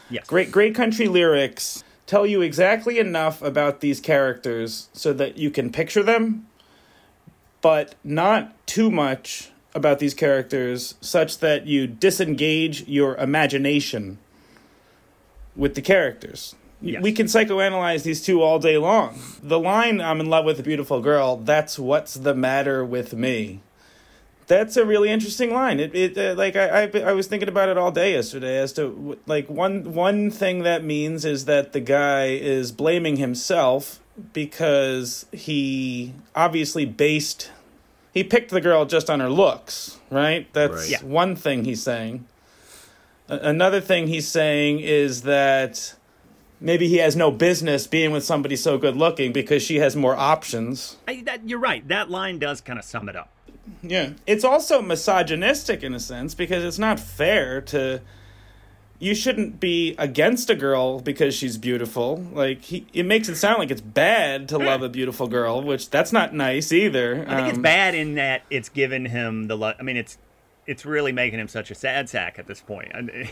Yes. 0.09 0.27
Great, 0.27 0.49
great 0.49 0.73
country 0.73 1.09
lyrics 1.09 1.83
tell 2.05 2.25
you 2.25 2.41
exactly 2.41 2.99
enough 2.99 3.41
about 3.41 3.81
these 3.81 3.99
characters 3.99 4.87
so 4.93 5.11
that 5.11 5.37
you 5.37 5.51
can 5.51 5.69
picture 5.69 6.03
them, 6.03 6.47
but 7.61 7.95
not 8.01 8.55
too 8.65 8.89
much 8.89 9.51
about 9.73 9.99
these 9.99 10.13
characters 10.13 10.95
such 11.01 11.39
that 11.39 11.67
you 11.67 11.85
disengage 11.85 12.87
your 12.87 13.17
imagination 13.17 14.19
with 15.53 15.75
the 15.75 15.81
characters. 15.81 16.55
Yes. 16.81 17.01
We 17.01 17.11
can 17.13 17.25
psychoanalyze 17.27 18.03
these 18.03 18.21
two 18.23 18.41
all 18.41 18.59
day 18.59 18.77
long. 18.77 19.19
The 19.41 19.59
line 19.59 20.01
"I'm 20.01 20.19
in 20.19 20.29
love 20.29 20.45
with 20.45 20.59
a 20.59 20.63
beautiful 20.63 21.01
girl," 21.01 21.37
that's 21.37 21.79
what's 21.79 22.13
the 22.15 22.35
matter 22.35 22.83
with 22.85 23.13
me. 23.13 23.61
That's 24.47 24.77
a 24.77 24.85
really 24.85 25.09
interesting 25.09 25.51
line. 25.51 25.79
It, 25.79 25.95
it 25.95 26.17
uh, 26.17 26.35
like 26.37 26.55
I, 26.55 26.83
I 26.83 26.99
I 26.99 27.11
was 27.13 27.25
thinking 27.27 27.49
about 27.49 27.69
it 27.69 27.77
all 27.77 27.91
day 27.91 28.13
yesterday 28.13 28.59
as 28.59 28.73
to 28.73 29.17
like 29.25 29.49
one 29.49 29.93
one 29.93 30.29
thing 30.29 30.63
that 30.63 30.83
means 30.83 31.25
is 31.25 31.45
that 31.45 31.73
the 31.73 31.79
guy 31.79 32.27
is 32.27 32.71
blaming 32.71 33.15
himself 33.17 33.99
because 34.33 35.25
he 35.31 36.13
obviously 36.35 36.85
based 36.85 37.51
he 38.13 38.23
picked 38.23 38.51
the 38.51 38.61
girl 38.61 38.85
just 38.85 39.09
on 39.09 39.19
her 39.19 39.29
looks, 39.29 39.97
right? 40.11 40.47
That's 40.53 40.91
Right. 40.91 41.03
One 41.03 41.35
thing 41.35 41.65
he's 41.65 41.81
saying. 41.81 42.25
A- 43.27 43.39
Another 43.39 43.81
thing 43.81 44.07
he's 44.07 44.27
saying 44.27 44.79
is 44.81 45.23
that 45.23 45.95
maybe 46.59 46.87
he 46.87 46.97
has 46.97 47.15
no 47.15 47.31
business 47.31 47.87
being 47.87 48.11
with 48.11 48.23
somebody 48.23 48.55
so 48.55 48.77
good 48.77 48.95
looking 48.95 49.31
because 49.31 49.61
she 49.63 49.77
has 49.77 49.95
more 49.95 50.15
options. 50.15 50.97
I, 51.07 51.21
that, 51.25 51.47
you're 51.47 51.59
right. 51.59 51.87
That 51.87 52.09
line 52.09 52.39
does 52.39 52.61
kind 52.61 52.79
of 52.79 52.85
sum 52.85 53.09
it 53.09 53.15
up. 53.15 53.29
Yeah. 53.81 54.11
It's 54.27 54.43
also 54.43 54.81
misogynistic 54.81 55.83
in 55.83 55.93
a 55.93 55.99
sense 55.99 56.35
because 56.35 56.63
it's 56.63 56.79
not 56.79 56.99
fair 56.99 57.61
to 57.61 58.01
you 58.97 59.13
shouldn't 59.13 59.59
be 59.59 59.93
against 59.97 60.49
a 60.49 60.55
girl 60.55 61.01
because 61.01 61.35
she's 61.35 61.57
beautiful. 61.57 62.17
Like 62.31 62.61
he, 62.61 62.85
it 62.93 63.03
makes 63.05 63.27
it 63.27 63.35
sound 63.35 63.59
like 63.59 63.69
it's 63.69 63.81
bad 63.81 64.47
to 64.49 64.57
love 64.57 64.83
a 64.83 64.89
beautiful 64.89 65.27
girl, 65.27 65.61
which 65.61 65.89
that's 65.89 66.13
not 66.13 66.33
nice 66.33 66.71
either. 66.71 67.25
I 67.27 67.35
think 67.35 67.47
it's 67.49 67.57
Um, 67.57 67.61
bad 67.61 67.93
in 67.93 68.15
that 68.15 68.43
it's 68.49 68.69
given 68.69 69.05
him 69.05 69.47
the. 69.47 69.57
I 69.77 69.83
mean, 69.83 69.97
it's 69.97 70.17
it's 70.67 70.85
really 70.85 71.11
making 71.11 71.39
him 71.39 71.47
such 71.47 71.71
a 71.71 71.75
sad 71.75 72.09
sack 72.09 72.39
at 72.39 72.47
this 72.47 72.61
point. 72.61 72.91
And 72.93 73.09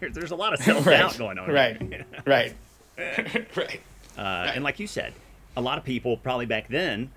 there's, 0.00 0.14
there's 0.14 0.30
a 0.30 0.36
lot 0.36 0.52
of 0.54 0.60
self 0.60 0.84
doubt 0.86 1.10
Right. 1.12 1.18
going 1.18 1.38
on. 1.38 1.50
Right. 1.50 1.80
here. 1.80 2.04
Right. 2.26 2.54
right. 3.56 3.80
Uh, 4.16 4.52
And 4.54 4.64
like 4.64 4.78
you 4.78 4.86
said, 4.86 5.12
a 5.56 5.60
lot 5.60 5.78
of 5.78 5.84
people 5.84 6.16
probably 6.16 6.46
back 6.46 6.68
then 6.68 7.10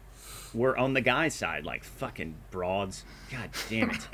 were 0.53 0.77
on 0.77 0.93
the 0.93 1.01
guy's 1.01 1.33
side, 1.35 1.63
like 1.65 1.83
fucking 1.83 2.35
broads. 2.51 3.03
God 3.31 3.49
damn 3.69 3.91
it. 3.91 4.07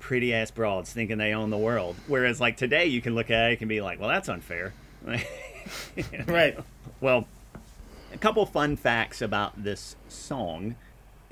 Pretty 0.00 0.34
ass 0.34 0.50
broads 0.50 0.92
thinking 0.92 1.16
they 1.18 1.32
own 1.32 1.50
the 1.50 1.56
world. 1.56 1.96
Whereas 2.06 2.40
like 2.40 2.56
today 2.56 2.86
you 2.86 3.00
can 3.00 3.14
look 3.14 3.30
at 3.30 3.52
it 3.52 3.60
and 3.60 3.68
be 3.68 3.80
like, 3.80 3.98
well, 4.00 4.08
that's 4.08 4.28
unfair. 4.28 4.74
Right. 6.26 6.58
Well, 7.00 7.26
a 8.12 8.18
couple 8.18 8.44
fun 8.46 8.76
facts 8.76 9.22
about 9.22 9.62
this 9.62 9.96
song. 10.08 10.76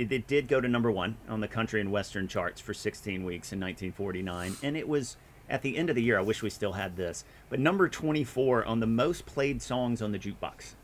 It, 0.03 0.11
it 0.13 0.27
did 0.27 0.49
go 0.49 0.61
to 0.61 0.67
number 0.67 0.91
one 0.91 1.17
on 1.29 1.41
the 1.41 1.49
country 1.49 1.81
and 1.81 1.93
western 1.93 2.27
charts 2.27 2.61
for 2.61 2.75
16 2.75 3.25
weeks 3.25 3.53
in 3.53 3.61
1949, 3.61 4.57
and 4.63 4.77
it 4.77 4.89
was 4.89 5.17
at 5.49 5.63
the 5.63 5.77
end 5.77 5.91
of 5.91 5.97
the 5.97 6.03
year. 6.03 6.19
I 6.19 6.23
wish 6.23 6.43
we 6.43 6.51
still 6.51 6.73
had 6.73 6.97
this, 6.97 7.25
but 7.49 7.61
number 7.61 7.89
24 7.89 8.65
on 8.65 8.81
the 8.81 8.87
most 8.87 9.27
played 9.27 9.63
songs 9.63 10.03
on 10.03 10.11
the 10.11 10.19
jukebox 10.19 10.75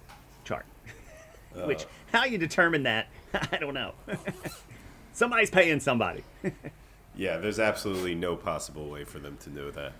chart. 0.44 0.66
Which, 1.64 1.82
uh. 1.82 1.86
how 2.12 2.24
you 2.26 2.38
determine 2.38 2.84
that, 2.84 3.08
I 3.52 3.56
don't 3.56 3.74
know. 3.74 3.94
Somebody's 5.12 5.50
paying 5.50 5.80
somebody. 5.80 6.22
Yeah, 7.16 7.38
there's 7.38 7.58
absolutely 7.58 8.14
no 8.14 8.36
possible 8.36 8.88
way 8.88 9.02
for 9.02 9.18
them 9.18 9.36
to 9.38 9.50
know 9.50 9.72
that. 9.72 9.92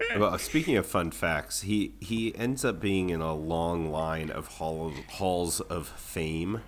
Eh. 0.00 0.18
Well, 0.18 0.38
speaking 0.38 0.78
of 0.78 0.86
fun 0.86 1.10
facts, 1.10 1.62
he 1.62 1.92
he 2.00 2.34
ends 2.34 2.64
up 2.64 2.80
being 2.80 3.10
in 3.10 3.20
a 3.20 3.34
long 3.34 3.90
line 3.90 4.30
of 4.30 4.46
hall, 4.46 4.94
halls 5.10 5.60
of 5.60 5.86
fame, 5.88 6.62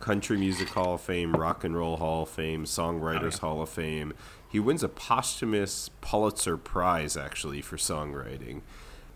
country 0.00 0.36
music 0.36 0.68
hall 0.70 0.94
of 0.94 1.00
fame, 1.00 1.34
rock 1.34 1.62
and 1.62 1.76
roll 1.76 1.98
hall 1.98 2.22
of 2.24 2.30
fame, 2.30 2.64
songwriters 2.64 3.38
oh, 3.42 3.46
hall 3.46 3.62
of 3.62 3.68
fame. 3.68 4.12
He 4.48 4.58
wins 4.58 4.82
a 4.82 4.88
posthumous 4.88 5.90
Pulitzer 6.00 6.56
Prize 6.56 7.16
actually 7.16 7.60
for 7.60 7.76
songwriting. 7.76 8.62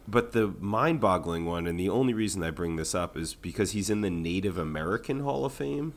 But 0.07 0.33
the 0.33 0.55
mind-boggling 0.61 1.47
one, 1.47 1.67
and 1.67 1.81
the 1.81 1.89
only 1.89 2.13
reason 2.13 2.43
I 2.43 2.51
bring 2.51 2.77
this 2.77 2.95
up 2.95 3.17
is 3.17 3.35
because 3.35 3.73
he's 3.73 3.89
in 3.89 4.03
the 4.03 4.11
Native 4.11 4.59
American 4.59 5.21
Hall 5.21 5.47
of 5.47 5.55
Fame. 5.55 5.95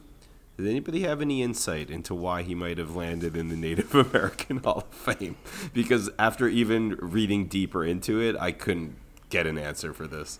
Does 0.56 0.66
anybody 0.66 1.02
have 1.02 1.22
any 1.22 1.44
insight 1.44 1.92
into 1.92 2.16
why 2.16 2.42
he 2.42 2.56
might 2.56 2.78
have 2.78 2.96
landed 2.96 3.36
in 3.36 3.50
the 3.50 3.56
Native 3.56 3.94
American 4.12 4.58
Hall 4.58 4.88
of 4.90 4.98
Fame? 5.16 5.36
Because 5.74 6.10
after 6.18 6.48
even 6.48 6.96
reading 7.02 7.48
deeper 7.48 7.84
into 7.86 8.22
it, 8.22 8.36
I 8.40 8.54
couldn't 8.54 8.96
get 9.30 9.46
an 9.46 9.58
answer 9.58 9.94
for 9.94 10.08
this. 10.08 10.40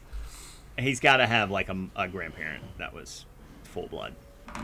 He's 0.80 1.00
got 1.00 1.18
to 1.18 1.28
have 1.28 1.52
like 1.52 1.70
a, 1.70 1.88
a 1.96 2.08
grandparent 2.08 2.64
that 2.78 2.94
was 2.94 3.26
full 3.64 3.88
blood, 3.88 4.16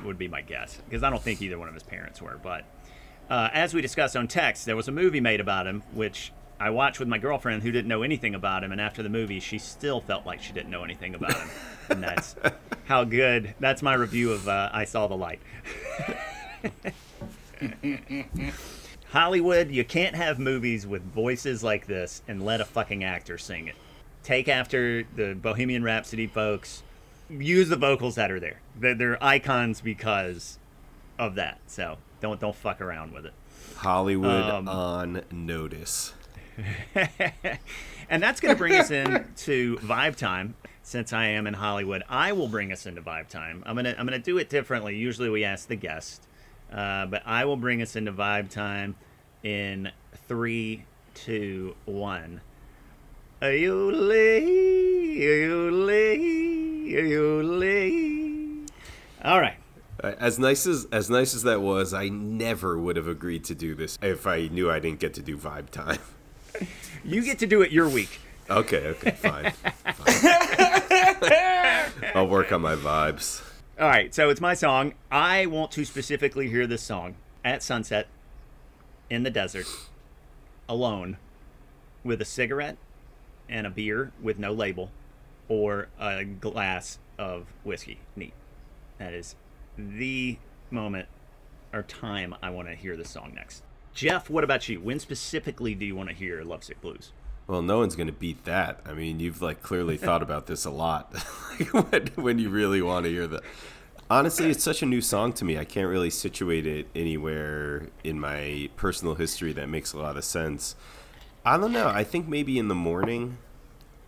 would 0.03 0.17
be 0.17 0.27
my 0.27 0.41
guess. 0.41 0.79
Because 0.85 1.03
I 1.03 1.09
don't 1.09 1.21
think 1.21 1.41
either 1.41 1.59
one 1.59 1.67
of 1.67 1.73
his 1.73 1.83
parents 1.83 2.21
were. 2.21 2.39
But 2.41 2.65
uh, 3.29 3.49
as 3.53 3.73
we 3.73 3.81
discussed 3.81 4.15
on 4.15 4.27
text, 4.27 4.65
there 4.65 4.75
was 4.75 4.87
a 4.87 4.91
movie 4.91 5.21
made 5.21 5.39
about 5.39 5.67
him, 5.67 5.83
which 5.93 6.31
I 6.59 6.69
watched 6.69 6.99
with 6.99 7.07
my 7.07 7.17
girlfriend 7.17 7.63
who 7.63 7.71
didn't 7.71 7.87
know 7.87 8.03
anything 8.03 8.35
about 8.35 8.63
him. 8.63 8.71
And 8.71 8.79
after 8.79 9.03
the 9.03 9.09
movie, 9.09 9.39
she 9.39 9.57
still 9.57 10.01
felt 10.01 10.25
like 10.25 10.41
she 10.41 10.53
didn't 10.53 10.71
know 10.71 10.83
anything 10.83 11.15
about 11.15 11.35
him. 11.35 11.49
and 11.89 12.03
that's 12.03 12.35
how 12.85 13.03
good. 13.03 13.53
That's 13.59 13.81
my 13.81 13.93
review 13.93 14.31
of 14.31 14.47
uh, 14.47 14.69
I 14.71 14.85
Saw 14.85 15.07
the 15.07 15.17
Light. 15.17 15.41
Hollywood, 19.09 19.69
you 19.69 19.83
can't 19.83 20.15
have 20.15 20.39
movies 20.39 20.87
with 20.87 21.03
voices 21.03 21.63
like 21.63 21.85
this 21.85 22.23
and 22.27 22.43
let 22.43 22.61
a 22.61 22.65
fucking 22.65 23.03
actor 23.03 23.37
sing 23.37 23.67
it. 23.67 23.75
Take 24.23 24.47
after 24.47 25.03
the 25.15 25.35
Bohemian 25.35 25.83
Rhapsody 25.83 26.27
folks. 26.27 26.81
Use 27.29 27.69
the 27.69 27.75
vocals 27.75 28.15
that 28.15 28.31
are 28.31 28.39
there. 28.39 28.59
They're, 28.75 28.95
they're 28.95 29.23
icons 29.23 29.81
because 29.81 30.59
of 31.17 31.35
that. 31.35 31.59
So 31.67 31.97
don't 32.21 32.39
don't 32.39 32.55
fuck 32.55 32.81
around 32.81 33.13
with 33.13 33.25
it. 33.25 33.33
Hollywood 33.77 34.49
Um, 34.49 34.67
on 34.67 35.21
notice. 35.31 36.13
And 38.09 38.21
that's 38.21 38.41
going 38.41 38.53
to 38.53 38.59
bring 38.59 38.75
us 38.75 38.91
in 38.91 39.25
to 39.37 39.77
vibe 39.77 40.15
time. 40.17 40.55
Since 40.83 41.13
I 41.13 41.27
am 41.27 41.47
in 41.47 41.53
Hollywood, 41.53 42.03
I 42.09 42.33
will 42.33 42.49
bring 42.49 42.73
us 42.73 42.85
into 42.85 43.01
vibe 43.01 43.29
time. 43.29 43.63
I'm 43.65 43.75
gonna 43.77 43.95
I'm 43.97 44.05
gonna 44.05 44.19
do 44.19 44.37
it 44.37 44.49
differently. 44.49 44.97
Usually 44.97 45.29
we 45.29 45.45
ask 45.45 45.69
the 45.69 45.77
guest, 45.77 46.27
uh, 46.71 47.05
but 47.05 47.23
I 47.25 47.45
will 47.45 47.55
bring 47.55 47.81
us 47.81 47.95
into 47.95 48.11
vibe 48.11 48.49
time 48.49 48.95
in 49.43 49.89
three, 50.27 50.83
two, 51.13 51.75
one. 51.85 52.41
All 59.21 59.41
right. 59.41 59.57
As 60.01 60.39
nice 60.39 60.65
as 60.65 60.87
as 60.93 61.09
nice 61.09 61.35
as 61.35 61.43
that 61.43 61.59
was, 61.61 61.93
I 61.93 62.07
never 62.07 62.79
would 62.79 62.95
have 62.95 63.09
agreed 63.09 63.43
to 63.45 63.55
do 63.55 63.75
this 63.75 63.99
if 64.01 64.25
I 64.25 64.47
knew 64.47 64.71
I 64.71 64.79
didn't 64.79 64.99
get 64.99 65.13
to 65.15 65.21
do 65.21 65.37
vibe 65.37 65.71
time. 65.71 65.99
You 67.03 67.21
get 67.21 67.39
to 67.39 67.47
do 67.47 67.61
it 67.61 67.71
your 67.73 67.89
week. 67.89 68.21
Okay, 68.49 68.87
okay, 68.87 69.11
fine. 69.11 69.51
fine. 69.51 70.31
I'll 72.15 72.29
work 72.29 72.53
on 72.53 72.61
my 72.61 72.75
vibes. 72.75 73.43
All 73.77 73.89
right, 73.89 74.15
so 74.15 74.29
it's 74.29 74.39
my 74.39 74.53
song. 74.53 74.93
I 75.11 75.47
want 75.47 75.71
to 75.71 75.83
specifically 75.83 76.47
hear 76.47 76.65
this 76.65 76.81
song 76.81 77.15
at 77.43 77.61
sunset 77.61 78.07
in 79.09 79.23
the 79.23 79.29
desert, 79.29 79.65
alone, 80.69 81.17
with 82.05 82.21
a 82.21 82.25
cigarette 82.25 82.77
and 83.49 83.67
a 83.67 83.69
beer 83.69 84.11
with 84.21 84.39
no 84.39 84.51
label, 84.51 84.91
or 85.47 85.87
a 85.99 86.23
glass 86.23 86.99
of 87.17 87.47
whiskey 87.63 87.99
neat. 88.15 88.33
That 88.97 89.13
is 89.13 89.35
the 89.77 90.37
moment 90.71 91.07
or 91.71 91.83
time 91.83 92.35
I 92.41 92.49
want 92.49 92.67
to 92.67 92.75
hear 92.75 92.95
the 92.95 93.05
song 93.05 93.33
next. 93.35 93.63
Jeff, 93.93 94.29
what 94.29 94.43
about 94.43 94.67
you? 94.69 94.79
When 94.79 94.99
specifically 94.99 95.75
do 95.75 95.85
you 95.85 95.95
want 95.95 96.09
to 96.09 96.15
hear 96.15 96.43
Lovesick 96.43 96.81
Blues? 96.81 97.11
Well, 97.45 97.61
no 97.61 97.79
one's 97.79 97.95
gonna 97.95 98.11
beat 98.11 98.45
that. 98.45 98.79
I 98.85 98.93
mean, 98.93 99.19
you've 99.19 99.41
like 99.41 99.61
clearly 99.61 99.97
thought 99.97 100.21
about 100.23 100.47
this 100.47 100.65
a 100.65 100.71
lot 100.71 101.13
when, 101.71 102.07
when 102.15 102.39
you 102.39 102.49
really 102.49 102.81
want 102.81 103.05
to 103.05 103.11
hear 103.11 103.27
that. 103.27 103.43
Honestly, 104.09 104.49
it's 104.49 104.63
such 104.63 104.81
a 104.83 104.85
new 104.85 105.01
song 105.01 105.33
to 105.33 105.45
me. 105.45 105.57
I 105.57 105.65
can't 105.65 105.87
really 105.87 106.09
situate 106.09 106.67
it 106.67 106.87
anywhere 106.93 107.87
in 108.03 108.19
my 108.19 108.69
personal 108.75 109.15
history 109.15 109.53
that 109.53 109.67
makes 109.69 109.93
a 109.93 109.97
lot 109.97 110.17
of 110.17 110.23
sense. 110.23 110.75
I 111.45 111.57
don't 111.57 111.73
know. 111.73 111.87
I 111.87 112.03
think 112.03 112.27
maybe 112.27 112.57
in 112.57 112.69
the 112.69 112.75
morning. 112.75 113.37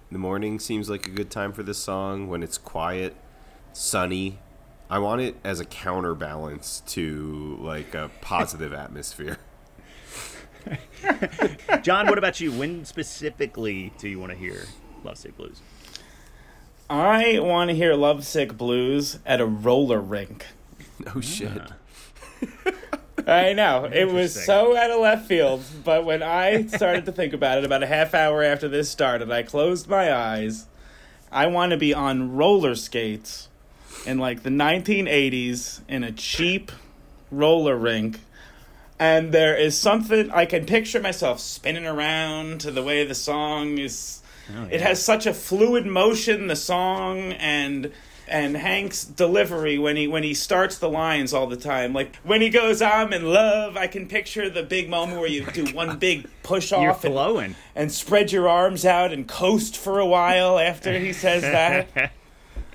The 0.09 0.17
morning 0.17 0.59
seems 0.59 0.89
like 0.89 1.07
a 1.07 1.11
good 1.11 1.29
time 1.29 1.51
for 1.51 1.63
this 1.63 1.77
song 1.77 2.29
when 2.29 2.43
it's 2.43 2.57
quiet, 2.57 3.15
sunny. 3.73 4.39
I 4.89 4.99
want 4.99 5.21
it 5.21 5.35
as 5.43 5.59
a 5.59 5.65
counterbalance 5.65 6.81
to 6.87 7.57
like 7.59 7.93
a 7.93 8.09
positive 8.21 8.71
atmosphere. 8.85 9.37
John, 11.81 12.07
what 12.07 12.17
about 12.17 12.39
you? 12.39 12.51
When 12.51 12.85
specifically 12.85 13.91
do 13.97 14.07
you 14.07 14.19
want 14.19 14.31
to 14.31 14.37
hear 14.37 14.63
Lovesick 15.03 15.35
Blues? 15.35 15.61
I 16.89 17.39
want 17.39 17.69
to 17.69 17.75
hear 17.75 17.95
Lovesick 17.95 18.57
Blues 18.57 19.19
at 19.25 19.41
a 19.41 19.45
roller 19.45 19.99
rink. 19.99 20.45
No 21.03 21.11
oh, 21.15 21.21
shit. 21.21 21.61
I 23.27 23.53
know. 23.53 23.89
It 23.91 24.05
was 24.05 24.45
so 24.45 24.77
out 24.77 24.91
of 24.91 24.99
left 24.99 25.27
field, 25.27 25.63
but 25.83 26.05
when 26.05 26.21
I 26.21 26.67
started 26.67 27.05
to 27.05 27.11
think 27.11 27.33
about 27.33 27.57
it, 27.57 27.63
about 27.63 27.81
a 27.81 27.87
half 27.87 28.13
hour 28.13 28.43
after 28.43 28.67
this 28.67 28.89
started, 28.89 29.31
I 29.31 29.41
closed 29.41 29.87
my 29.87 30.13
eyes. 30.13 30.67
I 31.31 31.47
want 31.47 31.71
to 31.71 31.77
be 31.77 31.93
on 31.93 32.35
roller 32.35 32.75
skates 32.75 33.49
in 34.05 34.19
like 34.19 34.43
the 34.43 34.51
1980s 34.51 35.81
in 35.87 36.03
a 36.03 36.11
cheap 36.11 36.71
roller 37.31 37.75
rink. 37.75 38.19
And 38.99 39.31
there 39.31 39.57
is 39.57 39.77
something 39.77 40.31
I 40.31 40.45
can 40.45 40.65
picture 40.65 41.01
myself 41.01 41.39
spinning 41.39 41.85
around 41.85 42.61
to 42.61 42.71
the 42.71 42.83
way 42.83 43.05
the 43.05 43.15
song 43.15 43.77
is 43.77 44.21
oh, 44.55 44.67
it 44.71 44.81
has 44.81 45.03
such 45.03 45.25
a 45.25 45.33
fluid 45.33 45.85
motion. 45.85 46.47
The 46.47 46.55
song 46.55 47.33
and 47.33 47.91
and 48.27 48.55
Hank's 48.57 49.03
delivery 49.05 49.77
when 49.77 49.95
he 49.95 50.07
when 50.07 50.23
he 50.23 50.33
starts 50.33 50.77
the 50.77 50.89
lines 50.89 51.33
all 51.33 51.47
the 51.47 51.57
time, 51.57 51.93
like 51.93 52.15
when 52.17 52.41
he 52.41 52.49
goes, 52.49 52.81
"I'm 52.81 53.13
in 53.13 53.25
love." 53.31 53.77
I 53.77 53.87
can 53.87 54.07
picture 54.07 54.49
the 54.49 54.63
big 54.63 54.89
moment 54.89 55.19
where 55.19 55.29
you 55.29 55.45
oh 55.47 55.51
do 55.51 55.65
one 55.73 55.97
big 55.97 56.27
push 56.43 56.71
You're 56.71 56.91
off 56.91 57.03
and, 57.03 57.13
flowing. 57.13 57.55
and 57.75 57.91
spread 57.91 58.31
your 58.31 58.47
arms 58.49 58.85
out 58.85 59.11
and 59.13 59.27
coast 59.27 59.77
for 59.77 59.99
a 59.99 60.05
while 60.05 60.57
after 60.59 60.97
he 60.99 61.13
says 61.13 61.41
that. 61.41 62.11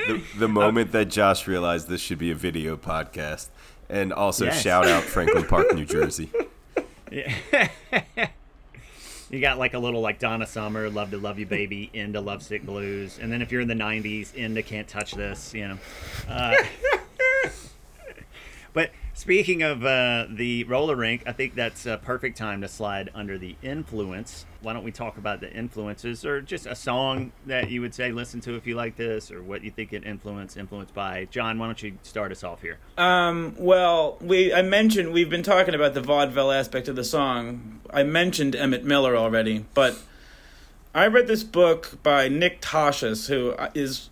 The, 0.07 0.23
the 0.39 0.49
moment 0.49 0.93
that 0.93 1.11
Josh 1.11 1.47
realized 1.47 1.87
this 1.89 2.01
should 2.01 2.17
be 2.17 2.31
a 2.31 2.35
video 2.35 2.75
podcast, 2.79 3.49
and 3.91 4.15
also 4.15 4.47
Yes. 4.47 4.63
shout 4.63 4.87
out 4.87 5.03
Franklin 5.03 5.45
Park, 5.45 5.75
New 5.75 5.85
Jersey. 5.85 6.31
You 9.31 9.41
got 9.41 9.59
like 9.59 9.74
a 9.74 9.78
little 9.78 10.01
like 10.01 10.18
Donna 10.18 10.45
Summer, 10.45 10.91
Love 10.91 11.12
to 11.12 11.18
Love 11.18 11.39
You 11.39 11.47
Baby, 11.47 11.89
into 11.95 12.20
Lovesick 12.20 12.66
Blues, 12.66 13.16
and 13.20 13.31
then 13.31 13.43
if 13.43 13.53
you're 13.53 13.61
in 13.61 13.68
the 13.68 13.74
'90s, 13.74 14.35
into 14.35 14.61
Can't 14.62 14.89
Touch 14.89 15.12
This, 15.12 15.55
you 15.55 15.68
know. 15.68 15.78
Uh, 16.28 16.57
but 18.72 18.91
speaking 19.14 19.62
of 19.62 19.85
uh, 19.85 20.26
the 20.28 20.64
roller 20.64 20.97
rink, 20.97 21.22
I 21.26 21.33
think 21.33 21.55
that's 21.55 21.87
a 21.87 21.99
perfect 21.99 22.39
time 22.39 22.61
to 22.62 22.68
slide 22.68 23.11
under 23.14 23.39
the 23.39 23.55
influence. 23.62 24.47
Why 24.63 24.73
don't 24.73 24.85
we 24.85 24.93
talk 24.93 25.17
about 25.17 25.41
the 25.41 25.51
influences, 25.53 26.25
or 26.25 26.41
just 26.43 26.67
a 26.67 26.75
song 26.75 27.33
that 27.47 27.71
you 27.71 27.81
would 27.81 27.95
say 27.95 28.13
listen 28.13 28.41
to 28.43 28.57
if 28.57 28.67
you 28.67 28.75
like 28.75 28.97
this, 28.97 29.31
or 29.31 29.43
what 29.43 29.63
you 29.63 29.71
think 29.71 29.93
it 29.93 30.05
influenced, 30.05 30.57
influenced 30.57 30.95
by? 30.95 31.27
John, 31.31 31.59
why 31.59 31.67
don't 31.67 31.83
you 31.83 31.99
start 32.03 32.31
us 32.33 32.45
off 32.45 32.61
here? 32.61 32.79
Um, 32.99 33.55
well, 33.59 34.19
we 34.21 34.53
I 34.53 34.63
mentioned 34.63 35.13
we've 35.13 35.31
been 35.31 35.43
talking 35.43 35.75
about 35.75 35.95
the 35.95 36.03
vaudeville 36.03 36.53
aspect 36.53 36.89
of 36.89 36.97
the 36.97 37.05
song. 37.05 37.81
I 37.91 38.03
mentioned 38.03 38.55
Emmett 38.55 38.85
Miller 38.85 39.17
already, 39.17 39.65
but 39.75 39.99
I 40.95 41.07
read 41.07 41.27
this 41.27 41.45
book 41.45 42.03
by 42.03 42.29
Nick 42.29 42.61
Tosches, 42.61 43.29
who 43.29 43.55
is 43.75 44.11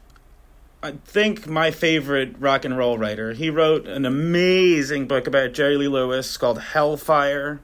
I 0.80 0.92
think 0.92 1.48
my 1.48 1.72
favorite 1.72 2.36
rock 2.38 2.64
and 2.64 2.78
roll 2.78 2.98
writer. 2.98 3.32
He 3.32 3.50
wrote 3.50 3.86
an 3.88 4.06
amazing 4.06 5.08
book 5.08 5.26
about 5.26 5.52
Jerry 5.52 5.76
Lee 5.76 5.88
Lewis 5.88 6.36
called 6.36 6.60
Hellfire. 6.60 7.60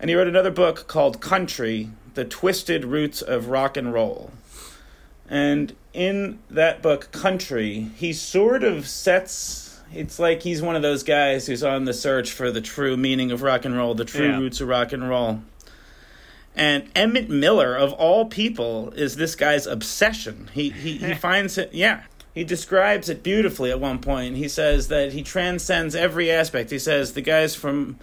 And 0.00 0.10
he 0.10 0.16
wrote 0.16 0.28
another 0.28 0.50
book 0.50 0.86
called 0.88 1.20
Country: 1.20 1.90
The 2.14 2.24
Twisted 2.24 2.84
Roots 2.84 3.22
of 3.22 3.48
Rock 3.48 3.76
and 3.76 3.92
Roll. 3.92 4.30
And 5.28 5.74
in 5.92 6.38
that 6.50 6.82
book, 6.82 7.10
Country, 7.12 7.90
he 7.96 8.12
sort 8.12 8.62
of 8.62 8.86
sets. 8.88 9.80
It's 9.92 10.18
like 10.18 10.42
he's 10.42 10.62
one 10.62 10.76
of 10.76 10.82
those 10.82 11.02
guys 11.02 11.46
who's 11.46 11.62
on 11.62 11.84
the 11.84 11.94
search 11.94 12.30
for 12.32 12.50
the 12.50 12.60
true 12.60 12.96
meaning 12.96 13.30
of 13.30 13.42
rock 13.42 13.64
and 13.64 13.76
roll, 13.76 13.94
the 13.94 14.04
true 14.04 14.26
Yeah. 14.28 14.38
roots 14.38 14.60
of 14.60 14.68
rock 14.68 14.92
and 14.92 15.08
roll. 15.08 15.42
And 16.54 16.88
Emmett 16.94 17.28
Miller, 17.28 17.74
of 17.76 17.92
all 17.92 18.26
people, 18.26 18.90
is 18.96 19.16
this 19.16 19.34
guy's 19.34 19.66
obsession. 19.66 20.50
He 20.52 20.70
he, 20.70 20.96
he 20.98 21.14
finds 21.26 21.58
it. 21.58 21.72
Yeah, 21.72 22.02
he 22.34 22.44
describes 22.44 23.08
it 23.08 23.22
beautifully 23.22 23.70
at 23.70 23.80
one 23.80 23.98
point. 24.00 24.36
He 24.36 24.48
says 24.48 24.88
that 24.88 25.12
he 25.12 25.22
transcends 25.22 25.94
every 25.94 26.30
aspect. 26.30 26.70
He 26.70 26.78
says 26.78 27.12
the 27.12 27.20
guy's 27.22 27.54
from 27.54 27.98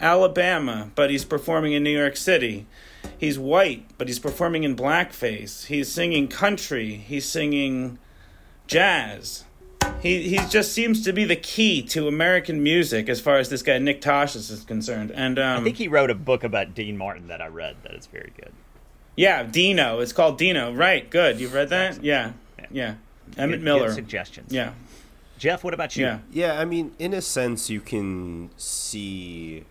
Alabama, 0.00 0.90
but 0.94 1.10
he's 1.10 1.24
performing 1.24 1.72
in 1.72 1.82
New 1.82 1.96
York 1.96 2.16
City. 2.16 2.66
He's 3.18 3.38
white, 3.38 3.84
but 3.98 4.08
he's 4.08 4.18
performing 4.18 4.64
in 4.64 4.74
blackface. 4.76 5.66
He's 5.66 5.90
singing 5.90 6.28
country. 6.28 6.94
He's 6.96 7.26
singing 7.26 7.98
jazz. 8.66 9.44
He 10.00 10.28
he 10.28 10.36
just 10.48 10.72
seems 10.72 11.02
to 11.04 11.12
be 11.12 11.24
the 11.24 11.36
key 11.36 11.82
to 11.88 12.06
American 12.08 12.62
music 12.62 13.08
as 13.08 13.20
far 13.20 13.38
as 13.38 13.48
this 13.48 13.62
guy 13.62 13.78
Nick 13.78 14.00
Tosches 14.00 14.50
is 14.50 14.64
concerned. 14.64 15.10
And 15.10 15.38
um, 15.38 15.60
I 15.60 15.64
think 15.64 15.76
he 15.76 15.88
wrote 15.88 16.10
a 16.10 16.14
book 16.14 16.44
about 16.44 16.74
Dean 16.74 16.96
Martin 16.96 17.28
that 17.28 17.40
I 17.40 17.48
read 17.48 17.76
that 17.82 17.94
is 17.94 18.06
very 18.06 18.32
good. 18.36 18.52
yeah, 19.16 19.42
Dino. 19.42 20.00
It's 20.00 20.12
called 20.12 20.38
Dino. 20.38 20.72
Right. 20.72 21.08
Good. 21.08 21.40
You've 21.40 21.54
read 21.54 21.70
that? 21.70 22.02
Yeah. 22.04 22.32
Yeah. 22.70 22.94
Emmett 23.36 23.58
Good- 23.60 23.64
Miller. 23.64 23.86
good 23.88 23.94
suggestions. 23.94 24.52
Yeah. 24.52 24.72
Jeff, 25.38 25.64
what 25.64 25.72
about 25.72 25.96
you? 25.96 26.04
Yeah. 26.04 26.18
Yeah, 26.30 26.60
I 26.60 26.66
mean, 26.66 26.92
in 26.98 27.14
a 27.14 27.22
sense, 27.22 27.70
you 27.70 27.80
can 27.80 28.50
see. 28.58 29.64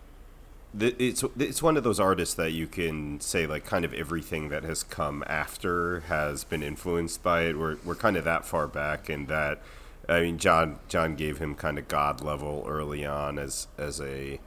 It's 0.78 1.24
it's 1.36 1.62
one 1.62 1.76
of 1.76 1.82
those 1.82 1.98
artists 1.98 2.34
that 2.36 2.52
you 2.52 2.68
can 2.68 3.20
say 3.20 3.46
like 3.46 3.66
kind 3.66 3.84
of 3.84 3.92
everything 3.92 4.50
that 4.50 4.62
has 4.62 4.84
come 4.84 5.24
after 5.26 6.00
has 6.00 6.44
been 6.44 6.62
influenced 6.62 7.22
by 7.22 7.42
it. 7.42 7.58
We're 7.58 7.76
we're 7.84 7.96
kind 7.96 8.16
of 8.16 8.24
that 8.24 8.44
far 8.44 8.68
back, 8.68 9.08
and 9.08 9.26
that 9.28 9.60
I 10.08 10.20
mean, 10.22 10.38
John 10.38 10.78
John 10.88 11.14
gave 11.14 11.38
him 11.38 11.54
kind 11.54 11.78
of 11.78 11.88
god 11.88 12.20
level 12.20 12.64
early 12.66 13.06
on 13.06 13.38
as 13.38 13.68
as 13.78 14.00
a, 14.00 14.40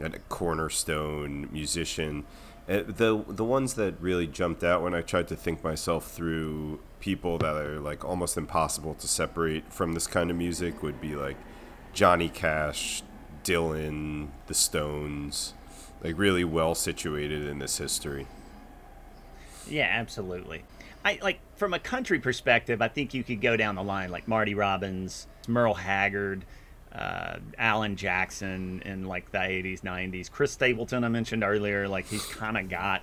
a 0.00 0.10
cornerstone 0.28 1.48
musician. 1.52 2.24
Uh, 2.68 2.82
the 2.86 3.24
the 3.26 3.44
ones 3.44 3.74
that 3.74 3.94
really 4.00 4.26
jumped 4.26 4.62
out 4.62 4.82
when 4.82 4.94
I 4.94 5.00
tried 5.00 5.26
to 5.28 5.36
think 5.36 5.64
myself 5.64 6.10
through 6.12 6.78
people 7.00 7.38
that 7.38 7.56
are 7.56 7.80
like 7.80 8.04
almost 8.04 8.36
impossible 8.36 8.94
to 8.94 9.08
separate 9.08 9.72
from 9.72 9.94
this 9.94 10.06
kind 10.06 10.30
of 10.30 10.36
music 10.36 10.82
would 10.82 11.00
be 11.00 11.16
like 11.16 11.36
Johnny 11.92 12.28
Cash, 12.28 13.02
Dylan, 13.42 14.28
the 14.46 14.54
Stones, 14.54 15.54
like 16.02 16.18
really 16.18 16.44
well 16.44 16.74
situated 16.74 17.46
in 17.46 17.58
this 17.58 17.78
history. 17.78 18.26
Yeah, 19.68 19.88
absolutely. 19.90 20.64
I 21.04 21.18
like 21.22 21.40
from 21.56 21.72
a 21.74 21.78
country 21.78 22.18
perspective. 22.18 22.82
I 22.82 22.88
think 22.88 23.14
you 23.14 23.22
could 23.22 23.40
go 23.40 23.56
down 23.56 23.74
the 23.74 23.82
line 23.82 24.10
like 24.10 24.28
Marty 24.28 24.54
Robbins, 24.54 25.26
Merle 25.48 25.74
Haggard, 25.74 26.44
uh, 26.92 27.36
Alan 27.56 27.96
Jackson 27.96 28.82
in 28.84 29.06
like 29.06 29.30
the 29.30 29.38
'80s, 29.38 29.80
'90s. 29.80 30.30
Chris 30.30 30.52
Stapleton, 30.52 31.04
I 31.04 31.08
mentioned 31.08 31.42
earlier. 31.42 31.88
Like 31.88 32.06
he's 32.06 32.26
kind 32.26 32.58
of 32.58 32.68
got 32.68 33.02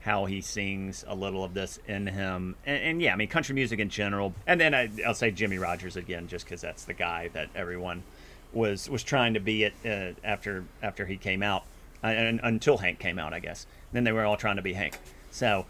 how 0.00 0.26
he 0.26 0.42
sings 0.42 1.02
a 1.08 1.14
little 1.14 1.42
of 1.42 1.54
this 1.54 1.78
in 1.88 2.06
him, 2.06 2.54
and, 2.66 2.82
and 2.82 3.02
yeah, 3.02 3.14
I 3.14 3.16
mean 3.16 3.28
country 3.28 3.54
music 3.54 3.80
in 3.80 3.88
general. 3.88 4.34
And 4.46 4.60
then 4.60 4.74
I, 4.74 4.90
I'll 5.04 5.14
say 5.14 5.30
Jimmie 5.30 5.58
Rodgers 5.58 5.96
again, 5.96 6.28
just 6.28 6.44
because 6.44 6.60
that's 6.60 6.84
the 6.84 6.92
guy 6.92 7.28
that 7.32 7.48
everyone 7.54 8.02
was 8.52 8.88
was 8.88 9.02
trying 9.02 9.34
to 9.34 9.40
be 9.40 9.64
it 9.64 9.74
uh, 9.84 10.12
after 10.22 10.64
after 10.82 11.06
he 11.06 11.16
came 11.16 11.42
out, 11.42 11.64
and, 12.08 12.40
until 12.42 12.78
Hank 12.78 12.98
came 12.98 13.18
out, 13.18 13.32
I 13.32 13.40
guess. 13.40 13.66
Then 13.92 14.04
they 14.04 14.12
were 14.12 14.24
all 14.24 14.36
trying 14.36 14.56
to 14.56 14.62
be 14.62 14.72
Hank. 14.72 14.98
So 15.30 15.66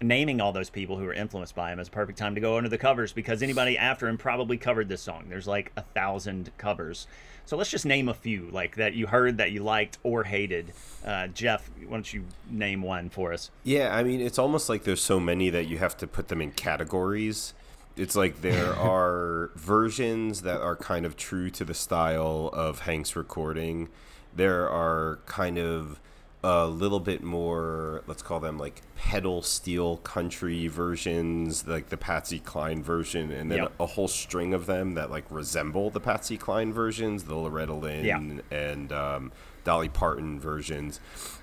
naming 0.00 0.40
all 0.40 0.52
those 0.52 0.70
people 0.70 0.96
who 0.96 1.04
were 1.04 1.14
influenced 1.14 1.54
by 1.54 1.72
him 1.72 1.78
is 1.78 1.88
a 1.88 1.90
perfect 1.90 2.18
time 2.18 2.34
to 2.34 2.40
go 2.40 2.56
under 2.56 2.68
the 2.68 2.78
covers 2.78 3.12
because 3.12 3.42
anybody 3.42 3.78
after 3.78 4.08
him 4.08 4.18
probably 4.18 4.56
covered 4.56 4.88
this 4.88 5.02
song. 5.02 5.26
There's 5.28 5.46
like 5.46 5.72
a 5.76 5.82
thousand 5.82 6.50
covers. 6.58 7.06
So 7.44 7.56
let's 7.56 7.70
just 7.70 7.86
name 7.86 8.08
a 8.08 8.14
few 8.14 8.48
like 8.52 8.76
that 8.76 8.94
you 8.94 9.06
heard 9.06 9.38
that 9.38 9.52
you 9.52 9.62
liked 9.62 9.98
or 10.02 10.24
hated. 10.24 10.72
Uh, 11.04 11.26
Jeff, 11.28 11.70
why 11.86 11.96
don't 11.96 12.12
you 12.12 12.24
name 12.50 12.82
one 12.82 13.10
for 13.10 13.32
us? 13.32 13.50
Yeah, 13.64 13.94
I 13.94 14.04
mean, 14.04 14.20
it's 14.20 14.38
almost 14.38 14.68
like 14.68 14.84
there's 14.84 15.02
so 15.02 15.18
many 15.18 15.50
that 15.50 15.66
you 15.66 15.78
have 15.78 15.96
to 15.98 16.06
put 16.06 16.28
them 16.28 16.40
in 16.40 16.52
categories. 16.52 17.54
It's 17.96 18.16
like 18.16 18.42
there 18.42 18.74
are 18.78 19.50
versions 19.56 20.42
that 20.42 20.60
are 20.60 20.76
kind 20.76 21.04
of 21.04 21.16
true 21.16 21.50
to 21.50 21.64
the 21.64 21.74
style 21.74 22.50
of 22.52 22.80
Hank's 22.80 23.16
recording. 23.16 23.88
There 24.34 24.68
are 24.68 25.18
kind 25.26 25.58
of 25.58 26.00
a 26.44 26.66
little 26.66 26.98
bit 26.98 27.22
more, 27.22 28.02
let's 28.08 28.22
call 28.22 28.40
them 28.40 28.58
like 28.58 28.82
pedal 28.96 29.42
steel 29.42 29.98
country 29.98 30.66
versions, 30.66 31.66
like 31.68 31.88
the 31.88 31.96
Patsy 31.96 32.40
Cline 32.40 32.82
version, 32.82 33.30
and 33.30 33.50
then 33.50 33.58
Yep. 33.58 33.72
a 33.78 33.86
whole 33.86 34.08
string 34.08 34.52
of 34.52 34.66
them 34.66 34.94
that 34.94 35.10
like 35.10 35.24
resemble 35.30 35.90
the 35.90 36.00
Patsy 36.00 36.36
Cline 36.36 36.72
versions, 36.72 37.24
the 37.24 37.36
Loretta 37.36 37.74
Lynn 37.74 38.04
Yeah. 38.04 38.18
and 38.56 38.92
um, 38.92 39.32
Dolly 39.64 39.88
Parton 39.88 40.40
versions. 40.40 40.98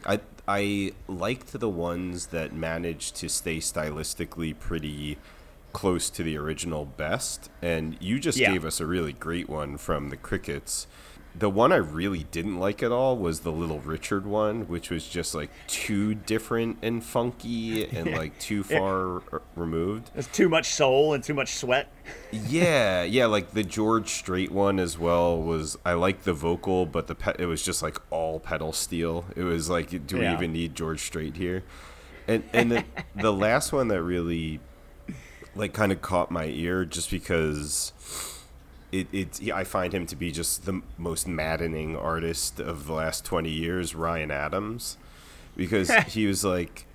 I 0.05 0.19
I 0.47 0.93
liked 1.07 1.57
the 1.59 1.69
ones 1.69 2.27
that 2.27 2.53
managed 2.53 3.15
to 3.17 3.29
stay 3.29 3.57
stylistically 3.59 4.57
pretty 4.57 5.17
close 5.73 6.09
to 6.09 6.23
the 6.23 6.35
original 6.35 6.83
best, 6.85 7.49
and 7.61 7.95
you 8.01 8.19
just 8.19 8.37
Yeah. 8.39 8.51
gave 8.51 8.65
us 8.65 8.79
a 8.81 8.85
really 8.87 9.13
great 9.13 9.47
one 9.47 9.77
from 9.77 10.09
the 10.09 10.17
Crickets. 10.17 10.87
The 11.39 11.49
one 11.49 11.71
I 11.71 11.77
really 11.77 12.23
didn't 12.31 12.59
like 12.59 12.83
at 12.83 12.91
all 12.91 13.17
was 13.17 13.39
the 13.39 13.51
Little 13.51 13.79
Richard 13.79 14.25
one, 14.27 14.67
which 14.67 14.89
was 14.89 15.07
just 15.07 15.33
like 15.33 15.49
too 15.67 16.13
different 16.13 16.79
and 16.81 17.01
funky 17.03 17.85
and 17.87 18.11
like 18.17 18.37
too 18.39 18.61
far 18.61 19.21
r- 19.31 19.41
removed. 19.55 20.11
There's 20.13 20.27
too 20.27 20.49
much 20.49 20.67
soul 20.67 21.13
and 21.13 21.23
too 21.23 21.33
much 21.33 21.53
sweat. 21.53 21.89
Yeah, 22.31 23.03
yeah, 23.03 23.25
like 23.27 23.51
the 23.51 23.63
George 23.63 24.09
Strait 24.09 24.51
one 24.51 24.79
as 24.79 24.99
well 24.99 25.41
was. 25.41 25.77
I 25.85 25.93
like 25.93 26.23
the 26.23 26.33
vocal, 26.33 26.85
but 26.85 27.07
the 27.07 27.15
pe- 27.15 27.35
it 27.39 27.45
was 27.45 27.63
just 27.63 27.81
like 27.81 27.97
all 28.09 28.39
pedal 28.41 28.73
steel. 28.73 29.23
It 29.35 29.43
was 29.43 29.69
like, 29.69 30.05
do 30.07 30.17
Yeah. 30.17 30.31
we 30.31 30.35
even 30.35 30.51
need 30.53 30.75
George 30.75 30.99
Strait 31.01 31.37
here? 31.37 31.63
And 32.27 32.43
and 32.51 32.69
the 32.71 32.83
the 33.15 33.31
last 33.33 33.71
one 33.71 33.87
that 33.87 34.03
really 34.03 34.59
like 35.55 35.71
kind 35.73 35.91
of 35.93 36.01
caught 36.01 36.31
my 36.31 36.45
ear 36.45 36.83
just 36.85 37.09
because 37.09 37.93
it 38.91 39.07
it 39.13 39.51
I 39.53 39.63
find 39.63 39.93
him 39.93 40.05
to 40.07 40.15
be 40.15 40.31
just 40.31 40.65
the 40.65 40.81
most 40.97 41.27
maddening 41.27 41.95
artist 41.95 42.59
of 42.59 42.87
the 42.87 42.93
last 42.93 43.25
twenty 43.25 43.51
years, 43.51 43.93
Ryan 43.95 44.31
Adams, 44.31 44.97
because 45.55 45.89
he 46.07 46.25
was 46.27 46.43
like 46.43 46.85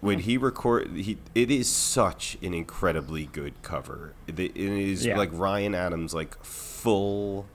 when 0.00 0.18
he 0.20 0.36
record 0.36 0.90
he 0.90 1.16
it 1.34 1.50
is 1.50 1.68
such 1.68 2.36
an 2.42 2.52
incredibly 2.54 3.26
good 3.26 3.54
cover. 3.62 4.12
It, 4.26 4.38
it 4.38 4.56
is 4.56 5.06
Yeah. 5.06 5.16
like 5.16 5.30
Ryan 5.32 5.74
Adams 5.74 6.12
like 6.14 6.42
full 6.44 7.46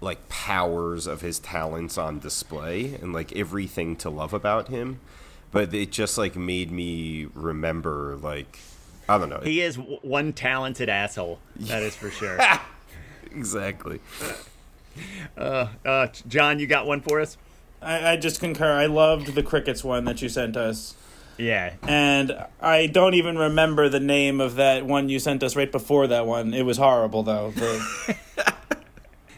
like 0.00 0.28
powers 0.28 1.08
of 1.08 1.20
his 1.22 1.40
talents 1.40 1.98
on 1.98 2.20
display 2.20 2.94
and 3.02 3.12
like 3.12 3.34
everything 3.34 3.96
to 3.96 4.08
love 4.08 4.32
about 4.32 4.68
him. 4.68 5.00
but 5.50 5.74
it 5.74 5.90
just 5.90 6.16
like 6.18 6.36
made 6.36 6.70
me 6.70 7.26
remember 7.34 8.16
like 8.22 8.58
I 9.08 9.18
don't 9.18 9.30
know 9.30 9.40
He 9.42 9.60
is 9.62 9.76
one 9.76 10.32
talented 10.34 10.88
asshole. 10.88 11.40
That 11.56 11.82
is 11.82 11.96
for 11.96 12.10
sure. 12.10 12.38
exactly. 13.34 14.00
uh, 15.36 16.06
John, 16.26 16.58
you 16.58 16.66
got 16.66 16.86
one 16.86 17.00
for 17.00 17.20
us? 17.20 17.36
I, 17.80 18.12
I 18.12 18.16
just 18.16 18.40
concur. 18.40 18.72
I 18.72 18.86
loved 18.86 19.34
the 19.34 19.42
crickets 19.42 19.84
one 19.84 20.04
that 20.06 20.20
you 20.22 20.28
sent 20.28 20.56
us. 20.56 20.94
Yeah. 21.36 21.74
And 21.86 22.36
I 22.60 22.86
don't 22.88 23.14
even 23.14 23.38
remember 23.38 23.88
the 23.88 24.00
name 24.00 24.40
of 24.40 24.56
that 24.56 24.84
one 24.84 25.08
you 25.08 25.20
sent 25.20 25.42
us 25.44 25.54
right 25.54 25.70
before 25.70 26.08
that 26.08 26.26
one. 26.26 26.52
It 26.52 26.62
was 26.62 26.78
horrible 26.78 27.22
though. 27.22 27.52
The, 28.36 28.54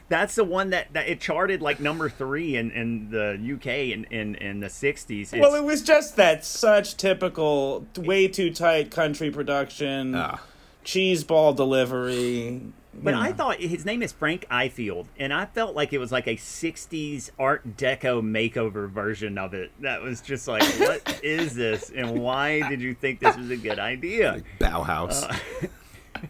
That's 0.08 0.34
the 0.34 0.42
one 0.42 0.70
that, 0.70 0.92
that 0.94 1.08
it 1.08 1.20
charted 1.20 1.62
like 1.62 1.78
number 1.78 2.08
three 2.08 2.56
in, 2.56 2.72
in 2.72 3.10
the 3.10 3.38
UK 3.54 3.66
in, 3.94 4.04
in, 4.10 4.34
in 4.34 4.58
the 4.58 4.66
60s. 4.66 5.38
well, 5.38 5.54
it 5.54 5.62
was 5.62 5.82
just 5.82 6.16
that 6.16 6.44
such 6.44 6.96
typical, 6.96 7.86
way 7.96 8.26
too 8.26 8.52
tight 8.52 8.90
country 8.90 9.30
production, 9.30 10.16
Ah. 10.16 10.40
cheese 10.82 11.22
ball 11.22 11.52
delivery. 11.52 12.60
But 12.92 13.14
you 13.14 13.20
I 13.20 13.32
thought 13.32 13.60
his 13.60 13.84
name 13.84 14.02
is 14.02 14.12
Frank 14.12 14.46
Ifield, 14.50 15.06
and 15.18 15.32
I 15.32 15.46
felt 15.46 15.76
like 15.76 15.92
it 15.92 15.98
was 15.98 16.10
like 16.10 16.26
a 16.26 16.36
'60s 16.36 17.30
Art 17.38 17.76
Deco 17.76 18.20
makeover 18.20 18.90
version 18.90 19.38
of 19.38 19.54
it. 19.54 19.70
That 19.80 20.02
was 20.02 20.20
just 20.20 20.48
like, 20.48 20.62
what 20.78 21.20
is 21.22 21.54
this, 21.54 21.90
and 21.94 22.20
why 22.20 22.68
did 22.68 22.80
you 22.80 22.94
think 22.94 23.20
this 23.20 23.36
was 23.36 23.50
a 23.50 23.56
good 23.56 23.78
idea? 23.78 24.42
Bauhaus. 24.58 25.22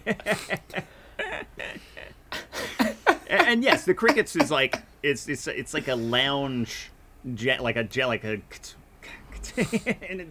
Uh, 0.07 0.15
and, 3.29 3.47
and 3.47 3.63
yes, 3.65 3.85
the 3.85 3.95
Crickets 3.95 4.37
is 4.37 4.51
like 4.51 4.83
it's 5.03 5.29
it's 5.29 5.47
it's 5.47 5.73
like 5.73 5.89
a 5.89 5.95
lounge, 5.95 6.91
jet, 7.35 7.63
like 7.63 7.77
a 7.77 7.85
jet, 7.85 8.07
like 8.07 8.25
a. 8.25 8.41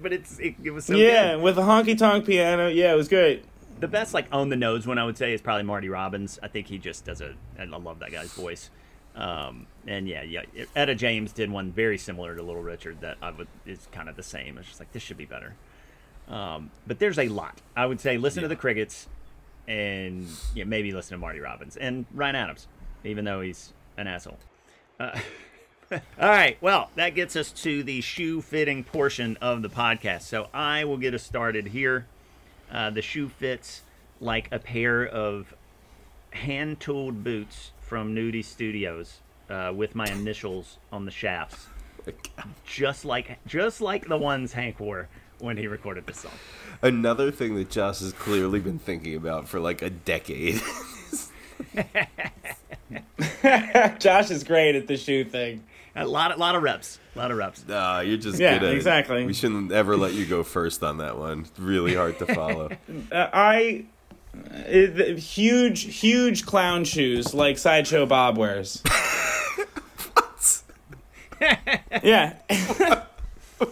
but 0.02 0.14
it's 0.14 0.38
it, 0.40 0.56
it 0.64 0.72
was 0.72 0.86
so 0.86 0.96
yeah, 0.96 1.34
good. 1.34 1.44
with 1.44 1.58
a 1.58 1.62
honky 1.62 1.98
tonk 1.98 2.26
piano. 2.26 2.68
Yeah, 2.68 2.94
it 2.94 2.96
was 2.96 3.10
great. 3.10 3.44
The 3.80 3.88
best 3.88 4.14
like 4.14 4.28
on 4.32 4.50
the 4.50 4.56
nose 4.56 4.86
one 4.86 4.98
I 4.98 5.06
would 5.06 5.18
say 5.18 5.34
is 5.34 5.42
probably 5.42 5.64
Marty 5.64 5.90
Robbins. 5.90 6.40
I 6.44 6.48
think 6.48 6.68
he 6.68 6.78
just 6.78 7.06
does 7.06 7.22
a. 7.22 7.34
and 7.58 7.74
I 7.74 7.78
love 7.78 8.00
that 8.00 8.12
guy's 8.12 8.32
voice. 8.34 8.70
Um, 9.16 9.68
and 9.88 10.08
yeah, 10.08 10.24
yeah, 10.24 10.44
Etta 10.76 10.96
James 10.96 11.34
did 11.34 11.50
one 11.50 11.72
very 11.72 11.98
similar 11.98 12.36
to 12.36 12.44
Little 12.44 12.62
Richard 12.62 13.02
that 13.02 13.18
I 13.22 13.32
would 13.32 13.48
is 13.66 13.88
kind 13.92 14.08
of 14.10 14.16
the 14.16 14.24
same. 14.24 14.58
It's 14.58 14.68
just 14.68 14.80
like 14.80 14.92
this 14.92 15.04
should 15.04 15.18
be 15.18 15.26
better. 15.26 15.56
Um, 16.28 16.72
but 16.86 17.00
there's 17.00 17.18
a 17.18 17.28
lot. 17.28 17.60
I 17.76 17.86
would 17.86 18.00
say 18.00 18.18
listen 18.18 18.44
to 18.44 18.48
the 18.48 18.56
Crickets, 18.56 19.08
and 19.68 20.28
yeah, 20.54 20.64
maybe 20.64 20.92
listen 20.92 21.12
to 21.12 21.18
Marty 21.18 21.40
Robbins 21.40 21.76
and 21.76 22.06
Ryan 22.14 22.36
Adams, 22.36 22.68
even 23.04 23.26
though 23.26 23.42
he's 23.42 23.74
an 23.98 24.08
asshole. 24.08 24.38
Uh, 25.00 25.20
all 25.92 26.00
right, 26.30 26.58
well, 26.62 26.92
that 26.96 27.16
gets 27.16 27.36
us 27.36 27.52
to 27.52 27.84
the 27.84 28.02
shoe 28.02 28.42
fitting 28.42 28.84
portion 28.84 29.38
of 29.42 29.62
the 29.62 29.70
podcast. 29.70 30.24
So 30.24 30.48
I 30.54 30.84
will 30.84 30.98
get 30.98 31.14
us 31.14 31.24
started 31.24 31.68
here. 31.68 32.06
Uh, 32.72 32.90
the 32.90 33.02
shoe 33.02 33.30
fits 33.30 33.84
like 34.20 34.50
a 34.52 34.60
pair 34.60 35.06
of 35.06 35.54
hand 36.32 36.80
tooled 36.80 37.24
boots 37.24 37.72
from 37.82 38.14
Nudie 38.14 38.46
Studios 38.46 39.20
uh, 39.50 39.74
with 39.76 39.96
my 39.96 40.06
initials 40.08 40.78
on 40.92 41.06
the 41.06 41.12
shafts, 41.12 41.68
just 42.66 43.06
like 43.06 43.40
just 43.48 43.82
like 43.82 44.08
the 44.08 44.18
ones 44.18 44.54
Hank 44.54 44.80
wore 44.80 45.08
when 45.40 45.58
he 45.58 45.68
recorded 45.68 46.06
this 46.06 46.20
song. 46.20 46.32
Another 46.82 47.32
thing 47.32 47.56
that 47.56 47.70
Josh 47.70 48.00
has 48.00 48.14
clearly 48.14 48.60
been 48.60 48.80
thinking 48.80 49.16
about 49.16 49.48
for 49.48 49.60
like 49.60 49.82
a 49.82 49.90
decade. 49.90 50.62
Josh 54.00 54.32
is 54.32 54.44
great 54.44 54.76
at 54.76 54.88
the 54.88 54.98
shoe 54.98 55.24
thing. 55.24 55.64
A 56.02 56.08
lot, 56.08 56.32
a 56.34 56.38
lot 56.38 56.56
of 56.56 56.64
reps, 56.64 56.98
a 57.16 57.20
lot 57.20 57.30
of 57.32 57.38
reps. 57.38 57.66
Nah, 57.68 58.00
you're 58.00 58.18
just 58.18 58.40
Yeah, 58.40 58.58
good 58.58 58.68
at 58.68 58.74
it. 58.74 58.76
exactly. 58.78 59.26
We 59.26 59.34
shouldn't 59.34 59.72
ever 59.72 59.98
let 59.98 60.14
you 60.14 60.26
go 60.26 60.44
first 60.44 60.82
on 60.84 60.98
that 61.00 61.18
one. 61.18 61.46
Really 61.58 61.94
hard 61.96 62.18
to 62.20 62.26
follow. 62.34 62.70
Uh, 63.12 63.28
I 63.34 63.86
uh, 64.36 65.16
huge, 65.16 65.96
huge 66.00 66.46
clown 66.46 66.84
shoes 66.86 67.34
like 67.34 67.58
sideshow 67.58 68.06
Bob 68.06 68.38
wears. 68.38 68.82
yeah. 72.04 72.36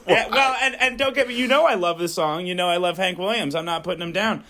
Yeah, 0.05 0.28
well, 0.30 0.55
and, 0.61 0.75
and 0.82 0.97
don't 0.97 1.15
get 1.15 1.28
me. 1.28 1.36
You 1.36 1.47
know, 1.47 1.65
I 1.65 1.75
love 1.75 1.99
this 1.99 2.13
song. 2.13 2.45
You 2.45 2.55
know, 2.55 2.67
I 2.67 2.78
love 2.78 2.97
Hank 2.97 3.17
Williams. 3.17 3.55
I'm 3.55 3.65
not 3.65 3.84
putting 3.84 4.01
him 4.01 4.11
down. 4.11 4.43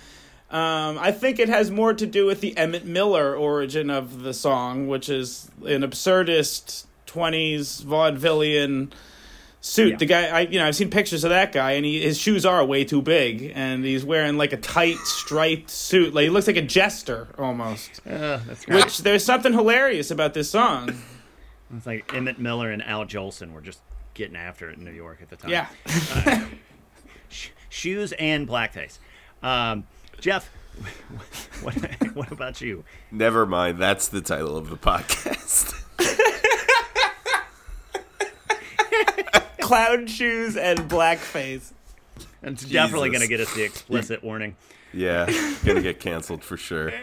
Um, 0.49 0.97
I 0.97 1.11
think 1.11 1.39
it 1.39 1.49
has 1.49 1.69
more 1.69 1.93
to 1.93 2.05
do 2.05 2.25
with 2.25 2.41
the 2.41 2.55
Emmett 2.57 2.85
Miller 2.85 3.35
origin 3.35 3.89
of 3.89 4.23
the 4.23 4.33
song, 4.33 4.87
which 4.87 5.09
is 5.09 5.51
an 5.65 5.81
absurdist 5.81 6.85
'20s 7.17 7.83
vaudevillian 7.83 8.91
suit. 9.61 9.91
Yeah. 9.91 9.97
The 9.97 10.05
guy, 10.05 10.27
I 10.27 10.39
you 10.41 10.59
know, 10.59 10.67
I've 10.67 10.75
seen 10.75 10.89
pictures 10.89 11.23
of 11.23 11.31
that 11.31 11.51
guy, 11.51 11.71
and 11.71 11.85
he, 11.85 12.01
his 12.01 12.17
shoes 12.17 12.45
are 12.45 12.63
way 12.63 12.83
too 12.85 13.01
big, 13.01 13.51
and 13.55 13.83
he's 13.83 14.05
wearing 14.05 14.37
like 14.37 14.53
a 14.53 14.57
tight 14.57 14.97
striped 15.03 15.69
suit. 15.69 16.13
Like 16.13 16.23
he 16.23 16.29
looks 16.29 16.47
like 16.47 16.57
a 16.57 16.61
jester 16.61 17.27
almost. 17.37 18.01
Uh, 18.05 18.39
that's 18.45 18.65
great. 18.65 18.83
Which 18.85 18.99
there's 18.99 19.23
something 19.23 19.53
hilarious 19.53 20.11
about 20.11 20.33
this 20.33 20.49
song. 20.49 20.93
It's 21.75 21.85
like 21.85 22.13
Emmett 22.13 22.39
Miller 22.39 22.71
and 22.71 22.81
Al 22.81 23.03
Jolson 23.03 23.51
were 23.51 23.59
just 23.59 23.81
getting 24.13 24.37
after 24.37 24.69
it 24.69 24.77
in 24.77 24.85
New 24.85 24.91
York 24.93 25.19
at 25.21 25.29
the 25.29 25.35
time. 25.35 25.51
Yeah. 25.51 25.67
Sh- 27.29 27.49
shoes 27.67 28.13
and 28.13 28.47
blackface. 28.47 28.99
Um, 29.43 29.85
Jeff, 30.21 30.49
what, 31.61 31.75
what 32.15 32.31
about 32.31 32.61
you? 32.61 32.85
Never 33.11 33.45
mind. 33.45 33.79
That's 33.79 34.07
the 34.07 34.21
title 34.21 34.55
of 34.55 34.69
the 34.69 34.77
podcast. 34.77 35.73
Clown 39.67 40.07
shoes 40.07 40.55
and 40.55 40.79
blackface. 40.79 41.71
It's 42.41 42.63
definitely 42.63 43.09
Jesus. 43.09 43.19
going 43.19 43.21
to 43.21 43.27
get 43.27 43.39
us 43.41 43.53
the 43.53 43.63
explicit 43.63 44.23
warning. 44.23 44.55
Yeah, 44.93 45.29
gonna 45.65 45.81
get 45.81 45.99
canceled 45.99 46.43
for 46.43 46.55
sure. 46.55 46.93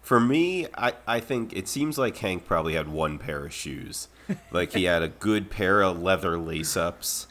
For 0.00 0.18
me, 0.18 0.66
I, 0.76 0.94
I 1.06 1.20
think 1.20 1.52
it 1.52 1.68
seems 1.68 1.98
like 1.98 2.16
Hank 2.16 2.46
probably 2.46 2.72
had 2.74 2.88
one 2.88 3.18
pair 3.18 3.44
of 3.44 3.52
shoes. 3.52 4.08
Like 4.50 4.72
he 4.72 4.84
had 4.84 5.02
a 5.02 5.08
good 5.08 5.50
pair 5.50 5.82
of 5.82 6.00
leather 6.02 6.38
lace 6.38 6.76
ups, 6.76 7.26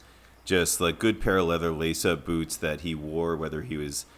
just 0.45 0.79
like 0.79 0.99
good 0.99 1.19
pair 1.19 1.37
of 1.37 1.47
leather 1.47 1.71
lace 1.71 2.05
up 2.05 2.23
boots 2.23 2.55
that 2.57 2.81
he 2.81 2.93
wore 2.93 3.35
whether 3.35 3.63
he 3.63 3.75
was 3.75 4.05
p- 4.05 4.09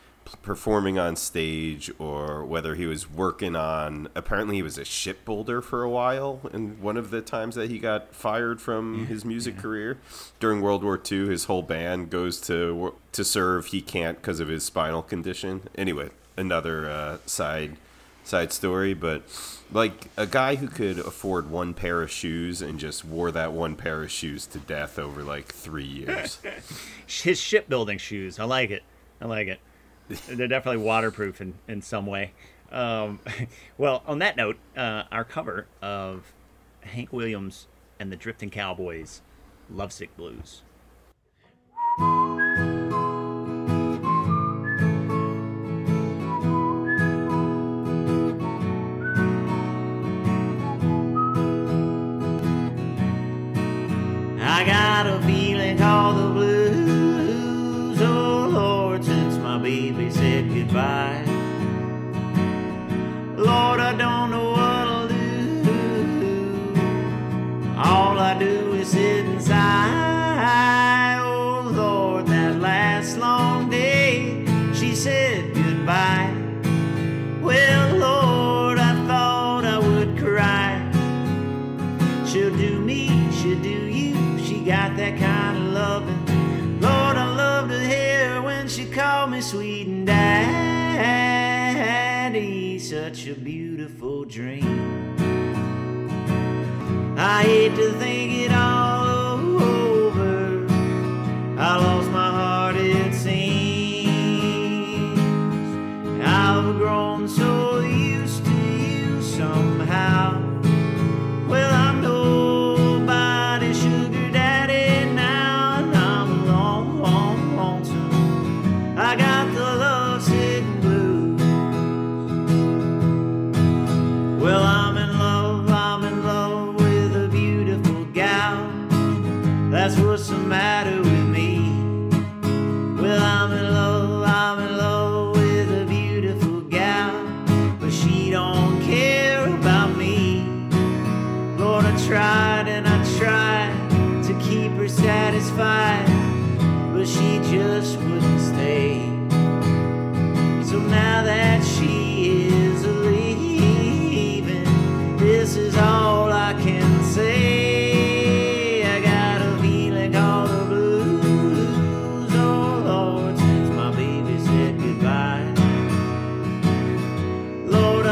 performing 0.42 0.98
on 0.98 1.16
stage 1.16 1.92
or 2.00 2.46
whether 2.46 2.76
he 2.76 2.86
was 2.86 3.10
working 3.10 3.56
on. 3.56 4.08
Apparently, 4.16 4.56
he 4.56 4.62
was 4.62 4.78
a 4.78 4.86
shipbuilder 4.86 5.62
for 5.62 5.84
a 5.84 5.90
while, 5.90 6.42
and 6.52 6.80
one 6.82 6.98
of 6.98 7.12
the 7.12 7.22
times 7.22 7.56
that 7.56 7.70
he 7.70 7.80
got 7.80 8.14
fired 8.14 8.62
from 8.62 9.08
his 9.08 9.24
music 9.26 9.58
career 9.58 9.98
during 10.40 10.62
World 10.62 10.84
War 10.84 11.00
II, 11.12 11.28
his 11.28 11.46
whole 11.46 11.64
band 11.64 12.10
goes 12.10 12.40
to 12.42 12.96
to 13.12 13.24
serve. 13.24 13.68
He 13.68 13.82
can't 13.82 14.18
because 14.18 14.40
of 14.40 14.48
his 14.48 14.64
spinal 14.64 15.04
condition. 15.04 15.70
Anyway, 15.76 16.10
another 16.38 16.90
uh, 16.90 17.18
side 17.26 17.78
side 18.24 18.54
story, 18.54 18.94
but 18.94 19.24
like 19.72 20.08
a 20.18 20.26
guy 20.26 20.56
who 20.56 20.68
could 20.68 21.00
afford 21.00 21.50
one 21.50 21.74
pair 21.74 22.02
of 22.02 22.12
shoes 22.12 22.62
and 22.62 22.80
just 22.80 23.04
wore 23.04 23.32
that 23.32 23.52
one 23.52 23.76
pair 23.76 24.04
of 24.04 24.12
shoes 24.12 24.46
to 24.48 24.60
death 24.60 24.98
over 24.98 25.24
like 25.24 25.48
three 25.48 25.84
years. 25.86 26.40
His 27.08 27.40
shipbuilding 27.40 27.98
shoes. 27.98 28.40
I 28.40 28.46
like 28.46 28.72
it. 28.72 28.84
I 29.22 29.26
like 29.26 29.48
it. 29.48 29.60
They're 30.28 30.48
definitely 30.48 30.84
waterproof 30.84 31.42
in, 31.42 31.56
in 31.68 31.82
some 31.82 32.06
way. 32.06 32.34
Um, 32.72 33.20
well, 33.78 34.04
on 34.06 34.20
that 34.20 34.36
note, 34.36 34.58
uh, 34.76 35.04
our 35.12 35.24
cover 35.24 35.68
of 35.82 36.34
Hank 36.82 37.14
Williams 37.14 37.68
and 38.00 38.12
the 38.12 38.16
Drifting 38.16 38.50
Cowboys, 38.50 39.22
Lovesick 39.70 40.16
Blues. 40.18 40.64
I 54.46 54.66
got 54.66 55.08
a 55.08 55.22
feeling 55.26 55.78
called 55.78 56.18
the 56.18 56.30
blues. 56.34 56.83
Dream. 94.34 94.66
I 97.16 97.44
hate 97.44 97.76
to 97.76 97.92
think 98.00 98.23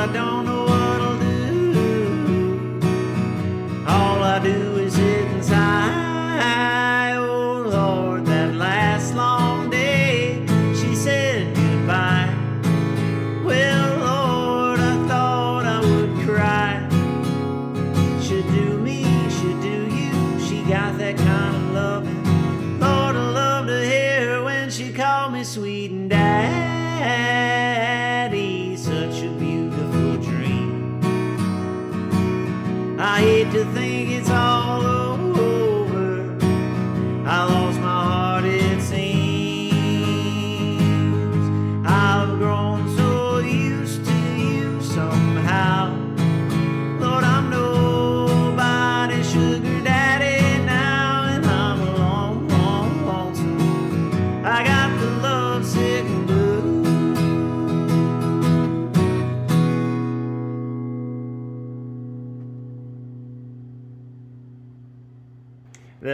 I 0.01 0.07
don't 0.07 0.40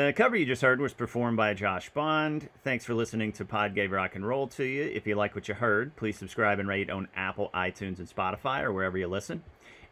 The 0.07 0.13
cover 0.13 0.37
you 0.37 0.45
just 0.45 0.61
heard 0.61 0.79
was 0.79 0.93
performed 0.93 1.35
by 1.35 1.53
Josh 1.53 1.89
Bond. 1.89 2.47
Thanks 2.63 2.85
for 2.85 2.93
listening 2.93 3.33
to 3.33 3.43
Pod 3.43 3.75
Gave 3.75 3.91
Rock 3.91 4.15
and 4.15 4.25
Roll 4.25 4.47
to 4.47 4.63
you. 4.63 4.83
If 4.83 5.05
you 5.05 5.15
like 5.15 5.35
what 5.35 5.49
you 5.49 5.53
heard, 5.53 5.97
please 5.97 6.17
subscribe 6.17 6.59
and 6.59 6.69
rate 6.69 6.89
on 6.89 7.09
Apple, 7.13 7.49
iTunes, 7.53 7.99
and 7.99 8.07
Spotify 8.07 8.63
or 8.63 8.71
wherever 8.71 8.97
you 8.97 9.09
listen. 9.09 9.43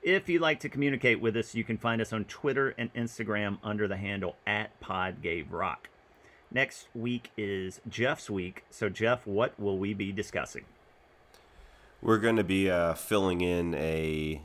If 0.02 0.30
you'd 0.30 0.42
like 0.42 0.62
to 0.62 0.70
communicate 0.70 1.20
with 1.20 1.36
us, 1.36 1.54
you 1.54 1.66
can 1.66 1.78
find 1.78 2.02
us 2.02 2.14
on 2.14 2.24
Twitter 2.24 2.74
and 2.78 2.94
Instagram 2.94 3.58
under 3.62 3.90
the 3.90 3.98
handle 3.98 4.38
at 4.48 4.80
Pod 4.80 5.22
Gave 5.22 5.52
Rock. 5.52 5.90
Next 6.50 6.88
week 6.96 7.32
is 7.36 7.82
Jeff's 7.86 8.30
week. 8.30 8.64
So, 8.70 8.88
Jeff, 8.88 9.28
what 9.28 9.60
will 9.60 9.78
we 9.78 9.94
be 9.94 10.14
discussing? 10.14 10.64
We're 12.02 12.20
going 12.20 12.38
to 12.38 12.44
be 12.46 12.72
uh, 12.72 12.94
filling 12.94 13.42
in 13.42 13.74
a 13.74 14.42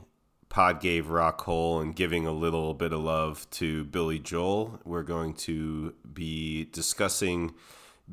pod 0.51 0.81
gave 0.81 1.09
rock 1.09 1.41
hole 1.41 1.79
and 1.79 1.95
giving 1.95 2.27
a 2.27 2.31
little 2.31 2.73
bit 2.73 2.91
of 2.91 2.99
love 2.99 3.49
to 3.51 3.85
Billy 3.85 4.19
Joel. 4.19 4.81
We're 4.83 5.01
going 5.01 5.33
to 5.35 5.95
be 6.13 6.65
discussing 6.65 7.55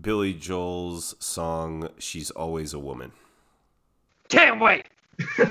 Billy 0.01 0.33
Joel's 0.33 1.17
song 1.19 1.89
"She's 1.99 2.31
Always 2.31 2.73
a 2.73 2.79
Woman." 2.79 3.11
Can't 4.29 4.61
wait. 4.61 4.87